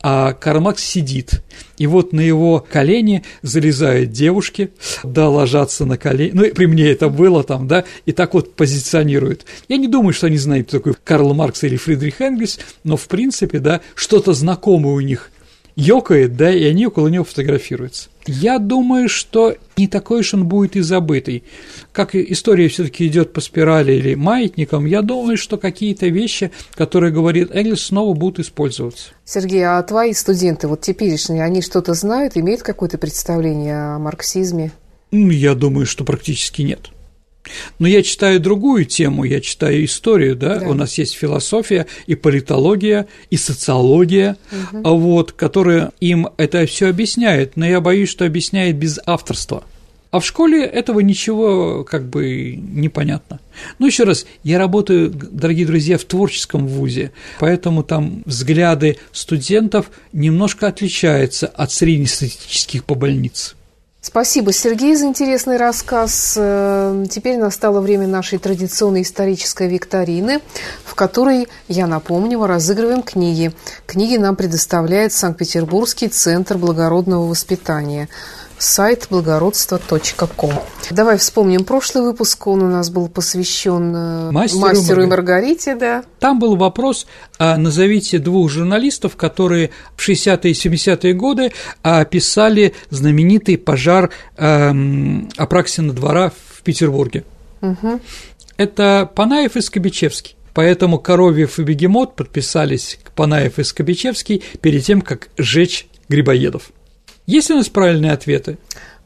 а 0.08 0.34
Кармакс 0.34 0.84
сидит. 0.84 1.42
И 1.78 1.88
вот 1.88 2.12
на 2.12 2.20
его 2.20 2.64
колени 2.70 3.24
залезают 3.42 4.12
девушки, 4.12 4.70
да, 5.02 5.28
ложатся 5.28 5.84
на 5.84 5.98
колени. 5.98 6.30
Ну, 6.32 6.54
при 6.54 6.66
мне 6.66 6.92
это 6.92 7.08
было 7.08 7.42
там, 7.42 7.66
да, 7.66 7.82
и 8.04 8.12
так 8.12 8.32
вот 8.32 8.54
позиционируют. 8.54 9.46
Я 9.66 9.78
не 9.78 9.88
думаю, 9.88 10.12
что 10.12 10.28
они 10.28 10.38
знают, 10.38 10.68
кто 10.68 10.78
такой 10.78 10.94
Карл 11.02 11.34
Маркс 11.34 11.64
или 11.64 11.76
Фридрих 11.76 12.20
Энгельс, 12.20 12.60
но, 12.84 12.96
в 12.96 13.08
принципе, 13.08 13.58
да, 13.58 13.80
что-то 13.96 14.32
знакомое 14.32 14.94
у 14.94 15.00
них 15.00 15.32
ёкает, 15.76 16.36
да, 16.36 16.50
и 16.52 16.64
они 16.64 16.86
около 16.86 17.08
него 17.08 17.24
фотографируются. 17.24 18.08
Я 18.26 18.58
думаю, 18.58 19.08
что 19.08 19.54
не 19.76 19.86
такой 19.86 20.20
уж 20.20 20.34
он 20.34 20.46
будет 20.46 20.74
и 20.74 20.80
забытый. 20.80 21.44
Как 21.92 22.16
история 22.16 22.68
все 22.68 22.84
таки 22.84 23.06
идет 23.06 23.32
по 23.32 23.40
спирали 23.40 23.92
или 23.92 24.14
маятникам, 24.14 24.86
я 24.86 25.02
думаю, 25.02 25.36
что 25.36 25.58
какие-то 25.58 26.08
вещи, 26.08 26.50
которые 26.74 27.12
говорит 27.12 27.50
Энгельс, 27.54 27.82
снова 27.82 28.14
будут 28.14 28.40
использоваться. 28.40 29.10
Сергей, 29.24 29.64
а 29.64 29.80
твои 29.82 30.12
студенты, 30.12 30.66
вот 30.66 30.80
теперешние, 30.80 31.44
они 31.44 31.62
что-то 31.62 31.94
знают, 31.94 32.36
имеют 32.36 32.62
какое-то 32.62 32.98
представление 32.98 33.94
о 33.94 33.98
марксизме? 33.98 34.72
Я 35.12 35.54
думаю, 35.54 35.86
что 35.86 36.04
практически 36.04 36.62
нет. 36.62 36.90
Но 37.78 37.86
я 37.86 38.02
читаю 38.02 38.40
другую 38.40 38.84
тему, 38.84 39.24
я 39.24 39.40
читаю 39.40 39.84
историю, 39.84 40.36
да, 40.36 40.60
да. 40.60 40.68
у 40.68 40.74
нас 40.74 40.98
есть 40.98 41.14
философия 41.14 41.86
и 42.06 42.14
политология, 42.14 43.06
и 43.30 43.36
социология, 43.36 44.36
угу. 44.72 44.98
вот, 44.98 45.32
которые 45.32 45.90
им 46.00 46.28
это 46.36 46.66
все 46.66 46.88
объясняют, 46.88 47.56
но 47.56 47.66
я 47.66 47.80
боюсь, 47.80 48.08
что 48.08 48.24
объясняет 48.24 48.76
без 48.76 48.98
авторства. 49.04 49.64
А 50.16 50.20
в 50.20 50.24
школе 50.24 50.64
этого 50.64 51.00
ничего 51.00 51.84
как 51.84 52.08
бы 52.08 52.56
непонятно. 52.56 53.38
Ну, 53.78 53.86
еще 53.86 54.04
раз, 54.04 54.24
я 54.44 54.58
работаю, 54.58 55.10
дорогие 55.10 55.66
друзья, 55.66 55.98
в 55.98 56.04
творческом 56.04 56.66
вузе, 56.66 57.12
поэтому 57.38 57.82
там 57.82 58.22
взгляды 58.24 58.96
студентов 59.12 59.90
немножко 60.14 60.68
отличаются 60.68 61.48
от 61.48 61.70
среднестатистических 61.70 62.84
по 62.84 62.94
больнице. 62.94 63.55
Спасибо, 64.06 64.52
Сергей, 64.52 64.94
за 64.94 65.06
интересный 65.06 65.56
рассказ. 65.56 66.34
Э, 66.38 67.06
теперь 67.10 67.38
настало 67.38 67.80
время 67.80 68.06
нашей 68.06 68.38
традиционной 68.38 69.02
исторической 69.02 69.66
викторины, 69.66 70.38
в 70.84 70.94
которой, 70.94 71.48
я 71.66 71.88
напомню, 71.88 72.38
мы 72.38 72.46
разыгрываем 72.46 73.02
книги. 73.02 73.50
Книги 73.84 74.16
нам 74.16 74.36
предоставляет 74.36 75.12
Санкт-Петербургский 75.12 76.06
центр 76.06 76.56
благородного 76.56 77.26
воспитания– 77.26 78.08
сайт 78.58 79.06
благородство.ком. 79.10 80.52
Давай 80.90 81.18
вспомним 81.18 81.64
прошлый 81.64 82.04
выпуск, 82.04 82.46
он 82.46 82.62
у 82.62 82.68
нас 82.68 82.90
был 82.90 83.08
посвящен 83.08 83.94
э, 83.94 84.30
мастеру, 84.30 84.60
мастеру 84.60 85.02
и 85.02 85.06
Маргарите, 85.06 85.74
да. 85.74 86.04
Там 86.20 86.38
был 86.38 86.56
вопрос, 86.56 87.06
а, 87.38 87.56
назовите 87.56 88.18
двух 88.18 88.50
журналистов, 88.50 89.16
которые 89.16 89.70
в 89.96 90.08
60-е 90.08 90.50
и 90.50 90.54
70-е 90.54 91.12
годы 91.14 91.52
описали 91.82 92.74
знаменитый 92.90 93.58
пожар 93.58 94.10
эм, 94.36 95.28
Апраксина 95.36 95.92
двора 95.92 96.30
в 96.30 96.62
Петербурге. 96.62 97.24
Угу. 97.60 98.00
Это 98.56 99.10
Панаев 99.14 99.56
и 99.56 99.60
Скобичевский. 99.60 100.36
Поэтому 100.54 100.98
Коровьев 100.98 101.58
и 101.58 101.62
Бегемот 101.62 102.16
подписались 102.16 102.98
к 103.04 103.12
Панаев 103.12 103.58
и 103.58 103.64
Скобичевский 103.64 104.42
перед 104.62 104.84
тем, 104.84 105.02
как 105.02 105.28
сжечь 105.36 105.86
Грибоедов. 106.08 106.70
Есть 107.26 107.50
у 107.50 107.56
нас 107.56 107.68
правильные 107.68 108.12
ответы? 108.12 108.58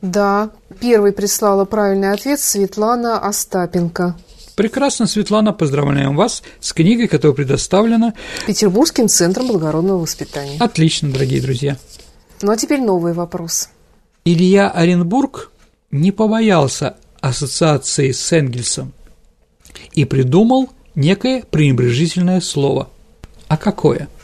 Да, 0.03 0.51
первый 0.79 1.13
прислала 1.13 1.65
правильный 1.65 2.13
ответ 2.13 2.39
Светлана 2.39 3.19
Остапенко. 3.19 4.17
Прекрасно, 4.57 5.07
Светлана, 5.07 5.55
поздравляем 5.55 6.17
вас 6.17 6.43
с 6.61 6.75
книгой, 6.75 7.09
которая 7.09 7.35
предоставлена 7.35 8.13
Петербургским 8.47 9.09
центром 9.09 9.47
благородного 9.49 10.01
воспитания. 10.01 10.59
Отлично, 10.59 11.11
дорогие 11.11 11.41
друзья. 11.41 11.79
Ну 12.43 12.53
а 12.53 12.57
теперь 12.59 12.83
новый 12.83 13.15
вопрос. 13.15 13.71
Илья 14.27 14.71
Оренбург 14.71 15.51
не 15.91 16.13
побоялся 16.13 16.97
ассоциации 17.23 18.13
с 18.13 18.33
Энгельсом 18.33 18.93
и 19.93 20.05
придумал 20.05 20.69
некое 20.95 21.43
пренебрежительное 21.43 22.43
слово. 22.43 22.91
А 23.49 23.57
какое?– 23.57 24.09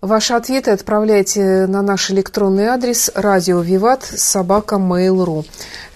Ваши 0.00 0.34
ответы 0.34 0.70
отправляйте 0.70 1.66
на 1.66 1.82
наш 1.82 2.12
электронный 2.12 2.66
адрес 2.66 3.10
радио 3.16 3.60
Виват 3.60 4.04
собака 4.04 4.76
Mail.ru 4.76 5.44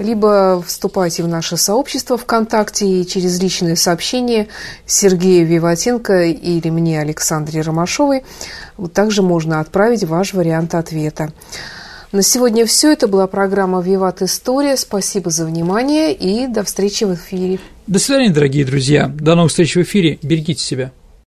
либо 0.01 0.61
вступайте 0.67 1.23
в 1.23 1.29
наше 1.29 1.57
сообщество 1.57 2.19
ВКонтакте 2.19 2.85
и 2.85 3.07
через 3.07 3.41
личное 3.41 3.77
сообщение 3.77 4.49
Сергея 4.87 5.45
Виватенко 5.45 6.25
или 6.25 6.69
мне, 6.69 7.01
Александре 7.01 7.61
Ромашовой, 7.61 8.25
также 8.93 9.23
можно 9.23 9.61
отправить 9.61 10.03
ваш 10.03 10.35
вариант 10.35 10.75
ответа. 10.75 11.33
На 12.11 12.23
сегодня 12.23 12.67
все. 12.67 12.93
Это 12.93 13.07
была 13.07 13.29
программа 13.29 13.81
«Виват 13.81 14.21
История». 14.21 14.77
Спасибо 14.77 15.31
за 15.31 15.47
внимание 15.47 16.13
и 16.13 16.49
до 16.49 16.65
встречи 16.65 17.05
в 17.05 17.15
эфире. 17.15 17.61
До 17.87 18.01
свидания, 18.01 18.31
дорогие 18.31 18.65
друзья. 18.65 19.07
До 19.07 19.37
новых 19.37 19.51
встреч 19.51 19.77
в 19.77 19.83
эфире. 19.83 20.19
Берегите 20.23 20.63
себя. 20.63 20.93